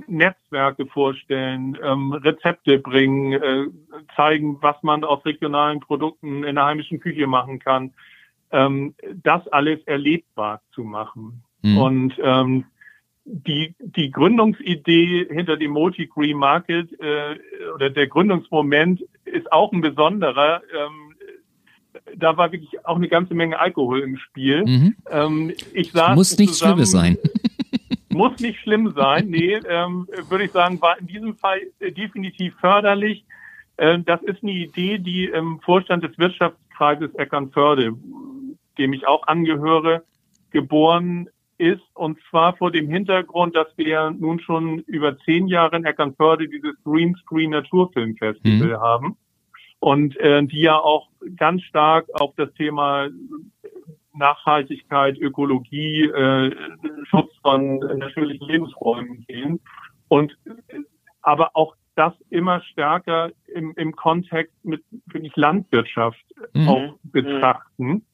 Netzwerke 0.07 0.87
vorstellen, 0.87 1.79
ähm, 1.83 2.13
Rezepte 2.13 2.79
bringen, 2.79 3.33
äh, 3.33 3.67
zeigen, 4.15 4.59
was 4.61 4.77
man 4.83 5.05
aus 5.05 5.25
regionalen 5.25 5.81
Produkten 5.81 6.45
in 6.45 6.57
der 6.57 6.67
heimischen 6.67 7.01
Küche 7.01 7.27
machen 7.27 7.59
kann 7.59 7.93
ähm, 8.53 8.95
das 9.23 9.47
alles 9.49 9.81
erlebbar 9.87 10.63
zu 10.73 10.83
machen. 10.83 11.43
Mhm. 11.63 11.79
Und 11.79 12.15
ähm, 12.23 12.65
die, 13.25 13.75
die 13.81 14.11
Gründungsidee 14.11 15.27
hinter 15.29 15.57
dem 15.57 15.73
Multi-Green 15.73 16.37
Market 16.37 16.93
äh, 17.01 17.37
oder 17.75 17.91
der 17.91 18.07
Gründungsmoment 18.07 19.03
ist 19.25 19.51
auch 19.51 19.73
ein 19.73 19.81
besonderer. 19.81 20.63
Ähm, 20.73 21.15
da 22.17 22.37
war 22.37 22.53
wirklich 22.53 22.85
auch 22.87 22.97
eine 22.97 23.09
ganze 23.09 23.35
Menge 23.35 23.59
Alkohol 23.59 24.01
im 24.01 24.17
Spiel. 24.17 24.65
Mhm. 24.65 24.97
Ähm, 25.11 25.53
ich 25.73 25.91
saß 25.91 26.15
muss 26.15 26.39
nichts 26.39 26.61
Schlimmes 26.61 26.93
sein. 26.93 27.19
Muss 28.17 28.39
nicht 28.41 28.61
schlimm 28.61 28.93
sein. 28.97 29.29
Nee, 29.31 29.61
ähm, 29.69 30.09
würde 30.29 30.45
ich 30.45 30.53
sagen, 30.53 30.81
war 30.81 30.99
in 30.99 31.07
diesem 31.07 31.37
Fall 31.37 31.61
definitiv 31.81 32.55
förderlich. 32.61 33.25
Ähm, 33.79 34.05
das 34.05 34.23
ist 34.23 34.43
eine 34.43 34.53
Idee, 34.53 34.99
die 34.99 35.27
im 35.27 35.61
Vorstand 35.61 36.05
des 36.05 36.17
Wirtschaftskreises 36.19 37.15
Eckernförde 37.15 37.93
dem 38.79 38.93
ich 38.93 39.07
auch 39.07 39.27
angehöre, 39.27 40.03
geboren 40.51 41.29
ist. 41.59 41.83
Und 41.95 42.19
zwar 42.31 42.57
vor 42.57 42.71
dem 42.71 42.89
Hintergrund, 42.89 43.57
dass 43.57 43.69
wir 43.77 44.11
nun 44.11 44.41
schon 44.41 44.81
über 44.81 45.19
zehn 45.19 45.49
Jahre 45.49 45.77
in 45.77 45.85
Eckernförde 45.85 46.49
dieses 46.49 46.75
Greenscreen 46.85 47.51
Naturfilm 47.51 48.17
Festival 48.17 48.69
mhm. 48.69 48.81
haben. 48.81 49.17
Und 49.79 50.17
äh, 50.19 50.43
die 50.45 50.63
ja 50.63 50.79
auch 50.79 51.09
ganz 51.37 51.63
stark 51.63 52.07
auf 52.15 52.35
das 52.37 52.53
Thema 52.55 53.09
Nachhaltigkeit, 54.17 55.19
Ökologie, 55.19 56.05
äh, 56.05 56.55
Schutz 57.05 57.33
von 57.43 57.79
natürlichen 57.79 58.47
Lebensräumen 58.49 59.25
gehen. 59.27 59.61
Und 60.09 60.37
aber 61.23 61.51
auch 61.55 61.75
das 61.97 62.13
immer 62.31 62.61
stärker 62.61 63.31
im, 63.47 63.75
im 63.77 63.97
Kontext 63.97 64.55
mit 64.65 64.85
finde 65.11 65.29
ich 65.29 65.37
Landwirtschaft 65.37 66.25
mhm. 66.53 66.69
auch 66.69 66.95
betrachten 67.03 68.05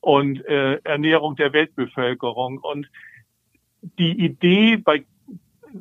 und 0.00 0.44
äh, 0.46 0.80
Ernährung 0.84 1.36
der 1.36 1.52
Weltbevölkerung. 1.52 2.58
Und 2.58 2.90
die 3.98 4.24
Idee 4.24 4.76
bei, 4.76 5.04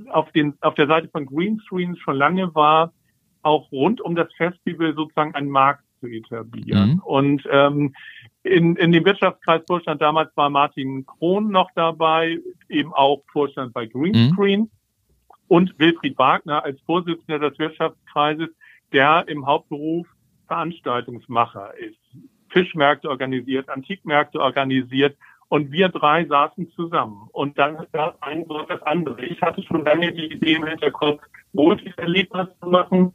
auf, 0.09 0.31
den, 0.31 0.53
auf 0.61 0.75
der 0.75 0.87
Seite 0.87 1.09
von 1.09 1.25
Greenscreens 1.25 1.97
schon 1.99 2.15
lange 2.15 2.53
war, 2.53 2.93
auch 3.41 3.71
rund 3.71 4.01
um 4.01 4.15
das 4.15 4.31
Festival 4.35 4.93
sozusagen 4.93 5.33
einen 5.33 5.49
Markt 5.49 5.83
zu 5.99 6.07
etablieren. 6.07 6.93
Mhm. 6.93 6.99
Und 6.99 7.43
ähm, 7.51 7.95
in, 8.49 8.75
in 8.75 8.91
dem 8.91 9.05
Wirtschaftskreisvorstand 9.05 10.01
damals 10.01 10.35
war 10.35 10.49
Martin 10.49 11.05
Krohn 11.05 11.51
noch 11.51 11.69
dabei, 11.75 12.39
eben 12.67 12.93
auch 12.93 13.23
Vorstand 13.31 13.73
bei 13.73 13.85
Greenscreen 13.85 14.61
mhm. 14.61 14.69
und 15.47 15.79
Wilfried 15.79 16.17
Wagner 16.17 16.63
als 16.63 16.79
Vorsitzender 16.81 17.49
des 17.49 17.59
Wirtschaftskreises, 17.59 18.49
der 18.91 19.25
im 19.27 19.45
Hauptberuf 19.45 20.07
Veranstaltungsmacher 20.47 21.77
ist. 21.77 21.99
Fischmärkte 22.49 23.09
organisiert, 23.09 23.69
Antikmärkte 23.69 24.39
organisiert 24.39 25.15
und 25.47 25.71
wir 25.71 25.89
drei 25.89 26.25
saßen 26.25 26.71
zusammen. 26.71 27.29
Und 27.31 27.59
dann 27.59 27.85
gab 27.91 28.17
ein 28.21 28.45
so 28.47 28.63
das 28.63 28.81
andere. 28.83 29.23
Ich 29.25 29.41
hatte 29.41 29.61
schon 29.63 29.85
lange 29.85 30.11
die 30.11 30.33
Idee 30.33 30.55
im 30.55 30.65
Hinterkopf, 30.65 31.21
Multi-Erlebnis 31.53 32.47
zu 32.61 32.69
machen. 32.69 33.13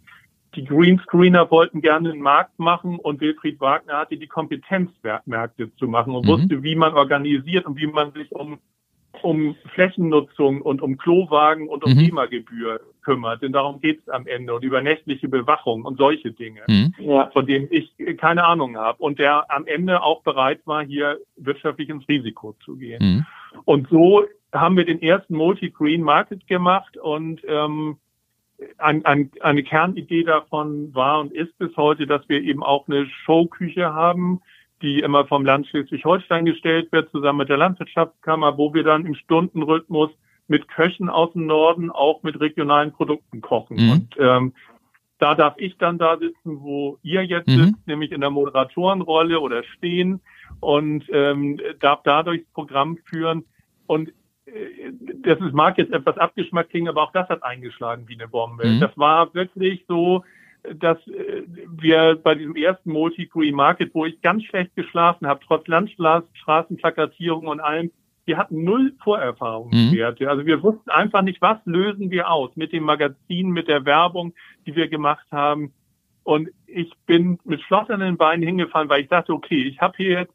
Die 0.55 0.65
Greenscreener 0.65 1.51
wollten 1.51 1.81
gerne 1.81 2.13
einen 2.13 2.21
Markt 2.21 2.59
machen 2.59 2.99
und 2.99 3.21
Wilfried 3.21 3.61
Wagner 3.61 3.99
hatte 3.99 4.17
die 4.17 4.27
Kompetenz, 4.27 4.91
Märkte 5.25 5.75
zu 5.77 5.89
machen 5.89 6.15
und 6.15 6.27
mhm. 6.27 6.31
wusste, 6.31 6.63
wie 6.63 6.77
man 6.77 6.95
organisiert 6.95 7.67
und 7.67 7.77
wie 7.77 7.87
man 7.87 8.13
sich 8.13 8.31
um 8.33 8.59
um 9.23 9.57
Flächennutzung 9.75 10.61
und 10.61 10.83
um 10.83 10.99
Klowagen 10.99 11.69
und 11.69 11.85
um 11.85 11.95
mhm. 11.95 11.99
GEMA-Gebühr 11.99 12.81
kümmert. 13.03 13.43
Denn 13.43 13.53
darum 13.53 13.81
geht 13.81 14.01
es 14.01 14.09
am 14.09 14.27
Ende 14.27 14.55
und 14.55 14.65
über 14.65 14.83
nächtliche 14.83 15.29
Bewachung 15.29 15.85
und 15.85 15.99
solche 15.99 16.33
Dinge, 16.33 16.63
mhm. 16.69 16.93
von 17.33 17.47
denen 17.47 17.69
ich 17.71 17.95
keine 18.19 18.45
Ahnung 18.45 18.77
habe. 18.77 19.03
Und 19.03 19.19
der 19.19 19.51
am 19.51 19.67
Ende 19.67 20.03
auch 20.03 20.23
bereit 20.23 20.61
war, 20.67 20.85
hier 20.85 21.19
wirtschaftlich 21.37 21.89
ins 21.89 22.09
Risiko 22.09 22.55
zu 22.65 22.77
gehen. 22.77 23.03
Mhm. 23.03 23.27
Und 23.65 23.89
so 23.89 24.25
haben 24.53 24.77
wir 24.77 24.85
den 24.85 25.03
ersten 25.03 25.37
Multi-Green 25.37 26.03
Market 26.03 26.47
gemacht 26.47 26.97
und 26.97 27.41
ähm, 27.47 27.99
ein, 28.79 29.05
ein, 29.05 29.31
eine 29.41 29.63
Kernidee 29.63 30.25
davon 30.25 30.95
war 30.95 31.21
und 31.21 31.33
ist 31.33 31.57
bis 31.59 31.77
heute, 31.77 32.07
dass 32.07 32.29
wir 32.29 32.43
eben 32.43 32.63
auch 32.63 32.89
eine 32.89 33.07
Showküche 33.25 33.93
haben, 33.93 34.41
die 34.83 35.01
immer 35.01 35.27
vom 35.27 35.45
Land 35.45 35.67
Schleswig-Holstein 35.69 36.45
gestellt 36.45 36.93
wird, 36.93 37.11
zusammen 37.11 37.39
mit 37.39 37.49
der 37.49 37.57
Landwirtschaftskammer, 37.57 38.59
wo 38.59 38.75
wir 38.75 38.85
dann 38.85 39.07
im 39.07 39.15
Stundenrhythmus 39.15 40.11
mit 40.47 40.69
Köchen 40.69 41.09
aus 41.09 41.33
dem 41.33 41.47
Norden 41.47 41.91
auch 41.91 42.23
mit 42.23 42.39
regionalen 42.39 42.93
Produkten 42.93 43.41
kochen. 43.41 43.77
Mhm. 43.77 43.91
Und 43.91 44.17
ähm, 44.19 44.53
da 45.19 45.35
darf 45.35 45.55
ich 45.57 45.79
dann 45.79 45.97
da 45.97 46.19
sitzen, 46.19 46.61
wo 46.61 46.99
ihr 47.03 47.25
jetzt 47.25 47.49
mhm. 47.49 47.65
sitzt, 47.65 47.87
nämlich 47.87 48.13
in 48.13 48.21
der 48.21 48.31
Moderatorenrolle 48.31 49.41
oder 49.41 49.63
stehen 49.65 50.21
und 50.61 51.05
ähm, 51.11 51.59
darf 51.81 52.01
dadurch 52.05 52.43
das 52.43 52.53
Programm 52.53 52.99
führen. 53.07 53.45
Und 53.87 54.13
das 54.47 55.41
ist, 55.41 55.55
mag 55.55 55.79
jetzt 55.79 55.93
etwas 55.93 56.19
abgeschmackt 56.19 56.71
klingen, 56.71 56.89
aber 56.89 57.03
auch 57.03 57.13
das 57.13 57.29
hat 57.29 57.43
eingeschlagen 57.43 58.09
wie 58.09 58.15
eine 58.15 58.29
Bombe. 58.29 58.67
Mhm. 58.67 58.81
Das 58.81 58.97
war 58.97 59.33
wirklich 59.35 59.85
so, 59.89 60.23
dass 60.63 60.99
äh, 61.07 61.43
wir 61.69 62.17
bei 62.23 62.35
diesem 62.35 62.57
ersten 62.57 62.91
Multi-Green 62.91 63.55
Market, 63.55 63.95
wo 63.95 64.05
ich 64.05 64.21
ganz 64.21 64.45
schlecht 64.45 64.75
geschlafen 64.77 65.27
habe, 65.27 65.41
trotz 65.47 65.67
Landstraßenplakatierung 65.67 67.47
und 67.47 67.61
allem, 67.61 67.91
wir 68.27 68.39
hatten 68.39 68.65
null 68.65 68.95
Vorerfahrungswerte. 69.03 70.25
Mhm. 70.25 70.31
Also 70.31 70.47
wir 70.47 70.63
wussten 70.63 70.89
einfach 70.91 71.23
nicht, 71.23 71.43
was 71.43 71.59
lösen 71.67 72.11
wir 72.11 72.31
aus 72.31 72.57
mit 72.57 72.73
dem 72.73 72.85
Magazin, 72.85 73.51
mit 73.51 73.69
der 73.69 73.85
Werbung, 73.85 74.35
die 74.67 74.75
wir 74.75 74.89
gemacht 74.89 75.27
haben. 75.31 75.75
Und 76.23 76.49
ich 76.67 76.91
bin 77.07 77.39
mit 77.45 77.61
schlotternden 77.63 78.17
Beinen 78.17 78.43
hingefallen, 78.43 78.89
weil 78.89 79.03
ich 79.03 79.09
dachte, 79.09 79.35
okay, 79.35 79.63
ich 79.65 79.81
habe 79.81 79.95
hier 79.99 80.21
jetzt 80.21 80.35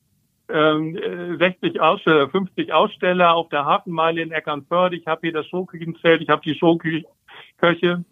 60 0.49 1.79
Aussteller, 1.79 2.29
50 2.29 2.73
Aussteller 2.73 3.35
auf 3.35 3.49
der 3.49 3.65
Hafenmeile 3.65 4.21
in 4.21 4.31
Eckernförde, 4.31 4.95
ich 4.95 5.05
habe 5.05 5.21
hier 5.21 5.33
das 5.33 5.45
Showküchenfeld, 5.47 6.21
ich 6.21 6.29
habe 6.29 6.41
die 6.41 6.55
Showköche, 6.55 8.03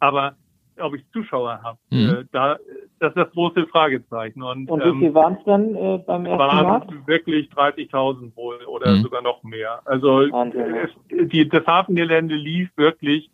aber 0.00 0.36
ob 0.80 0.94
ich 0.94 1.08
Zuschauer 1.12 1.60
habe, 1.62 1.78
mhm. 1.90 2.08
äh, 2.08 2.24
da, 2.32 2.56
das 2.98 3.10
ist 3.10 3.16
das 3.16 3.30
große 3.30 3.66
Fragezeichen. 3.68 4.42
Und, 4.42 4.68
Und 4.68 4.82
wie 4.82 4.88
ähm, 4.88 4.98
viel 4.98 5.14
waren 5.14 5.34
es 5.34 5.44
dann 5.44 5.74
äh, 5.74 5.98
beim 6.04 6.26
ersten 6.26 6.38
waren 6.38 6.66
Markt? 6.66 7.06
wirklich 7.06 7.48
30.000 7.50 8.34
wohl 8.34 8.56
oder 8.66 8.90
mhm. 8.90 9.02
sogar 9.02 9.22
noch 9.22 9.42
mehr. 9.44 9.80
Also 9.84 10.22
es, 10.22 10.90
die, 11.10 11.48
das 11.48 11.66
Hafengelände 11.66 12.34
lief 12.34 12.70
wirklich 12.76 13.30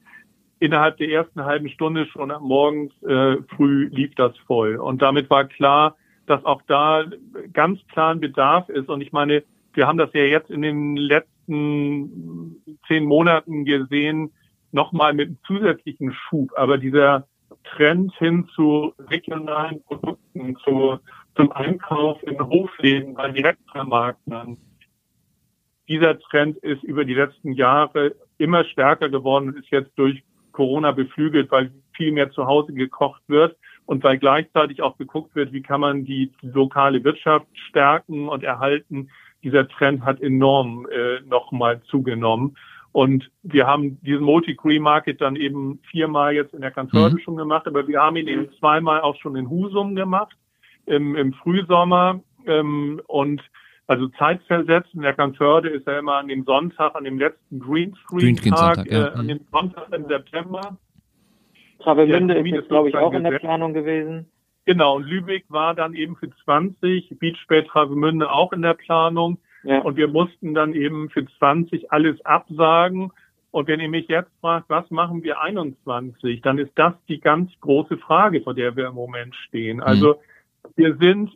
innerhalb 0.59 0.99
der 0.99 1.09
ersten 1.09 1.45
halben 1.45 1.71
Stunde 1.71 2.07
schon 2.07 2.31
morgens 2.41 2.93
äh, 3.03 3.37
früh 3.57 3.89
lief 3.89 4.15
das 4.17 4.37
voll. 4.47 4.77
Und 4.77 5.01
damit 5.01 5.31
war 5.31 5.45
klar, 5.45 5.97
dass 6.31 6.45
auch 6.45 6.63
da 6.69 7.05
ganz 7.53 7.81
klar 7.89 8.13
ein 8.13 8.21
Bedarf 8.21 8.69
ist. 8.69 8.89
Und 8.89 9.01
ich 9.01 9.11
meine, 9.11 9.43
wir 9.75 9.89
haben 9.89 9.99
das 9.99 10.11
ja 10.13 10.23
jetzt 10.23 10.49
in 10.49 10.63
den 10.63 10.97
letzten 10.97 12.63
zehn 12.87 13.05
Monaten 13.05 13.65
gesehen, 13.65 14.33
nochmal 14.71 15.13
mit 15.13 15.27
einem 15.27 15.39
zusätzlichen 15.45 16.13
Schub. 16.13 16.53
Aber 16.57 16.79
dieser 16.79 17.27
Trend 17.65 18.15
hin 18.17 18.49
zu 18.55 18.95
regionalen 19.09 19.83
Produkten, 19.83 20.57
zu, 20.65 20.99
zum 21.35 21.51
Einkauf 21.51 22.23
in 22.23 22.39
Hofläden 22.39 23.15
bei 23.15 23.33
Direktvermarktern, 23.33 24.57
dieser 25.89 26.17
Trend 26.21 26.59
ist 26.59 26.85
über 26.85 27.05
die 27.05 27.15
letzten 27.15 27.53
Jahre 27.53 28.15
immer 28.39 28.63
stärker 28.65 29.09
geworden 29.09 29.49
und 29.49 29.59
ist 29.59 29.71
jetzt 29.73 29.91
durch 29.99 30.23
Corona 30.53 30.93
beflügelt, 30.93 31.51
weil 31.51 31.73
viel 31.97 32.13
mehr 32.13 32.31
zu 32.31 32.47
Hause 32.47 32.73
gekocht 32.73 33.23
wird 33.27 33.57
und 33.91 34.05
weil 34.05 34.19
gleichzeitig 34.19 34.83
auch 34.83 34.97
geguckt 34.99 35.35
wird, 35.35 35.53
wie 35.53 35.63
kann 35.63 35.81
man 35.81 36.05
die 36.05 36.31
lokale 36.43 37.03
Wirtschaft 37.03 37.49
stärken 37.55 38.29
und 38.29 38.45
erhalten. 38.45 39.11
Dieser 39.43 39.67
Trend 39.67 40.05
hat 40.05 40.21
enorm 40.21 40.87
äh, 40.93 41.19
nochmal 41.27 41.83
zugenommen. 41.91 42.57
Und 42.93 43.33
wir 43.43 43.67
haben 43.67 44.01
diesen 44.03 44.23
Multi-Green-Market 44.23 45.21
dann 45.21 45.35
eben 45.35 45.81
viermal 45.91 46.35
jetzt 46.35 46.55
in 46.55 46.61
der 46.61 46.71
Kanzlei 46.71 47.09
mhm. 47.09 47.19
schon 47.19 47.35
gemacht, 47.35 47.67
aber 47.67 47.89
wir 47.89 48.01
haben 48.01 48.15
ihn 48.15 48.29
eben 48.29 48.49
zweimal 48.61 49.01
auch 49.01 49.17
schon 49.17 49.35
in 49.35 49.51
Husum 49.51 49.97
gemacht, 49.97 50.37
im, 50.87 51.17
im 51.17 51.33
Frühsommer. 51.33 52.21
Ähm, 52.47 53.03
und 53.09 53.43
also 53.89 54.07
zeitversetzt. 54.07 54.95
In 54.95 55.03
der 55.03 55.15
Kanzörde 55.15 55.69
ist 55.69 55.89
ja 55.89 55.99
immer 55.99 56.15
an 56.15 56.29
dem 56.29 56.45
Sonntag, 56.45 56.95
an 56.95 57.03
dem 57.03 57.19
letzten 57.19 57.59
Greenscreen-Tag, 57.59 58.87
Green 58.87 58.93
äh, 58.93 59.11
an 59.17 59.27
dem 59.27 59.41
Sonntag 59.51 59.93
im 59.93 60.07
September. 60.07 60.79
Travemünde 61.81 62.35
ist 62.35 62.47
jetzt, 62.47 62.69
glaube 62.69 62.89
ich, 62.89 62.97
auch 62.97 63.13
in 63.13 63.25
der 63.25 63.39
Planung 63.39 63.75
gewesen. 63.75 64.31
Genau, 64.67 64.97
und 64.97 65.05
Lübeck 65.05 65.45
war 65.49 65.75
dann 65.75 65.95
eben 65.95 66.17
für 66.17 66.31
20, 66.45 67.19
Beachbay 67.19 67.65
Travemünde 67.65 68.31
auch 68.31 68.53
in 68.53 68.63
der 68.63 68.75
Planung. 68.75 69.39
Ja. 69.63 69.81
Und 69.81 69.97
wir 69.97 70.09
mussten 70.09 70.55
dann 70.55 70.75
eben 70.75 71.11
für 71.11 71.27
20 71.27 71.93
alles 71.93 72.25
absagen. 72.25 73.11
Und 73.51 73.69
wenn 73.69 73.81
ihr 73.81 73.89
mich 73.89 74.07
jetzt 74.09 74.31
fragt, 74.41 74.69
was 74.69 74.91
machen 74.91 75.23
wir 75.23 75.41
21, 75.41 76.41
dann 76.43 76.59
ist 76.59 76.73
das 76.77 76.95
die 77.09 77.21
ganz 77.21 77.51
große 77.61 77.99
Frage, 77.99 78.43
vor 78.43 78.55
der 78.55 78.77
wir 78.77 78.89
im 78.89 78.95
Moment 78.95 79.35
stehen. 79.35 79.83
Also 79.83 80.15
mhm. 80.15 80.71
wir 80.77 80.97
sind 80.97 81.31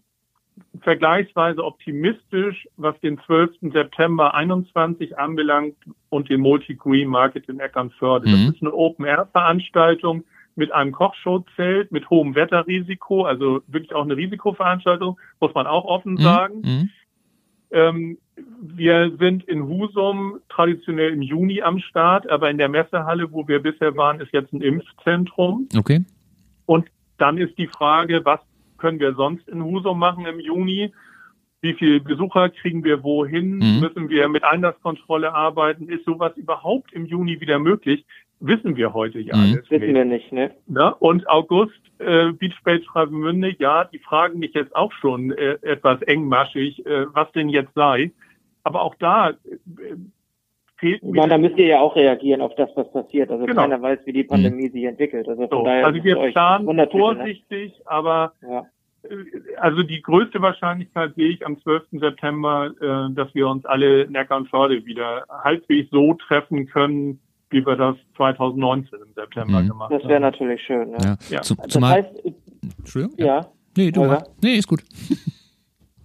vergleichsweise 0.80 1.64
optimistisch, 1.64 2.68
was 2.76 2.98
den 3.00 3.18
12. 3.26 3.72
September 3.72 4.34
21 4.34 5.18
anbelangt 5.18 5.76
und 6.10 6.28
den 6.28 6.40
Multi-Green 6.40 7.08
Market 7.08 7.48
in 7.48 7.60
Eckernförde. 7.60 8.28
Mhm. 8.28 8.46
Das 8.46 8.54
ist 8.54 8.62
eine 8.62 8.72
Open-Air-Veranstaltung 8.72 10.24
mit 10.56 10.72
einem 10.72 10.92
Kochshowzelt, 10.92 11.90
mit 11.90 12.08
hohem 12.10 12.34
Wetterrisiko, 12.34 13.24
also 13.24 13.62
wirklich 13.66 13.94
auch 13.94 14.04
eine 14.04 14.16
Risikoveranstaltung, 14.16 15.18
muss 15.40 15.54
man 15.54 15.66
auch 15.66 15.84
offen 15.84 16.12
mhm. 16.12 16.18
sagen. 16.18 16.60
Mhm. 16.62 16.90
Ähm, 17.70 18.18
wir 18.60 19.12
sind 19.18 19.44
in 19.44 19.64
Husum 19.64 20.38
traditionell 20.48 21.12
im 21.12 21.22
Juni 21.22 21.62
am 21.62 21.78
Start, 21.78 22.28
aber 22.28 22.50
in 22.50 22.58
der 22.58 22.68
Messehalle, 22.68 23.32
wo 23.32 23.48
wir 23.48 23.60
bisher 23.60 23.96
waren, 23.96 24.20
ist 24.20 24.32
jetzt 24.32 24.52
ein 24.52 24.60
Impfzentrum. 24.60 25.68
Okay. 25.76 26.04
Und 26.66 26.88
dann 27.18 27.38
ist 27.38 27.56
die 27.58 27.66
Frage, 27.66 28.24
was 28.24 28.40
können 28.84 29.00
wir 29.00 29.14
sonst 29.14 29.48
in 29.48 29.64
Husum 29.64 29.98
machen 29.98 30.26
im 30.26 30.38
Juni? 30.38 30.92
Wie 31.62 31.72
viele 31.72 32.00
Besucher 32.00 32.50
kriegen 32.50 32.84
wir 32.84 33.02
wohin? 33.02 33.56
Mhm. 33.56 33.80
Müssen 33.80 34.10
wir 34.10 34.28
mit 34.28 34.44
Einlasskontrolle 34.44 35.32
arbeiten? 35.32 35.88
Ist 35.88 36.04
sowas 36.04 36.36
überhaupt 36.36 36.92
im 36.92 37.06
Juni 37.06 37.40
wieder 37.40 37.58
möglich? 37.58 38.04
Wissen 38.40 38.76
wir 38.76 38.92
heute 38.92 39.20
ja 39.20 39.34
mhm. 39.34 39.42
alles. 39.42 39.70
Wissen 39.70 39.86
nicht. 39.86 39.94
wir 39.94 40.04
nicht, 40.04 40.32
ne? 40.32 40.50
Ja, 40.66 40.88
und 40.88 41.26
August, 41.30 41.80
äh, 41.98 42.32
Beach 42.32 42.60
Base 42.62 42.84
Travemünde, 42.84 43.56
ja, 43.58 43.84
die 43.84 44.00
fragen 44.00 44.38
mich 44.38 44.52
jetzt 44.52 44.76
auch 44.76 44.92
schon 44.92 45.32
äh, 45.32 45.56
etwas 45.62 46.02
engmaschig, 46.02 46.84
äh, 46.84 47.06
was 47.14 47.32
denn 47.32 47.48
jetzt 47.48 47.72
sei. 47.72 48.12
Aber 48.64 48.82
auch 48.82 48.96
da 48.96 49.30
äh, 49.30 49.34
fehlt 50.76 51.02
mir. 51.02 51.22
Ja, 51.22 51.26
da 51.26 51.38
müsst 51.38 51.56
ihr 51.56 51.68
ja 51.68 51.80
auch 51.80 51.96
reagieren 51.96 52.42
auf 52.42 52.54
das, 52.56 52.68
was 52.74 52.92
passiert. 52.92 53.30
Also 53.30 53.46
genau. 53.46 53.62
keiner 53.62 53.80
weiß, 53.80 54.00
wie 54.04 54.12
die 54.12 54.24
Pandemie 54.24 54.68
mhm. 54.68 54.72
sich 54.72 54.84
entwickelt. 54.84 55.26
Also, 55.26 55.48
von 55.48 55.58
so, 55.60 55.64
daher 55.64 55.86
also 55.86 56.04
wir 56.04 56.16
planen 56.32 56.76
ne? 56.76 56.88
vorsichtig, 56.90 57.72
ne? 57.78 57.82
aber 57.86 58.34
ja. 58.42 58.66
Äh, 59.10 59.56
also 59.58 59.82
die 59.82 60.02
größte 60.02 60.40
Wahrscheinlichkeit 60.40 61.14
sehe 61.14 61.28
ich 61.28 61.46
am 61.46 61.60
12. 61.60 61.84
September, 61.92 62.72
äh, 62.80 63.14
dass 63.14 63.34
wir 63.34 63.48
uns 63.48 63.64
alle 63.64 64.02
in 64.02 64.14
Eckernförde 64.14 64.84
wieder 64.84 65.24
halbwegs 65.28 65.90
so 65.90 66.14
treffen 66.14 66.66
können, 66.66 67.20
wie 67.50 67.64
wir 67.64 67.76
das 67.76 67.96
2019 68.16 68.98
im 69.00 69.12
September 69.14 69.60
mhm. 69.60 69.68
gemacht 69.68 69.90
haben. 69.92 70.00
Das 70.00 70.08
wäre 70.08 70.20
natürlich 70.20 70.62
schön. 70.62 70.90
Ja. 70.92 70.98
ja. 71.04 71.16
ja. 71.30 71.42
Zum, 71.42 71.56
das 71.56 71.82
heißt, 71.82 72.22
Entschuldigung? 72.78 73.16
Ja. 73.18 73.46
Nee, 73.76 73.90
du. 73.90 74.02
Oder? 74.02 74.26
Nee, 74.42 74.56
ist 74.56 74.68
gut. 74.68 74.82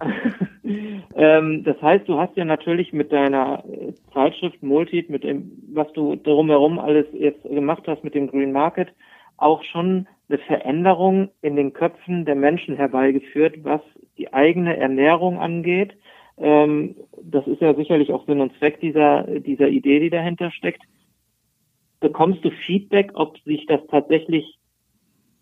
ähm, 1.14 1.64
das 1.64 1.80
heißt, 1.82 2.08
du 2.08 2.18
hast 2.18 2.36
ja 2.36 2.44
natürlich 2.44 2.92
mit 2.92 3.12
deiner 3.12 3.64
äh, 3.66 3.92
Zeitschrift 4.12 4.62
Multit, 4.62 5.10
mit 5.10 5.24
dem, 5.24 5.52
was 5.72 5.92
du 5.92 6.16
drumherum 6.16 6.78
alles 6.78 7.06
jetzt 7.12 7.42
gemacht 7.42 7.82
hast 7.86 8.02
mit 8.02 8.14
dem 8.14 8.28
Green 8.28 8.52
Market, 8.52 8.88
auch 9.36 9.62
schon 9.64 10.06
eine 10.30 10.38
Veränderung 10.38 11.30
in 11.42 11.56
den 11.56 11.72
Köpfen 11.72 12.24
der 12.24 12.36
Menschen 12.36 12.76
herbeigeführt, 12.76 13.64
was 13.64 13.80
die 14.16 14.32
eigene 14.32 14.76
Ernährung 14.76 15.38
angeht. 15.40 15.96
Ähm, 16.38 16.96
das 17.22 17.46
ist 17.46 17.60
ja 17.60 17.74
sicherlich 17.74 18.12
auch 18.12 18.24
Sinn 18.26 18.40
und 18.40 18.56
Zweck 18.58 18.80
dieser, 18.80 19.24
dieser 19.40 19.68
Idee, 19.68 19.98
die 19.98 20.10
dahinter 20.10 20.50
steckt. 20.52 20.82
Bekommst 21.98 22.44
du 22.44 22.50
Feedback, 22.50 23.10
ob 23.14 23.38
sich 23.40 23.66
das 23.66 23.80
tatsächlich 23.90 24.58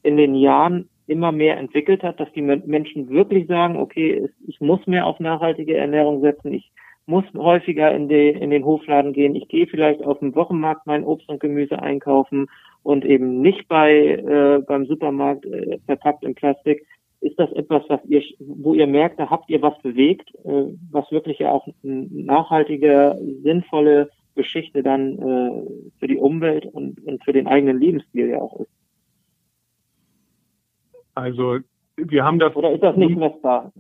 in 0.03 0.17
den 0.17 0.35
Jahren 0.35 0.89
immer 1.07 1.33
mehr 1.33 1.59
entwickelt 1.59 2.03
hat, 2.03 2.19
dass 2.19 2.33
die 2.33 2.43
Menschen 2.43 3.09
wirklich 3.09 3.47
sagen, 3.47 3.77
okay, 3.77 4.29
ich 4.47 4.61
muss 4.61 4.87
mehr 4.87 5.07
auf 5.07 5.21
nachhaltige 5.21 5.77
Ernährung 5.77 6.21
setzen, 6.21 6.53
ich 6.53 6.71
muss 7.09 7.25
häufiger 7.35 7.91
in, 7.93 8.09
die, 8.09 8.29
in 8.29 8.51
den 8.51 8.65
Hofladen 8.65 9.13
gehen, 9.13 9.35
ich 9.35 9.49
gehe 9.49 9.67
vielleicht 9.67 10.05
auf 10.05 10.19
dem 10.19 10.35
Wochenmarkt 10.35 10.87
mein 10.87 11.05
Obst 11.05 11.29
und 11.29 11.41
Gemüse 11.41 11.81
einkaufen 11.81 12.49
und 12.83 13.05
eben 13.05 13.41
nicht 13.41 13.67
bei 13.67 13.93
äh, 13.93 14.63
beim 14.67 14.87
Supermarkt 14.87 15.47
äh, 15.47 15.79
verpackt 15.87 16.23
in 16.23 16.35
Plastik. 16.35 16.87
Ist 17.21 17.39
das 17.39 17.51
etwas, 17.53 17.83
was 17.89 18.01
ihr, 18.05 18.23
wo 18.39 18.75
ihr 18.75 18.87
merkt, 18.87 19.19
da 19.19 19.31
habt 19.31 19.49
ihr 19.51 19.63
was 19.63 19.77
bewegt, 19.81 20.33
äh, 20.45 20.65
was 20.91 21.11
wirklich 21.11 21.39
ja 21.39 21.51
auch 21.51 21.67
eine 21.83 22.07
nachhaltige, 22.11 23.19
sinnvolle 23.43 24.11
Geschichte 24.35 24.83
dann 24.83 25.19
äh, 25.19 25.91
für 25.99 26.07
die 26.07 26.19
Umwelt 26.19 26.67
und, 26.67 27.05
und 27.05 27.25
für 27.25 27.33
den 27.33 27.47
eigenen 27.47 27.81
Lebensstil 27.81 28.29
ja 28.29 28.39
auch 28.39 28.61
ist? 28.61 28.71
Also 31.15 31.59
wir 31.97 32.25
haben 32.25 32.39
das. 32.39 32.55
Oder 32.55 32.73
ist 32.73 32.83
das 32.83 32.97
nicht 32.97 33.17
messbar? 33.17 33.73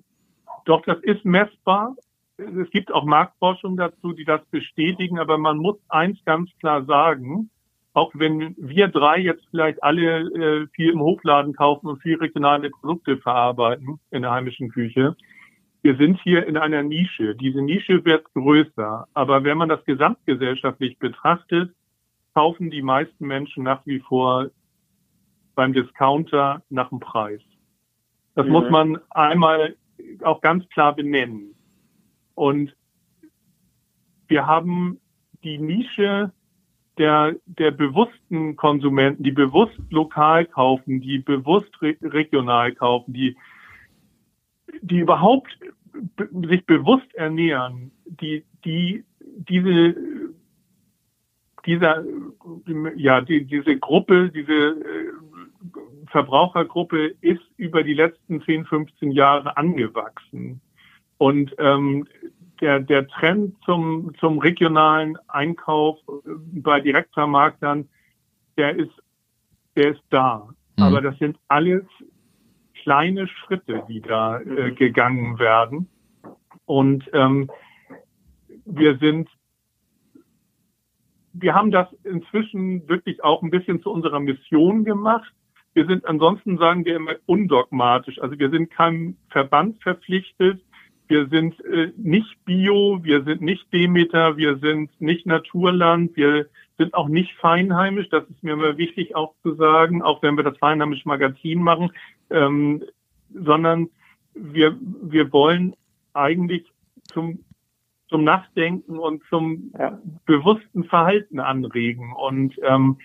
Doch, 0.64 0.82
das 0.82 0.98
ist 1.02 1.24
messbar. 1.24 1.94
Es 2.38 2.70
gibt 2.70 2.92
auch 2.92 3.04
Marktforschung 3.04 3.76
dazu, 3.76 4.12
die 4.12 4.24
das 4.24 4.44
bestätigen, 4.46 5.18
aber 5.18 5.38
man 5.38 5.58
muss 5.58 5.76
eins 5.88 6.18
ganz 6.24 6.50
klar 6.60 6.84
sagen, 6.84 7.50
auch 7.94 8.12
wenn 8.14 8.54
wir 8.56 8.86
drei 8.88 9.18
jetzt 9.18 9.44
vielleicht 9.50 9.82
alle 9.82 10.20
äh, 10.20 10.66
viel 10.68 10.92
im 10.92 11.00
Hofladen 11.00 11.52
kaufen 11.52 11.88
und 11.88 12.00
viel 12.00 12.16
regionale 12.16 12.70
Produkte 12.70 13.18
verarbeiten 13.18 13.98
in 14.12 14.22
der 14.22 14.30
heimischen 14.30 14.68
Küche, 14.68 15.16
wir 15.82 15.96
sind 15.96 16.20
hier 16.22 16.46
in 16.46 16.56
einer 16.56 16.82
Nische. 16.82 17.34
Diese 17.34 17.60
Nische 17.60 18.04
wird 18.04 18.32
größer, 18.34 19.08
aber 19.14 19.42
wenn 19.42 19.58
man 19.58 19.68
das 19.68 19.84
gesamtgesellschaftlich 19.84 20.98
betrachtet, 20.98 21.72
kaufen 22.34 22.70
die 22.70 22.82
meisten 22.82 23.26
Menschen 23.26 23.64
nach 23.64 23.84
wie 23.84 23.98
vor 24.00 24.50
beim 25.56 25.72
Discounter 25.72 26.62
nach 26.70 26.90
dem 26.90 27.00
Preis. 27.00 27.40
Das 28.36 28.46
mhm. 28.46 28.52
muss 28.52 28.70
man 28.70 28.98
einmal 29.10 29.74
auch 30.22 30.40
ganz 30.40 30.68
klar 30.68 30.94
benennen. 30.94 31.54
Und 32.38 32.76
wir 34.28 34.46
haben 34.46 35.00
die 35.42 35.58
Nische 35.58 36.32
der, 36.96 37.34
der 37.46 37.72
bewussten 37.72 38.54
Konsumenten, 38.54 39.24
die 39.24 39.32
bewusst 39.32 39.78
lokal 39.90 40.46
kaufen, 40.46 41.00
die 41.00 41.18
bewusst 41.18 41.70
re 41.82 41.96
regional 42.00 42.72
kaufen, 42.72 43.12
die, 43.12 43.36
die 44.82 44.98
überhaupt 44.98 45.50
sich 46.48 46.64
bewusst 46.64 47.12
ernähren, 47.14 47.90
die, 48.04 48.44
die, 48.64 49.04
diese, 49.20 49.96
dieser, 51.66 52.04
ja, 52.94 53.20
die, 53.20 53.46
diese 53.46 53.78
Gruppe, 53.78 54.30
diese 54.30 54.52
äh, 54.52 55.12
Verbrauchergruppe 56.12 57.16
ist 57.20 57.42
über 57.56 57.82
die 57.82 57.94
letzten 57.94 58.42
10, 58.42 58.66
15 58.66 59.10
Jahre 59.10 59.56
angewachsen. 59.56 60.60
Und 61.18 61.54
ähm, 61.58 62.06
der, 62.60 62.80
der 62.80 63.06
Trend 63.08 63.56
zum, 63.64 64.12
zum 64.18 64.38
regionalen 64.38 65.16
Einkauf 65.28 65.98
bei 66.52 66.80
Direktvermarktern, 66.80 67.88
der 68.56 68.76
ist, 68.76 68.92
der 69.76 69.92
ist 69.92 70.02
da. 70.10 70.48
Mhm. 70.76 70.82
Aber 70.82 71.00
das 71.00 71.18
sind 71.18 71.38
alles 71.48 71.84
kleine 72.82 73.28
Schritte, 73.28 73.84
die 73.88 74.00
da 74.00 74.40
äh, 74.40 74.72
gegangen 74.72 75.38
werden. 75.38 75.88
Und 76.64 77.04
ähm, 77.12 77.50
wir 78.64 78.98
sind, 78.98 79.28
wir 81.32 81.54
haben 81.54 81.70
das 81.70 81.88
inzwischen 82.04 82.88
wirklich 82.88 83.22
auch 83.24 83.42
ein 83.42 83.50
bisschen 83.50 83.82
zu 83.82 83.90
unserer 83.90 84.20
Mission 84.20 84.84
gemacht. 84.84 85.32
Wir 85.74 85.86
sind 85.86 86.04
ansonsten, 86.06 86.58
sagen 86.58 86.84
wir 86.84 86.96
immer, 86.96 87.14
undogmatisch. 87.26 88.18
Also 88.20 88.38
wir 88.38 88.50
sind 88.50 88.70
keinem 88.70 89.16
Verband 89.30 89.82
verpflichtet. 89.82 90.60
Wir 91.08 91.26
sind 91.28 91.58
äh, 91.64 91.92
nicht 91.96 92.44
Bio, 92.44 93.00
wir 93.02 93.24
sind 93.24 93.40
nicht 93.40 93.72
Demeter, 93.72 94.36
wir 94.36 94.58
sind 94.58 94.90
nicht 95.00 95.26
Naturland, 95.26 96.16
wir 96.16 96.46
sind 96.76 96.94
auch 96.94 97.08
nicht 97.08 97.34
feinheimisch. 97.36 98.08
Das 98.10 98.24
ist 98.28 98.42
mir 98.42 98.52
immer 98.52 98.76
wichtig 98.76 99.16
auch 99.16 99.34
zu 99.42 99.54
sagen, 99.54 100.02
auch 100.02 100.22
wenn 100.22 100.36
wir 100.36 100.44
das 100.44 100.58
feinheimische 100.58 101.08
Magazin 101.08 101.62
machen 101.62 101.90
ähm, 102.30 102.82
sondern 103.30 103.88
wir, 104.34 104.76
wir 104.80 105.32
wollen 105.32 105.74
eigentlich 106.14 106.64
zum, 107.12 107.44
zum 108.08 108.24
Nachdenken 108.24 108.98
und 108.98 109.22
zum 109.28 109.72
ja. 109.78 110.00
bewussten 110.26 110.84
Verhalten 110.84 111.40
anregen. 111.40 112.12
Und 112.12 112.54
ähm, 112.62 112.98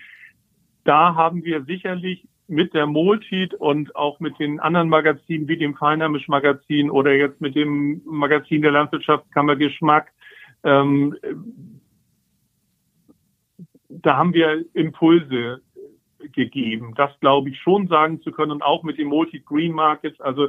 da 0.84 1.14
haben 1.14 1.44
wir 1.44 1.64
sicherlich 1.64 2.26
mit 2.46 2.74
der 2.74 2.86
Moltit 2.86 3.54
und 3.54 3.96
auch 3.96 4.20
mit 4.20 4.38
den 4.38 4.60
anderen 4.60 4.88
Magazinen 4.88 5.48
wie 5.48 5.56
dem 5.56 5.74
Feinheimisch 5.74 6.28
Magazin 6.28 6.90
oder 6.90 7.14
jetzt 7.14 7.40
mit 7.40 7.54
dem 7.54 8.02
Magazin 8.04 8.62
der 8.62 8.72
Landwirtschaftskammer 8.72 9.56
Geschmack, 9.56 10.12
ähm, 10.62 11.16
da 13.88 14.16
haben 14.16 14.34
wir 14.34 14.64
Impulse 14.74 15.62
gegeben. 16.32 16.94
Das 16.96 17.10
glaube 17.20 17.50
ich 17.50 17.58
schon 17.60 17.86
sagen 17.88 18.20
zu 18.22 18.32
können 18.32 18.52
und 18.52 18.62
auch 18.62 18.82
mit 18.82 18.98
den 18.98 19.08
Multi-Green 19.08 19.72
Markets. 19.72 20.20
Also 20.20 20.48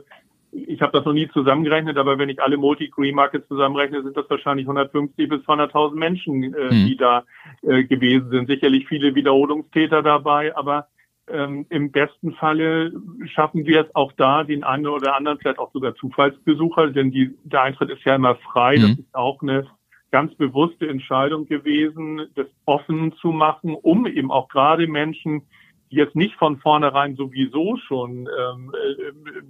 ich 0.52 0.82
habe 0.82 0.94
das 0.94 1.06
noch 1.06 1.14
nie 1.14 1.28
zusammengerechnet, 1.30 1.98
aber 1.98 2.18
wenn 2.18 2.30
ich 2.30 2.42
alle 2.42 2.58
Multi-Green 2.58 3.16
Markets 3.16 3.48
zusammenrechne, 3.48 4.04
sind 4.04 4.16
das 4.16 4.30
wahrscheinlich 4.30 4.66
150 4.66 5.28
bis 5.28 5.42
200.000 5.42 5.96
Menschen, 5.96 6.44
äh, 6.44 6.74
mhm. 6.74 6.88
die 6.88 6.98
da 6.98 7.24
äh, 7.62 7.84
gewesen 7.84 8.30
sind. 8.30 8.48
Sicherlich 8.48 8.88
viele 8.88 9.16
Wiederholungstäter 9.16 10.02
dabei, 10.02 10.56
aber 10.56 10.88
ähm, 11.36 11.66
im 11.70 11.92
besten 11.92 12.34
Falle 12.34 12.92
schaffen 13.26 13.66
wir 13.66 13.82
es 13.82 13.96
auch 13.96 14.12
da, 14.14 14.44
den 14.44 14.64
einen 14.64 14.88
oder 14.88 15.16
anderen, 15.16 15.38
vielleicht 15.40 15.60
auch 15.60 15.72
sogar 15.72 15.96
Zufallsbesucher, 15.96 16.92
denn 16.92 17.12
die, 17.12 17.36
der 17.44 17.64
Eintritt 17.64 17.90
ist 17.90 18.04
ja 18.04 18.16
immer 18.16 18.36
frei. 18.36 18.78
Mhm. 18.78 18.82
Das 18.82 19.00
ist 19.00 19.16
auch 19.16 19.42
eine 19.42 19.68
ganz 20.12 20.34
bewusste 20.36 20.88
Entscheidung 20.88 21.46
gewesen, 21.46 22.28
das 22.36 22.48
offen 22.66 23.14
zu 23.22 23.30
machen, 23.30 23.76
um 23.76 24.08
eben 24.08 24.32
auch 24.32 24.48
gerade 24.48 24.88
Menschen, 24.88 25.44
die 25.92 25.98
jetzt 25.98 26.16
nicht 26.16 26.36
von 26.36 26.58
vornherein 26.58 27.16
sowieso 27.16 27.78
schon 27.78 28.28
ähm, 28.40 28.74
äh, 28.74 29.42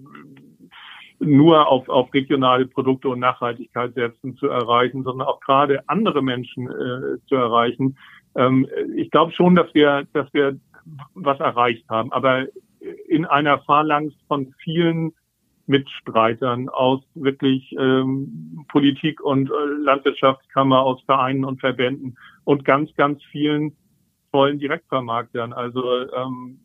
nur 1.19 1.67
auf, 1.67 1.87
auf 1.87 2.13
regionale 2.13 2.65
Produkte 2.65 3.09
und 3.09 3.19
Nachhaltigkeit 3.19 3.93
setzen 3.93 4.35
zu 4.37 4.47
erreichen, 4.47 5.03
sondern 5.03 5.27
auch 5.27 5.39
gerade 5.39 5.87
andere 5.87 6.21
Menschen 6.21 6.67
äh, 6.67 7.19
zu 7.27 7.35
erreichen. 7.35 7.97
Ähm, 8.35 8.67
ich 8.95 9.11
glaube 9.11 9.31
schon, 9.31 9.55
dass 9.55 9.73
wir, 9.73 10.05
dass 10.13 10.33
wir 10.33 10.59
was 11.13 11.39
erreicht 11.39 11.87
haben, 11.89 12.11
aber 12.11 12.45
in 13.07 13.25
einer 13.25 13.59
Phalanx 13.59 14.13
von 14.27 14.53
vielen 14.63 15.13
Mitstreitern 15.67 16.69
aus 16.69 17.01
wirklich 17.15 17.75
ähm, 17.79 18.65
Politik 18.67 19.21
und 19.21 19.49
äh, 19.49 19.53
Landwirtschaftskammer, 19.81 20.81
aus 20.81 21.01
Vereinen 21.03 21.43
und 21.43 21.59
Verbänden 21.59 22.17
und 22.43 22.65
ganz, 22.65 22.93
ganz 22.95 23.23
vielen 23.31 23.75
tollen 24.31 24.59
Direktvermarktern. 24.59 25.53
Also 25.53 25.81
ähm, 26.13 26.59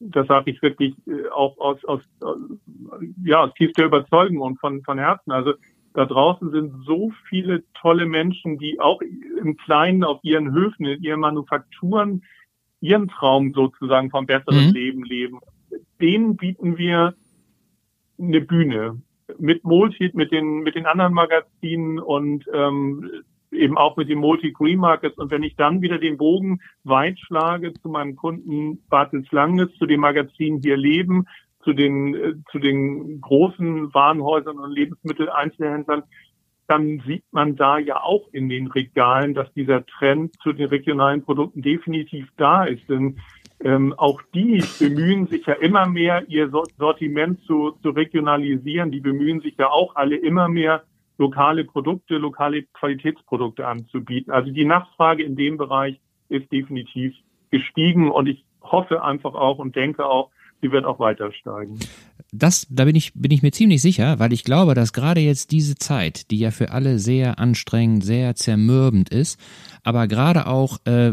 das 0.00 0.26
sage 0.26 0.50
ich 0.50 0.60
wirklich 0.62 0.94
äh, 1.06 1.28
auch 1.30 1.56
aus, 1.58 1.82
aus, 1.86 2.02
ja, 3.24 3.44
aus 3.44 3.54
tiefster 3.54 3.86
Überzeugung 3.86 4.40
und 4.40 4.60
von, 4.60 4.82
von 4.82 4.98
Herzen. 4.98 5.32
Also 5.32 5.54
da 5.94 6.04
draußen 6.04 6.50
sind 6.50 6.84
so 6.84 7.10
viele 7.28 7.64
tolle 7.74 8.06
Menschen, 8.06 8.58
die 8.58 8.78
auch 8.78 9.00
im 9.40 9.56
Kleinen 9.56 10.04
auf 10.04 10.20
ihren 10.22 10.52
Höfen, 10.52 10.86
in 10.86 11.02
ihren 11.02 11.20
Manufakturen 11.20 12.22
ihren 12.80 13.08
Traum 13.08 13.52
sozusagen 13.52 14.10
vom 14.10 14.26
besseren 14.26 14.68
mhm. 14.68 14.72
Leben 14.72 15.04
leben. 15.04 15.40
Denen 16.00 16.36
bieten 16.36 16.78
wir 16.78 17.14
eine 18.18 18.40
Bühne 18.40 19.00
mit 19.38 19.64
Multi, 19.64 20.10
mit 20.14 20.32
den 20.32 20.60
mit 20.60 20.74
den 20.74 20.86
anderen 20.86 21.12
Magazinen 21.12 21.98
und 21.98 22.44
ähm, 22.52 23.10
eben 23.50 23.78
auch 23.78 23.96
mit 23.96 24.08
den 24.08 24.18
Multi-Green 24.18 24.78
Markets. 24.78 25.16
Und 25.18 25.30
wenn 25.30 25.42
ich 25.42 25.56
dann 25.56 25.80
wieder 25.82 25.98
den 25.98 26.16
Bogen 26.18 26.60
weit 26.84 27.18
schlage 27.18 27.72
zu 27.74 27.88
meinem 27.88 28.16
Kunden 28.16 28.82
Bartels 28.88 29.30
Langes, 29.32 29.74
zu 29.78 29.86
dem 29.86 30.00
Magazin 30.00 30.60
Hier 30.62 30.76
Leben, 30.76 31.26
zu 31.64 31.72
den, 31.72 32.14
äh, 32.14 32.34
zu 32.50 32.58
den 32.58 33.20
großen 33.20 33.92
Warenhäusern 33.92 34.58
und 34.58 34.72
Lebensmitteleinzelhändlern, 34.72 36.02
dann 36.68 37.02
sieht 37.06 37.24
man 37.32 37.56
da 37.56 37.78
ja 37.78 38.02
auch 38.02 38.28
in 38.32 38.48
den 38.48 38.66
Regalen, 38.66 39.34
dass 39.34 39.52
dieser 39.54 39.86
Trend 39.86 40.34
zu 40.42 40.52
den 40.52 40.68
regionalen 40.68 41.24
Produkten 41.24 41.62
definitiv 41.62 42.28
da 42.36 42.64
ist. 42.64 42.88
Denn 42.88 43.18
ähm, 43.60 43.94
auch 43.96 44.20
die 44.34 44.62
bemühen 44.78 45.26
sich 45.26 45.46
ja 45.46 45.54
immer 45.54 45.86
mehr, 45.86 46.28
ihr 46.28 46.50
Sortiment 46.78 47.40
zu, 47.44 47.72
zu 47.82 47.90
regionalisieren. 47.90 48.90
Die 48.90 49.00
bemühen 49.00 49.40
sich 49.40 49.56
ja 49.56 49.70
auch 49.70 49.96
alle 49.96 50.16
immer 50.16 50.48
mehr, 50.48 50.84
lokale 51.16 51.64
Produkte, 51.64 52.18
lokale 52.18 52.64
Qualitätsprodukte 52.74 53.66
anzubieten. 53.66 54.30
Also 54.30 54.50
die 54.50 54.66
Nachfrage 54.66 55.24
in 55.24 55.36
dem 55.36 55.56
Bereich 55.56 55.98
ist 56.28 56.52
definitiv 56.52 57.14
gestiegen 57.50 58.10
und 58.10 58.28
ich 58.28 58.44
hoffe 58.62 59.02
einfach 59.02 59.34
auch 59.34 59.58
und 59.58 59.74
denke 59.74 60.04
auch, 60.04 60.30
sie 60.60 60.70
wird 60.70 60.84
auch 60.84 61.00
weiter 61.00 61.32
steigen. 61.32 61.78
Das, 62.30 62.66
da 62.68 62.84
bin 62.84 62.94
ich, 62.94 63.14
bin 63.14 63.30
ich 63.30 63.42
mir 63.42 63.52
ziemlich 63.52 63.80
sicher, 63.80 64.18
weil 64.18 64.34
ich 64.34 64.44
glaube, 64.44 64.74
dass 64.74 64.92
gerade 64.92 65.20
jetzt 65.20 65.50
diese 65.50 65.76
Zeit, 65.76 66.30
die 66.30 66.38
ja 66.38 66.50
für 66.50 66.72
alle 66.72 66.98
sehr 66.98 67.38
anstrengend, 67.38 68.04
sehr 68.04 68.36
zermürbend 68.36 69.08
ist, 69.08 69.38
aber 69.82 70.06
gerade 70.06 70.46
auch 70.46 70.78
äh, 70.84 71.12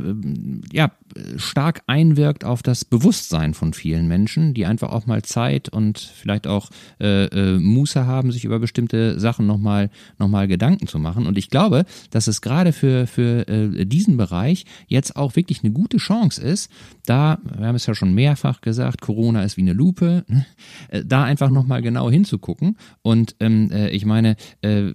ja 0.74 0.91
stark 1.38 1.84
einwirkt 1.88 2.43
auf 2.43 2.61
das 2.61 2.84
Bewusstsein 2.84 3.53
von 3.53 3.74
vielen 3.74 4.07
Menschen, 4.07 4.53
die 4.53 4.66
einfach 4.66 4.89
auch 4.89 5.05
mal 5.05 5.22
Zeit 5.22 5.70
und 5.70 5.99
vielleicht 5.99 6.45
auch 6.47 6.70
äh, 6.99 7.26
äh, 7.26 7.57
Muße 7.57 8.05
haben, 8.05 8.34
sich 8.34 8.43
über 8.43 8.59
bestimmte 8.59 9.18
Sachen 9.20 9.47
nochmal 9.47 9.89
noch 10.20 10.28
mal 10.28 10.47
Gedanken 10.47 10.88
zu 10.88 10.99
machen. 10.99 11.26
Und 11.26 11.38
ich 11.38 11.49
glaube, 11.49 11.86
dass 12.09 12.28
es 12.28 12.41
gerade 12.41 12.74
für, 12.74 13.07
für 13.07 13.47
äh, 13.47 13.86
diesen 13.86 14.18
Bereich 14.18 14.66
jetzt 14.88 15.16
auch 15.16 15.38
wirklich 15.38 15.63
eine 15.63 15.72
gute 15.72 15.97
Chance 15.97 16.41
ist, 16.41 16.70
da, 17.05 17.39
wir 17.57 17.68
haben 17.68 17.76
es 17.76 17.86
ja 17.86 17.95
schon 17.95 18.13
mehrfach 18.13 18.59
gesagt, 18.61 18.99
Corona 18.99 19.43
ist 19.43 19.55
wie 19.57 19.61
eine 19.61 19.74
Lupe, 19.74 20.26
ne? 20.28 20.45
äh, 20.89 21.05
da 21.08 21.24
einfach 21.24 21.49
nochmal 21.49 21.82
genau 21.82 22.10
hinzugucken. 22.10 22.78
Und 23.01 23.36
ähm, 23.39 23.72
äh, 23.72 23.89
ich 23.89 24.06
meine, 24.06 24.36
äh, 24.62 24.91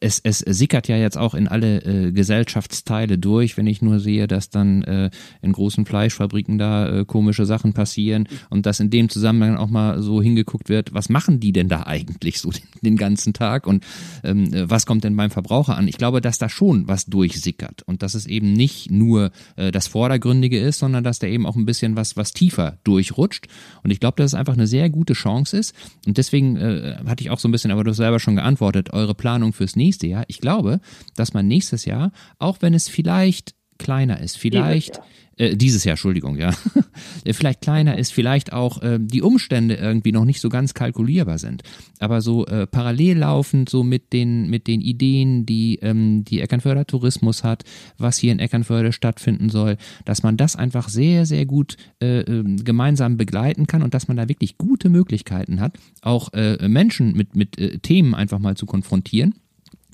es, 0.00 0.20
es 0.22 0.38
sickert 0.38 0.88
ja 0.88 0.96
jetzt 0.96 1.16
auch 1.16 1.34
in 1.34 1.48
alle 1.48 1.82
äh, 1.82 2.12
Gesellschaftsteile 2.12 3.18
durch, 3.18 3.56
wenn 3.56 3.66
ich 3.66 3.82
nur 3.82 4.00
sehe, 4.00 4.26
dass 4.26 4.50
dann 4.50 4.82
äh, 4.82 5.10
in 5.42 5.52
großen 5.52 5.86
Fleischfabriken 5.86 6.58
da 6.58 7.00
äh, 7.00 7.04
komische 7.04 7.46
Sachen 7.46 7.72
passieren 7.72 8.28
und 8.50 8.66
dass 8.66 8.80
in 8.80 8.90
dem 8.90 9.08
Zusammenhang 9.08 9.56
auch 9.56 9.68
mal 9.68 10.02
so 10.02 10.22
hingeguckt 10.22 10.68
wird, 10.68 10.94
was 10.94 11.08
machen 11.08 11.40
die 11.40 11.52
denn 11.52 11.68
da 11.68 11.84
eigentlich 11.84 12.40
so 12.40 12.50
den, 12.50 12.62
den 12.82 12.96
ganzen 12.96 13.32
Tag 13.32 13.66
und 13.66 13.84
ähm, 14.22 14.48
was 14.52 14.86
kommt 14.86 15.04
denn 15.04 15.16
beim 15.16 15.30
Verbraucher 15.30 15.76
an? 15.76 15.88
Ich 15.88 15.98
glaube, 15.98 16.20
dass 16.20 16.38
da 16.38 16.48
schon 16.48 16.88
was 16.88 17.06
durchsickert 17.06 17.82
und 17.82 18.02
dass 18.02 18.14
es 18.14 18.26
eben 18.26 18.52
nicht 18.52 18.90
nur 18.90 19.30
äh, 19.56 19.70
das 19.70 19.86
Vordergründige 19.86 20.58
ist, 20.58 20.78
sondern 20.78 21.04
dass 21.04 21.18
da 21.18 21.26
eben 21.26 21.46
auch 21.46 21.56
ein 21.56 21.66
bisschen 21.66 21.96
was, 21.96 22.16
was 22.16 22.32
tiefer 22.32 22.78
durchrutscht 22.84 23.46
und 23.82 23.90
ich 23.90 24.00
glaube, 24.00 24.16
dass 24.16 24.32
es 24.32 24.34
einfach 24.34 24.54
eine 24.54 24.66
sehr 24.66 24.90
gute 24.90 25.14
Chance 25.14 25.56
ist 25.56 25.74
und 26.06 26.18
deswegen 26.18 26.56
äh, 26.56 26.96
hatte 27.06 27.22
ich 27.22 27.30
auch 27.30 27.38
so 27.38 27.48
ein 27.48 27.52
bisschen, 27.52 27.70
aber 27.70 27.84
du 27.84 27.90
hast 27.90 27.98
selber 27.98 28.20
schon 28.20 28.36
geantwortet, 28.36 28.92
eure 28.92 29.14
Planung 29.14 29.52
fürs 29.52 29.73
nächste 29.76 30.06
Jahr. 30.06 30.24
Ich 30.28 30.40
glaube, 30.40 30.80
dass 31.16 31.34
man 31.34 31.46
nächstes 31.46 31.84
Jahr, 31.84 32.12
auch 32.38 32.58
wenn 32.60 32.74
es 32.74 32.88
vielleicht 32.88 33.54
kleiner 33.78 34.20
ist, 34.20 34.38
vielleicht 34.38 35.00
äh, 35.36 35.56
dieses 35.56 35.84
Jahr, 35.84 35.94
Entschuldigung, 35.94 36.36
ja, 36.36 36.52
vielleicht 37.32 37.60
kleiner 37.60 37.98
ist, 37.98 38.12
vielleicht 38.12 38.52
auch 38.52 38.82
äh, 38.82 38.98
die 39.00 39.22
Umstände 39.22 39.74
irgendwie 39.74 40.12
noch 40.12 40.24
nicht 40.24 40.40
so 40.40 40.48
ganz 40.48 40.74
kalkulierbar 40.74 41.38
sind, 41.38 41.62
aber 41.98 42.20
so 42.20 42.46
äh, 42.46 42.66
parallel 42.66 43.18
laufend 43.18 43.68
so 43.68 43.82
mit 43.82 44.12
den 44.12 44.48
mit 44.48 44.66
den 44.66 44.80
Ideen, 44.80 45.44
die 45.44 45.80
ähm, 45.82 46.24
die 46.24 46.40
Eckernförder 46.40 46.86
Tourismus 46.86 47.42
hat, 47.42 47.64
was 47.98 48.18
hier 48.18 48.32
in 48.32 48.38
Eckernförde 48.38 48.92
stattfinden 48.92 49.48
soll, 49.48 49.76
dass 50.04 50.22
man 50.22 50.36
das 50.36 50.56
einfach 50.56 50.88
sehr 50.88 51.26
sehr 51.26 51.46
gut 51.46 51.76
äh, 52.00 52.20
ähm, 52.20 52.62
gemeinsam 52.64 53.16
begleiten 53.16 53.66
kann 53.66 53.82
und 53.82 53.94
dass 53.94 54.08
man 54.08 54.16
da 54.16 54.28
wirklich 54.28 54.56
gute 54.56 54.88
Möglichkeiten 54.88 55.60
hat, 55.60 55.78
auch 56.02 56.32
äh, 56.32 56.68
Menschen 56.68 57.16
mit 57.16 57.34
mit 57.34 57.58
äh, 57.58 57.78
Themen 57.78 58.14
einfach 58.14 58.38
mal 58.38 58.56
zu 58.56 58.66
konfrontieren 58.66 59.34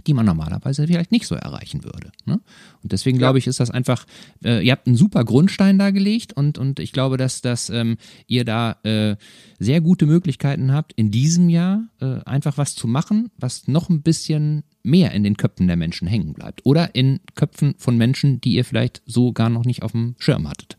die 0.06 0.14
man 0.14 0.26
normalerweise 0.26 0.86
vielleicht 0.86 1.12
nicht 1.12 1.26
so 1.26 1.34
erreichen 1.34 1.84
würde. 1.84 2.12
Ne? 2.24 2.40
Und 2.82 2.92
deswegen 2.92 3.18
glaube 3.18 3.38
ich, 3.38 3.46
ist 3.46 3.60
das 3.60 3.70
einfach, 3.70 4.06
äh, 4.44 4.64
ihr 4.64 4.72
habt 4.72 4.86
einen 4.86 4.96
super 4.96 5.24
Grundstein 5.24 5.78
da 5.78 5.90
gelegt 5.90 6.32
und, 6.32 6.58
und 6.58 6.80
ich 6.80 6.92
glaube, 6.92 7.16
dass, 7.16 7.40
dass 7.42 7.70
ähm, 7.70 7.96
ihr 8.26 8.44
da 8.44 8.76
äh, 8.82 9.16
sehr 9.58 9.80
gute 9.80 10.06
Möglichkeiten 10.06 10.72
habt, 10.72 10.92
in 10.94 11.10
diesem 11.10 11.48
Jahr 11.48 11.88
äh, 12.00 12.20
einfach 12.24 12.58
was 12.58 12.74
zu 12.74 12.86
machen, 12.86 13.30
was 13.36 13.68
noch 13.68 13.88
ein 13.88 14.02
bisschen 14.02 14.64
mehr 14.82 15.12
in 15.12 15.24
den 15.24 15.36
Köpfen 15.36 15.66
der 15.66 15.76
Menschen 15.76 16.08
hängen 16.08 16.32
bleibt. 16.32 16.64
Oder 16.64 16.94
in 16.94 17.20
Köpfen 17.34 17.74
von 17.78 17.96
Menschen, 17.96 18.40
die 18.40 18.54
ihr 18.54 18.64
vielleicht 18.64 19.02
so 19.06 19.32
gar 19.32 19.50
noch 19.50 19.64
nicht 19.64 19.82
auf 19.82 19.92
dem 19.92 20.14
Schirm 20.18 20.48
hattet. 20.48 20.78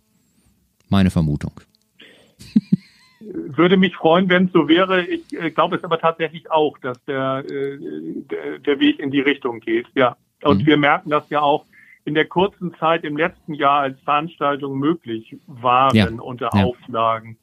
Meine 0.89 1.11
Vermutung. 1.11 1.61
Würde 3.57 3.77
mich 3.77 3.95
freuen, 3.95 4.29
wenn 4.29 4.45
es 4.45 4.51
so 4.51 4.67
wäre. 4.67 5.03
Ich 5.03 5.33
äh, 5.33 5.51
glaube 5.51 5.75
es 5.75 5.83
aber 5.83 5.99
tatsächlich 5.99 6.51
auch, 6.51 6.77
dass 6.79 7.03
der, 7.05 7.43
äh, 7.49 7.77
der, 8.29 8.59
der 8.59 8.79
Weg 8.79 8.99
in 8.99 9.11
die 9.11 9.21
Richtung 9.21 9.59
geht. 9.59 9.87
Ja. 9.95 10.17
Und 10.43 10.63
mhm. 10.63 10.65
wir 10.65 10.77
merken 10.77 11.09
das 11.09 11.29
ja 11.29 11.41
auch 11.41 11.65
in 12.03 12.15
der 12.15 12.25
kurzen 12.25 12.73
Zeit 12.75 13.03
im 13.03 13.15
letzten 13.15 13.53
Jahr 13.53 13.81
als 13.81 13.99
Veranstaltungen 14.01 14.79
möglich 14.79 15.37
waren 15.47 15.95
ja. 15.95 16.09
unter 16.09 16.49
ja. 16.53 16.63
Auflagen. 16.63 17.37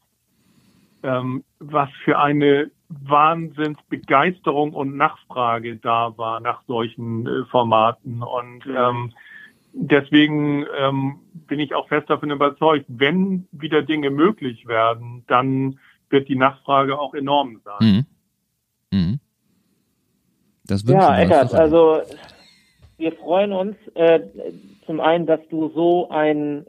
Ähm, 1.02 1.44
was 1.60 1.88
für 2.04 2.18
eine 2.18 2.70
Wahnsinnsbegeisterung 2.88 4.72
und 4.72 4.96
Nachfrage 4.96 5.76
da 5.76 6.16
war 6.16 6.40
nach 6.40 6.62
solchen 6.66 7.26
äh, 7.26 7.44
Formaten. 7.50 8.22
Und 8.22 8.66
ähm, 8.66 9.12
deswegen 9.72 10.66
ähm, 10.76 11.20
bin 11.46 11.60
ich 11.60 11.74
auch 11.74 11.88
fest 11.88 12.10
davon 12.10 12.30
überzeugt, 12.30 12.86
wenn 12.88 13.46
wieder 13.52 13.82
Dinge 13.82 14.10
möglich 14.10 14.66
werden, 14.66 15.24
dann 15.28 15.78
wird 16.10 16.28
die 16.28 16.36
Nachfrage 16.36 16.98
auch 16.98 17.14
enorm 17.14 17.60
sein. 17.64 18.06
Mhm. 18.90 18.98
Mhm. 18.98 19.20
Das 20.66 20.82
ja, 20.86 21.18
Eckert, 21.18 21.54
also 21.54 22.02
wir 22.98 23.12
freuen 23.12 23.52
uns 23.52 23.76
äh, 23.94 24.20
zum 24.86 25.00
einen, 25.00 25.26
dass 25.26 25.40
du 25.50 25.70
so 25.74 26.08
ein, 26.10 26.66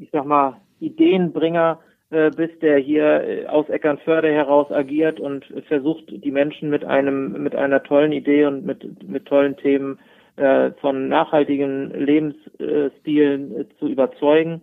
ich 0.00 0.08
sag 0.10 0.24
mal, 0.24 0.56
Ideenbringer 0.80 1.80
äh, 2.10 2.30
bist, 2.30 2.60
der 2.62 2.78
hier 2.78 3.22
äh, 3.22 3.46
aus 3.46 3.68
Eckernförde 3.68 4.32
heraus 4.32 4.70
agiert 4.70 5.20
und 5.20 5.44
versucht, 5.68 6.04
die 6.08 6.30
Menschen 6.30 6.70
mit 6.70 6.84
einem, 6.84 7.42
mit 7.42 7.54
einer 7.54 7.82
tollen 7.82 8.12
Idee 8.12 8.46
und 8.46 8.64
mit, 8.64 9.08
mit 9.08 9.26
tollen 9.26 9.56
Themen 9.56 9.98
äh, 10.36 10.72
von 10.80 11.08
nachhaltigen 11.08 11.90
Lebensstilen 11.90 13.60
äh, 13.60 13.64
zu 13.78 13.88
überzeugen. 13.88 14.60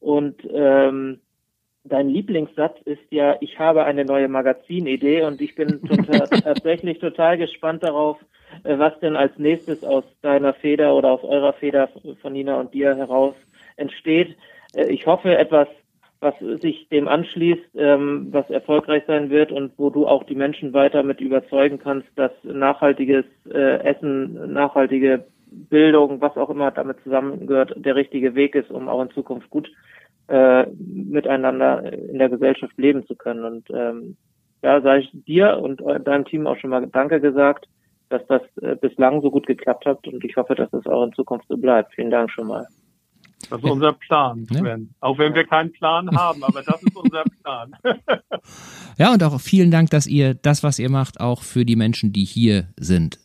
Und 0.00 0.36
ähm, 0.52 1.20
dein 1.84 2.08
Lieblingssatz 2.08 2.80
ist 2.84 3.02
ja, 3.10 3.36
ich 3.40 3.58
habe 3.58 3.84
eine 3.84 4.04
neue 4.04 4.28
Magazinidee 4.28 5.22
und 5.24 5.40
ich 5.40 5.54
bin 5.54 5.80
tatsächlich 6.44 6.98
total 6.98 7.38
gespannt 7.38 7.82
darauf, 7.82 8.18
äh, 8.64 8.78
was 8.78 8.98
denn 9.00 9.16
als 9.16 9.36
nächstes 9.38 9.84
aus 9.84 10.04
deiner 10.22 10.54
Feder 10.54 10.94
oder 10.94 11.12
aus 11.12 11.24
eurer 11.24 11.52
Feder 11.54 11.88
von 12.20 12.32
Nina 12.32 12.60
und 12.60 12.74
dir 12.74 12.94
heraus 12.94 13.34
entsteht. 13.76 14.36
Äh, 14.74 14.86
ich 14.86 15.06
hoffe 15.06 15.36
etwas, 15.36 15.68
was 16.20 16.34
sich 16.38 16.88
dem 16.88 17.08
anschließt, 17.08 17.74
ähm, 17.74 18.28
was 18.30 18.48
erfolgreich 18.48 19.02
sein 19.08 19.28
wird 19.30 19.50
und 19.50 19.72
wo 19.76 19.90
du 19.90 20.06
auch 20.06 20.22
die 20.22 20.36
Menschen 20.36 20.72
weiter 20.72 21.02
mit 21.02 21.20
überzeugen 21.20 21.80
kannst, 21.80 22.06
dass 22.14 22.30
nachhaltiges 22.44 23.24
äh, 23.52 23.78
Essen, 23.82 24.52
nachhaltige 24.52 25.24
Bildung, 25.50 26.20
was 26.20 26.36
auch 26.36 26.48
immer 26.48 26.70
damit 26.70 26.98
zusammengehört, 27.02 27.74
der 27.76 27.96
richtige 27.96 28.36
Weg 28.36 28.54
ist, 28.54 28.70
um 28.70 28.88
auch 28.88 29.02
in 29.02 29.10
Zukunft 29.10 29.50
gut 29.50 29.70
äh, 30.28 30.66
miteinander 30.76 31.92
in 31.92 32.18
der 32.18 32.28
Gesellschaft 32.28 32.76
leben 32.78 33.06
zu 33.06 33.14
können. 33.14 33.44
Und 33.44 33.70
ähm, 33.70 34.16
ja, 34.62 34.80
sage 34.80 35.00
ich 35.00 35.10
dir 35.24 35.58
und 35.58 35.80
deinem 36.06 36.24
Team 36.24 36.46
auch 36.46 36.56
schon 36.56 36.70
mal 36.70 36.86
Danke 36.86 37.20
gesagt, 37.20 37.66
dass 38.08 38.22
das 38.28 38.42
äh, 38.62 38.76
bislang 38.76 39.22
so 39.22 39.30
gut 39.30 39.46
geklappt 39.46 39.86
hat 39.86 40.06
und 40.06 40.22
ich 40.24 40.36
hoffe, 40.36 40.54
dass 40.54 40.72
es 40.72 40.86
auch 40.86 41.04
in 41.04 41.12
Zukunft 41.14 41.46
so 41.48 41.56
bleibt. 41.56 41.94
Vielen 41.94 42.10
Dank 42.10 42.30
schon 42.30 42.46
mal. 42.46 42.66
Das 43.50 43.58
ist 43.58 43.70
unser 43.70 43.92
Plan, 43.92 44.46
Sven. 44.46 44.64
Ja. 44.64 44.96
Auch 45.00 45.18
wenn 45.18 45.34
wir 45.34 45.44
keinen 45.44 45.72
Plan 45.72 46.08
haben, 46.16 46.44
aber 46.44 46.62
das 46.62 46.82
ist 46.82 46.96
unser 46.96 47.24
Plan. 47.42 47.74
ja, 48.98 49.12
und 49.12 49.22
auch 49.22 49.40
vielen 49.40 49.70
Dank, 49.70 49.90
dass 49.90 50.06
ihr 50.06 50.34
das, 50.34 50.62
was 50.62 50.78
ihr 50.78 50.90
macht, 50.90 51.20
auch 51.20 51.42
für 51.42 51.64
die 51.64 51.76
Menschen, 51.76 52.12
die 52.12 52.24
hier 52.24 52.68
sind, 52.78 53.18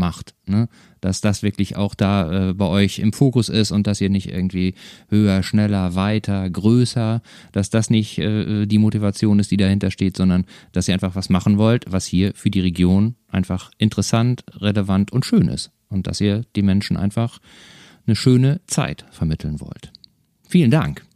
macht. 0.00 0.34
Ne? 0.46 0.68
Dass 1.00 1.20
das 1.20 1.44
wirklich 1.44 1.76
auch 1.76 1.94
da 1.94 2.50
äh, 2.50 2.54
bei 2.54 2.66
euch 2.66 2.98
im 2.98 3.12
Fokus 3.12 3.48
ist 3.48 3.70
und 3.70 3.86
dass 3.86 4.00
ihr 4.00 4.10
nicht 4.10 4.28
irgendwie 4.28 4.74
höher, 5.08 5.44
schneller, 5.44 5.94
weiter, 5.94 6.50
größer, 6.50 7.22
dass 7.52 7.70
das 7.70 7.90
nicht 7.90 8.18
äh, 8.18 8.66
die 8.66 8.78
Motivation 8.78 9.38
ist, 9.38 9.52
die 9.52 9.56
dahinter 9.56 9.92
steht, 9.92 10.16
sondern 10.16 10.44
dass 10.72 10.88
ihr 10.88 10.94
einfach 10.94 11.14
was 11.14 11.28
machen 11.28 11.58
wollt, 11.58 11.84
was 11.86 12.06
hier 12.06 12.32
für 12.34 12.50
die 12.50 12.60
Region 12.60 13.14
einfach 13.28 13.70
interessant, 13.78 14.42
relevant 14.56 15.12
und 15.12 15.24
schön 15.24 15.46
ist. 15.46 15.70
Und 15.88 16.08
dass 16.08 16.20
ihr 16.20 16.44
die 16.56 16.62
Menschen 16.62 16.96
einfach 16.96 17.38
eine 18.06 18.16
schöne 18.16 18.60
Zeit 18.66 19.04
vermitteln 19.12 19.60
wollt. 19.60 19.92
Vielen 20.48 20.70
Dank. 20.70 21.09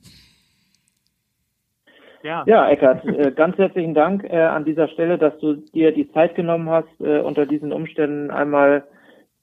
Ja, 2.24 2.42
ja 2.46 2.70
äh, 2.70 3.32
ganz 3.32 3.58
herzlichen 3.58 3.92
Dank 3.92 4.24
äh, 4.24 4.40
an 4.40 4.64
dieser 4.64 4.88
Stelle, 4.88 5.18
dass 5.18 5.38
du 5.40 5.56
dir 5.56 5.92
die 5.92 6.10
Zeit 6.12 6.34
genommen 6.34 6.70
hast, 6.70 6.88
äh, 7.00 7.18
unter 7.20 7.44
diesen 7.44 7.70
Umständen 7.70 8.30
einmal 8.30 8.84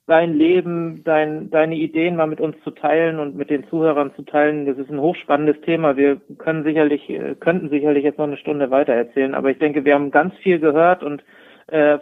dein 0.08 0.34
Leben, 0.34 1.04
dein, 1.04 1.48
deine 1.50 1.76
Ideen 1.76 2.16
mal 2.16 2.26
mit 2.26 2.40
uns 2.40 2.56
zu 2.64 2.72
teilen 2.72 3.20
und 3.20 3.36
mit 3.36 3.50
den 3.50 3.68
Zuhörern 3.68 4.12
zu 4.16 4.22
teilen. 4.22 4.66
Das 4.66 4.76
ist 4.78 4.90
ein 4.90 5.00
hochspannendes 5.00 5.60
Thema. 5.60 5.96
Wir 5.96 6.20
können 6.38 6.64
sicherlich, 6.64 7.02
könnten 7.38 7.68
sicherlich 7.70 8.02
jetzt 8.02 8.18
noch 8.18 8.26
eine 8.26 8.36
Stunde 8.36 8.72
weiter 8.72 8.92
erzählen, 8.92 9.36
aber 9.36 9.50
ich 9.50 9.58
denke, 9.58 9.84
wir 9.84 9.94
haben 9.94 10.10
ganz 10.10 10.34
viel 10.38 10.58
gehört 10.58 11.04
und 11.04 11.22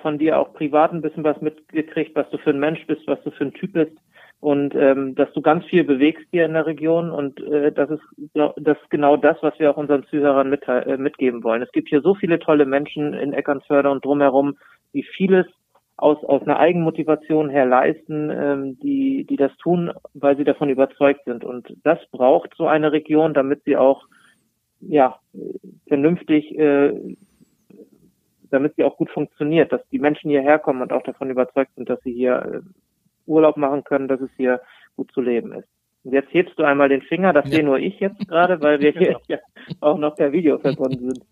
von 0.00 0.18
dir 0.18 0.40
auch 0.40 0.54
privat 0.54 0.92
ein 0.92 1.02
bisschen 1.02 1.22
was 1.22 1.40
mitgekriegt, 1.42 2.16
was 2.16 2.28
du 2.30 2.38
für 2.38 2.50
ein 2.50 2.58
Mensch 2.58 2.84
bist, 2.86 3.06
was 3.06 3.22
du 3.22 3.30
für 3.30 3.44
ein 3.44 3.52
Typ 3.52 3.74
bist 3.74 3.92
und 4.40 4.74
ähm, 4.74 5.14
dass 5.14 5.30
du 5.34 5.42
ganz 5.42 5.64
viel 5.66 5.84
bewegst 5.84 6.26
hier 6.30 6.46
in 6.46 6.54
der 6.54 6.66
Region 6.66 7.10
und 7.10 7.40
äh, 7.40 7.72
das 7.72 7.90
ist 7.90 8.02
das 8.34 8.78
ist 8.78 8.90
genau 8.90 9.16
das, 9.16 9.36
was 9.42 9.58
wir 9.58 9.70
auch 9.70 9.76
unseren 9.76 10.04
Zuhörern 10.04 10.48
mit, 10.48 10.66
äh, 10.66 10.96
mitgeben 10.96 11.44
wollen. 11.44 11.62
Es 11.62 11.72
gibt 11.72 11.88
hier 11.88 12.00
so 12.00 12.14
viele 12.14 12.38
tolle 12.38 12.64
Menschen 12.64 13.12
in 13.12 13.34
Eckernförde 13.34 13.90
und 13.90 14.04
drumherum, 14.04 14.56
die 14.94 15.02
vieles 15.02 15.46
aus, 16.00 16.24
aus 16.24 16.42
einer 16.42 16.58
Eigenmotivation 16.58 17.50
her 17.50 17.66
leisten, 17.66 18.30
ähm, 18.30 18.78
die, 18.80 19.26
die 19.28 19.36
das 19.36 19.54
tun, 19.58 19.92
weil 20.14 20.36
sie 20.36 20.44
davon 20.44 20.70
überzeugt 20.70 21.24
sind. 21.26 21.44
Und 21.44 21.76
das 21.84 21.98
braucht 22.10 22.54
so 22.56 22.66
eine 22.66 22.92
Region, 22.92 23.34
damit 23.34 23.64
sie 23.64 23.76
auch 23.76 24.06
ja 24.80 25.18
vernünftig, 25.86 26.58
äh, 26.58 27.16
damit 28.50 28.76
sie 28.76 28.84
auch 28.84 28.96
gut 28.96 29.10
funktioniert, 29.10 29.72
dass 29.72 29.86
die 29.90 29.98
Menschen 29.98 30.30
hierher 30.30 30.58
kommen 30.58 30.80
und 30.80 30.92
auch 30.92 31.02
davon 31.02 31.28
überzeugt 31.28 31.74
sind, 31.76 31.90
dass 31.90 32.00
sie 32.00 32.12
hier 32.12 32.62
äh, 32.64 32.79
Urlaub 33.30 33.56
machen 33.56 33.84
können, 33.84 34.08
dass 34.08 34.20
es 34.20 34.30
hier 34.36 34.60
gut 34.96 35.10
zu 35.12 35.20
leben 35.20 35.52
ist. 35.52 35.68
Und 36.02 36.12
jetzt 36.12 36.32
hebst 36.32 36.58
du 36.58 36.64
einmal 36.64 36.88
den 36.88 37.02
Finger, 37.02 37.32
das 37.32 37.44
ja. 37.46 37.56
sehe 37.56 37.64
nur 37.64 37.78
ich 37.78 38.00
jetzt 38.00 38.26
gerade, 38.26 38.60
weil 38.60 38.80
wir 38.80 38.92
hier 38.98 39.20
ja 39.28 39.38
auch 39.80 39.98
noch 39.98 40.16
per 40.16 40.32
Video 40.32 40.58
verbunden 40.58 41.10
sind. 41.10 41.24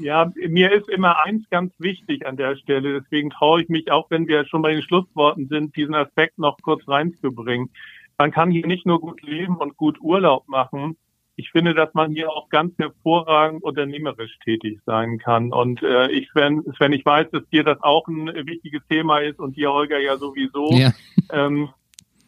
Ja, 0.00 0.30
mir 0.34 0.72
ist 0.72 0.88
immer 0.88 1.22
eins 1.24 1.48
ganz 1.50 1.72
wichtig 1.78 2.26
an 2.26 2.36
der 2.36 2.56
Stelle, 2.56 3.00
deswegen 3.00 3.30
traue 3.30 3.62
ich 3.62 3.68
mich, 3.68 3.90
auch 3.90 4.10
wenn 4.10 4.26
wir 4.26 4.44
schon 4.46 4.62
bei 4.62 4.72
den 4.72 4.82
Schlussworten 4.82 5.48
sind, 5.48 5.76
diesen 5.76 5.94
Aspekt 5.94 6.38
noch 6.38 6.58
kurz 6.62 6.86
reinzubringen. 6.88 7.70
Man 8.18 8.30
kann 8.30 8.50
hier 8.50 8.66
nicht 8.66 8.86
nur 8.86 9.00
gut 9.00 9.22
leben 9.22 9.56
und 9.56 9.76
gut 9.76 10.00
Urlaub 10.00 10.46
machen, 10.48 10.96
ich 11.36 11.50
finde, 11.50 11.74
dass 11.74 11.92
man 11.94 12.12
hier 12.12 12.30
auch 12.30 12.48
ganz 12.48 12.76
hervorragend 12.78 13.62
unternehmerisch 13.62 14.38
tätig 14.44 14.80
sein 14.84 15.18
kann. 15.18 15.52
Und 15.52 15.82
äh, 15.82 16.10
ich, 16.10 16.30
Sven, 16.30 16.62
Sven, 16.76 16.92
ich 16.92 17.04
weiß, 17.04 17.30
dass 17.30 17.48
dir 17.48 17.64
das 17.64 17.82
auch 17.82 18.06
ein 18.08 18.26
wichtiges 18.46 18.82
Thema 18.88 19.18
ist 19.18 19.38
und 19.38 19.56
dir, 19.56 19.72
Holger, 19.72 19.98
ja 19.98 20.16
sowieso. 20.16 20.70
Ja. 20.72 20.92
Ähm, 21.32 21.70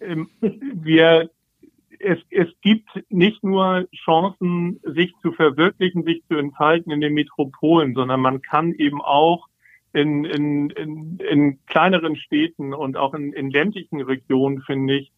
ähm, 0.00 0.28
wir, 0.40 1.30
es, 1.98 2.18
es 2.30 2.48
gibt 2.62 2.88
nicht 3.11 3.44
nur 3.44 3.86
Chancen, 4.05 4.80
sich 4.84 5.12
zu 5.22 5.32
verwirklichen, 5.32 6.05
sich 6.05 6.22
zu 6.28 6.36
entfalten 6.36 6.90
in 6.92 7.00
den 7.00 7.14
Metropolen, 7.14 7.94
sondern 7.94 8.20
man 8.20 8.40
kann 8.42 8.72
eben 8.72 9.02
auch 9.02 9.48
in, 9.92 10.24
in, 10.24 10.70
in, 10.70 11.18
in 11.18 11.59
kleineren 11.66 12.16
Städten 12.16 12.74
und 12.74 12.96
auch 12.96 13.14
in, 13.14 13.32
in 13.32 13.50
ländlichen 13.50 14.00
Regionen, 14.00 14.62
finde 14.62 14.96
ich, 14.96 15.12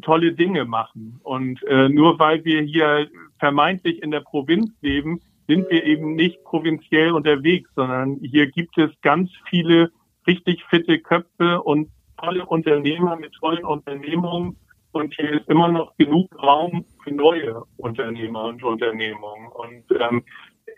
tolle 0.00 0.32
Dinge 0.32 0.64
machen. 0.64 1.20
Und 1.22 1.62
äh, 1.64 1.88
nur 1.88 2.18
weil 2.18 2.44
wir 2.44 2.62
hier 2.62 3.08
vermeintlich 3.38 4.02
in 4.02 4.10
der 4.10 4.20
Provinz 4.20 4.70
leben, 4.80 5.20
sind 5.46 5.68
wir 5.70 5.84
eben 5.84 6.14
nicht 6.14 6.42
provinziell 6.44 7.12
unterwegs, 7.12 7.68
sondern 7.74 8.18
hier 8.22 8.50
gibt 8.50 8.78
es 8.78 8.90
ganz 9.02 9.30
viele 9.48 9.90
richtig 10.26 10.64
fitte 10.70 10.98
Köpfe 11.00 11.60
und 11.62 11.90
tolle 12.16 12.46
Unternehmer 12.46 13.16
mit 13.16 13.32
tollen 13.34 13.64
Unternehmungen. 13.64 14.56
und 14.92 15.14
hier 15.14 15.40
ist 15.40 15.48
immer 15.48 15.68
noch 15.68 15.96
genug 15.96 16.28
Raum 16.42 16.84
für 17.02 17.12
neue 17.12 17.62
Unternehmer 17.78 18.44
und 18.44 18.62
Unternehmungen. 18.62 19.48
Und 19.48 19.84
ähm, 19.98 20.22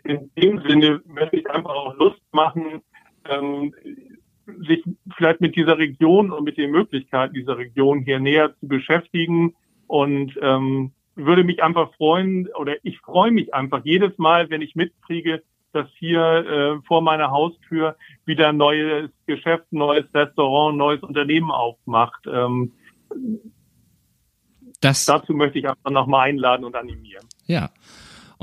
in 0.05 0.31
dem 0.37 0.61
Sinne 0.69 1.03
möchte 1.07 1.37
ich 1.37 1.51
einfach 1.51 1.75
auch 1.75 1.97
Lust 1.97 2.23
machen, 2.33 2.81
ähm, 3.29 3.75
sich 4.67 4.83
vielleicht 5.17 5.41
mit 5.41 5.57
dieser 5.57 5.79
Region 5.79 6.31
und 6.31 6.45
mit 6.45 6.57
den 6.57 6.71
Möglichkeiten 6.71 7.35
dieser 7.35 7.57
Region 7.57 8.03
hier 8.03 8.19
näher 8.19 8.55
zu 8.61 8.69
beschäftigen 8.69 9.55
und 9.87 10.39
ähm, 10.43 10.93
würde 11.17 11.45
mich 11.45 11.63
einfach 11.63 11.95
freuen 11.95 12.49
oder 12.55 12.75
ich 12.83 12.99
freue 13.01 13.31
mich 13.31 13.55
einfach 13.55 13.83
jedes 13.85 14.17
Mal, 14.19 14.51
wenn 14.51 14.63
ich 14.63 14.75
mitkriege, 14.75 15.43
dass 15.73 15.89
hier 15.99 16.21
äh, 16.21 16.87
vor 16.87 17.03
meiner 17.03 17.31
Haustür 17.31 17.97
wieder 18.25 18.49
ein 18.49 18.57
neues 18.57 19.11
Geschäft, 19.27 19.73
ein 19.73 19.79
neues 19.79 20.07
Restaurant, 20.15 20.75
ein 20.75 20.79
neues 20.79 21.03
Unternehmen 21.03 21.51
aufmacht. 21.51 22.27
Ähm, 22.27 22.73
das, 24.81 25.07
dazu 25.07 25.33
möchte 25.33 25.59
ich 25.59 25.69
einfach 25.69 25.91
nochmal 25.91 26.29
einladen 26.29 26.65
und 26.65 26.77
animieren. 26.77 27.27
Ja. 27.47 27.71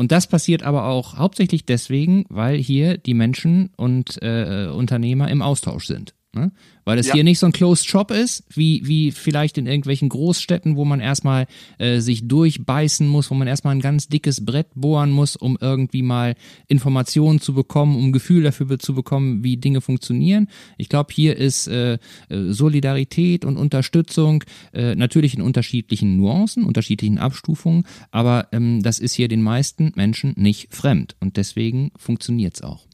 Und 0.01 0.11
das 0.11 0.25
passiert 0.25 0.63
aber 0.63 0.87
auch 0.87 1.17
hauptsächlich 1.17 1.63
deswegen, 1.63 2.25
weil 2.27 2.57
hier 2.57 2.97
die 2.97 3.13
Menschen 3.13 3.69
und 3.77 4.19
äh, 4.23 4.65
Unternehmer 4.65 5.29
im 5.29 5.43
Austausch 5.43 5.85
sind. 5.85 6.15
Ne? 6.33 6.53
Weil 6.85 6.97
es 6.97 7.07
ja. 7.07 7.15
hier 7.15 7.23
nicht 7.25 7.39
so 7.39 7.45
ein 7.45 7.51
Closed 7.51 7.85
Shop 7.85 8.09
ist, 8.09 8.45
wie, 8.49 8.87
wie 8.87 9.11
vielleicht 9.11 9.57
in 9.57 9.67
irgendwelchen 9.67 10.07
Großstädten, 10.07 10.77
wo 10.77 10.85
man 10.85 11.01
erstmal 11.01 11.45
äh, 11.77 11.99
sich 11.99 12.25
durchbeißen 12.25 13.05
muss, 13.05 13.29
wo 13.29 13.35
man 13.35 13.49
erstmal 13.49 13.75
ein 13.75 13.81
ganz 13.81 14.07
dickes 14.07 14.45
Brett 14.45 14.67
bohren 14.73 15.11
muss, 15.11 15.35
um 15.35 15.57
irgendwie 15.59 16.01
mal 16.01 16.35
Informationen 16.67 17.41
zu 17.41 17.53
bekommen, 17.53 17.97
um 17.97 18.13
Gefühl 18.13 18.43
dafür 18.43 18.79
zu 18.79 18.95
bekommen, 18.95 19.43
wie 19.43 19.57
Dinge 19.57 19.81
funktionieren. 19.81 20.47
Ich 20.77 20.87
glaube, 20.87 21.13
hier 21.13 21.35
ist 21.35 21.67
äh, 21.67 21.93
äh, 21.93 21.97
Solidarität 22.29 23.43
und 23.43 23.57
Unterstützung 23.57 24.45
äh, 24.73 24.95
natürlich 24.95 25.35
in 25.35 25.41
unterschiedlichen 25.41 26.15
Nuancen, 26.15 26.63
unterschiedlichen 26.63 27.17
Abstufungen, 27.17 27.83
aber 28.09 28.47
ähm, 28.53 28.81
das 28.81 28.99
ist 28.99 29.15
hier 29.15 29.27
den 29.27 29.41
meisten 29.41 29.91
Menschen 29.95 30.33
nicht 30.37 30.73
fremd 30.73 31.17
und 31.19 31.35
deswegen 31.35 31.91
funktioniert's 31.97 32.61
auch. 32.61 32.87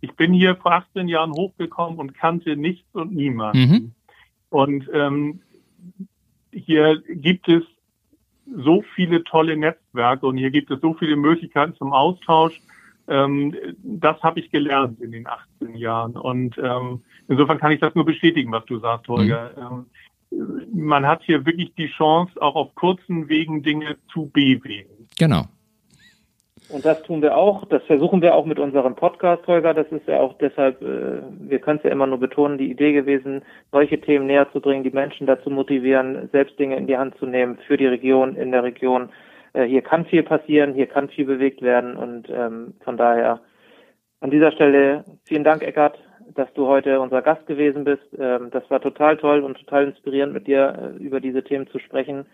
Ich 0.00 0.12
bin 0.12 0.32
hier 0.32 0.56
vor 0.56 0.72
18 0.72 1.08
Jahren 1.08 1.32
hochgekommen 1.32 1.98
und 1.98 2.14
kannte 2.14 2.56
nichts 2.56 2.88
und 2.94 3.12
niemanden. 3.12 3.60
Mhm. 3.60 3.92
Und 4.48 4.90
ähm, 4.92 5.40
hier 6.52 7.02
gibt 7.08 7.48
es 7.48 7.62
so 8.56 8.82
viele 8.94 9.22
tolle 9.24 9.56
Netzwerke 9.56 10.26
und 10.26 10.36
hier 10.36 10.50
gibt 10.50 10.70
es 10.70 10.80
so 10.80 10.94
viele 10.94 11.16
Möglichkeiten 11.16 11.74
zum 11.74 11.92
Austausch. 11.92 12.60
Ähm, 13.08 13.54
das 13.82 14.20
habe 14.22 14.40
ich 14.40 14.50
gelernt 14.50 15.00
in 15.00 15.12
den 15.12 15.26
18 15.26 15.76
Jahren. 15.76 16.16
Und 16.16 16.56
ähm, 16.58 17.02
insofern 17.28 17.58
kann 17.58 17.72
ich 17.72 17.80
das 17.80 17.94
nur 17.94 18.04
bestätigen, 18.04 18.50
was 18.52 18.64
du 18.66 18.78
sagst, 18.78 19.08
Holger. 19.08 19.52
Mhm. 19.56 19.62
Ähm, 19.62 19.86
man 20.72 21.06
hat 21.06 21.22
hier 21.24 21.44
wirklich 21.44 21.74
die 21.74 21.88
Chance, 21.88 22.40
auch 22.40 22.54
auf 22.54 22.74
kurzen 22.74 23.28
Wegen 23.28 23.62
Dinge 23.62 23.96
zu 24.12 24.30
bewegen. 24.32 25.08
Genau. 25.18 25.46
Und 26.72 26.84
das 26.84 27.02
tun 27.02 27.20
wir 27.20 27.36
auch. 27.36 27.64
Das 27.66 27.82
versuchen 27.84 28.22
wir 28.22 28.34
auch 28.34 28.44
mit 28.44 28.58
unserem 28.58 28.94
Podcast, 28.94 29.46
Holger. 29.46 29.74
Das 29.74 29.88
ist 29.88 30.06
ja 30.06 30.20
auch 30.20 30.38
deshalb, 30.38 30.80
äh, 30.82 31.20
wir 31.40 31.58
können 31.58 31.78
es 31.78 31.84
ja 31.84 31.90
immer 31.90 32.06
nur 32.06 32.18
betonen, 32.18 32.58
die 32.58 32.70
Idee 32.70 32.92
gewesen, 32.92 33.42
solche 33.72 34.00
Themen 34.00 34.26
näher 34.26 34.50
zu 34.52 34.60
bringen, 34.60 34.84
die 34.84 34.90
Menschen 34.90 35.26
dazu 35.26 35.50
motivieren, 35.50 36.28
selbst 36.32 36.58
Dinge 36.58 36.76
in 36.76 36.86
die 36.86 36.96
Hand 36.96 37.16
zu 37.18 37.26
nehmen 37.26 37.58
für 37.66 37.76
die 37.76 37.86
Region, 37.86 38.36
in 38.36 38.52
der 38.52 38.62
Region. 38.62 39.10
Äh, 39.52 39.64
hier 39.64 39.82
kann 39.82 40.04
viel 40.06 40.22
passieren, 40.22 40.74
hier 40.74 40.86
kann 40.86 41.08
viel 41.08 41.24
bewegt 41.24 41.60
werden 41.62 41.96
und 41.96 42.28
ähm, 42.30 42.74
von 42.84 42.96
daher 42.96 43.40
an 44.20 44.30
dieser 44.30 44.52
Stelle 44.52 45.04
vielen 45.24 45.44
Dank, 45.44 45.62
Eckart, 45.62 45.98
dass 46.34 46.52
du 46.54 46.66
heute 46.66 47.00
unser 47.00 47.22
Gast 47.22 47.46
gewesen 47.46 47.84
bist. 47.84 48.06
Ähm, 48.18 48.50
das 48.50 48.68
war 48.70 48.80
total 48.80 49.16
toll 49.16 49.40
und 49.42 49.58
total 49.58 49.84
inspirierend, 49.88 50.32
mit 50.32 50.46
dir 50.46 50.94
äh, 50.98 51.02
über 51.02 51.20
diese 51.20 51.42
Themen 51.42 51.66
zu 51.68 51.78
sprechen. 51.78 52.26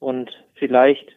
Und 0.00 0.30
vielleicht 0.54 1.12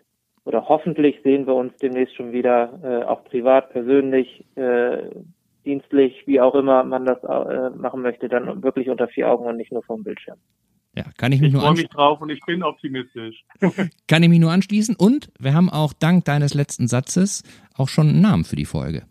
oder 0.47 0.69
hoffentlich 0.69 1.19
sehen 1.23 1.45
wir 1.45 1.55
uns 1.55 1.73
demnächst 1.81 2.15
schon 2.15 2.31
wieder, 2.31 2.79
äh, 2.81 3.03
auch 3.03 3.25
privat, 3.25 3.69
persönlich, 3.69 4.45
äh, 4.55 5.09
dienstlich, 5.65 6.23
wie 6.25 6.39
auch 6.39 6.55
immer 6.55 6.85
man 6.85 7.05
das 7.05 7.21
äh, 7.21 7.69
machen 7.77 8.01
möchte, 8.01 8.29
dann 8.29 8.63
wirklich 8.63 8.89
unter 8.89 9.09
vier 9.09 9.29
Augen 9.29 9.45
und 9.45 9.57
nicht 9.57 9.73
nur 9.73 9.83
vom 9.83 10.05
Bildschirm. 10.05 10.37
Ja, 10.95 11.03
kann 11.17 11.33
ich 11.33 11.41
mich 11.41 11.49
ich 11.49 11.53
nur 11.53 11.63
freue 11.63 11.73
mich 11.73 11.89
drauf 11.89 12.21
und 12.21 12.29
ich 12.29 12.39
bin 12.45 12.63
optimistisch. 12.63 13.43
kann 14.07 14.23
ich 14.23 14.29
mich 14.29 14.39
nur 14.39 14.51
anschließen 14.51 14.95
und 14.95 15.29
wir 15.37 15.53
haben 15.53 15.69
auch 15.69 15.91
dank 15.91 16.23
deines 16.23 16.53
letzten 16.53 16.87
Satzes 16.87 17.43
auch 17.75 17.89
schon 17.89 18.07
einen 18.07 18.21
Namen 18.21 18.45
für 18.45 18.55
die 18.55 18.63
Folge. 18.63 19.03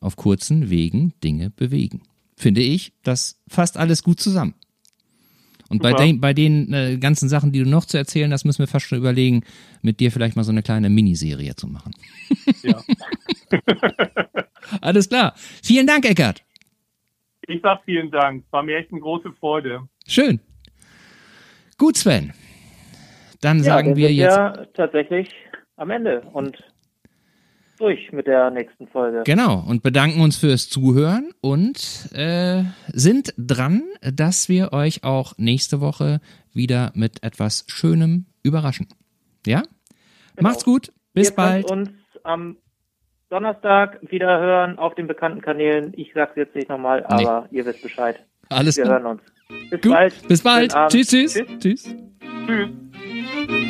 Auf 0.00 0.16
kurzen 0.16 0.70
Wegen 0.70 1.12
Dinge 1.22 1.50
bewegen. 1.50 2.00
Finde 2.34 2.62
ich, 2.62 2.94
das 3.02 3.38
fasst 3.46 3.76
alles 3.76 4.02
gut 4.02 4.20
zusammen. 4.20 4.54
Und 5.70 5.82
bei 5.82 5.92
den, 5.92 6.20
bei 6.20 6.34
den 6.34 6.72
äh, 6.72 6.98
ganzen 6.98 7.28
Sachen, 7.28 7.52
die 7.52 7.60
du 7.60 7.70
noch 7.70 7.84
zu 7.84 7.96
erzählen 7.96 8.32
hast, 8.32 8.44
müssen 8.44 8.58
wir 8.58 8.66
fast 8.66 8.86
schon 8.86 8.98
überlegen, 8.98 9.44
mit 9.82 10.00
dir 10.00 10.10
vielleicht 10.10 10.34
mal 10.34 10.42
so 10.42 10.50
eine 10.50 10.62
kleine 10.62 10.90
Miniserie 10.90 11.54
zu 11.54 11.68
machen. 11.68 11.94
Ja. 12.64 12.82
Alles 14.80 15.08
klar. 15.08 15.34
Vielen 15.62 15.86
Dank, 15.86 16.04
Eckert. 16.04 16.42
Ich 17.46 17.60
sag 17.62 17.84
vielen 17.84 18.10
Dank. 18.10 18.44
War 18.50 18.64
mir 18.64 18.78
echt 18.78 18.90
eine 18.90 19.00
große 19.00 19.32
Freude. 19.38 19.88
Schön. 20.08 20.40
Gut, 21.78 21.96
Sven. 21.96 22.32
Dann 23.40 23.58
ja, 23.58 23.64
sagen 23.64 23.94
wir 23.94 24.12
jetzt. 24.12 24.36
Ja, 24.36 24.66
tatsächlich 24.74 25.28
am 25.76 25.90
Ende. 25.90 26.22
Und 26.32 26.58
durch 27.80 28.12
mit 28.12 28.26
der 28.26 28.50
nächsten 28.50 28.86
Folge. 28.88 29.22
Genau, 29.24 29.64
und 29.66 29.82
bedanken 29.82 30.20
uns 30.20 30.36
fürs 30.36 30.68
Zuhören 30.68 31.32
und 31.40 32.08
äh, 32.14 32.62
sind 32.88 33.34
dran, 33.36 33.82
dass 34.02 34.48
wir 34.48 34.72
euch 34.72 35.02
auch 35.02 35.32
nächste 35.38 35.80
Woche 35.80 36.20
wieder 36.52 36.92
mit 36.94 37.22
etwas 37.22 37.64
Schönem 37.68 38.26
überraschen. 38.42 38.88
Ja? 39.46 39.62
Genau. 40.36 40.48
Macht's 40.48 40.64
gut, 40.64 40.92
bis 41.14 41.30
Ihr 41.30 41.36
bald. 41.36 41.66
Könnt 41.66 41.88
uns 41.88 41.96
am 42.22 42.56
Donnerstag 43.30 43.98
wieder 44.10 44.40
hören 44.40 44.78
auf 44.78 44.94
den 44.94 45.06
bekannten 45.06 45.40
Kanälen. 45.40 45.92
Ich 45.96 46.12
sag's 46.14 46.36
jetzt 46.36 46.54
nicht 46.54 46.68
nochmal, 46.68 47.04
aber 47.06 47.48
nee. 47.50 47.58
ihr 47.58 47.66
wisst 47.66 47.82
Bescheid. 47.82 48.20
Alles 48.48 48.76
Wir 48.76 48.84
gut. 48.84 48.92
hören 48.92 49.06
uns. 49.06 49.22
Bis 49.70 49.80
gut. 49.80 49.92
bald. 49.92 50.28
Bis 50.28 50.42
bald. 50.42 50.72
Tschüss, 50.88 51.08
tschüss. 51.08 51.34
Tschüss. 51.34 51.60
Tschüss. 51.60 51.96
tschüss. 52.46 53.69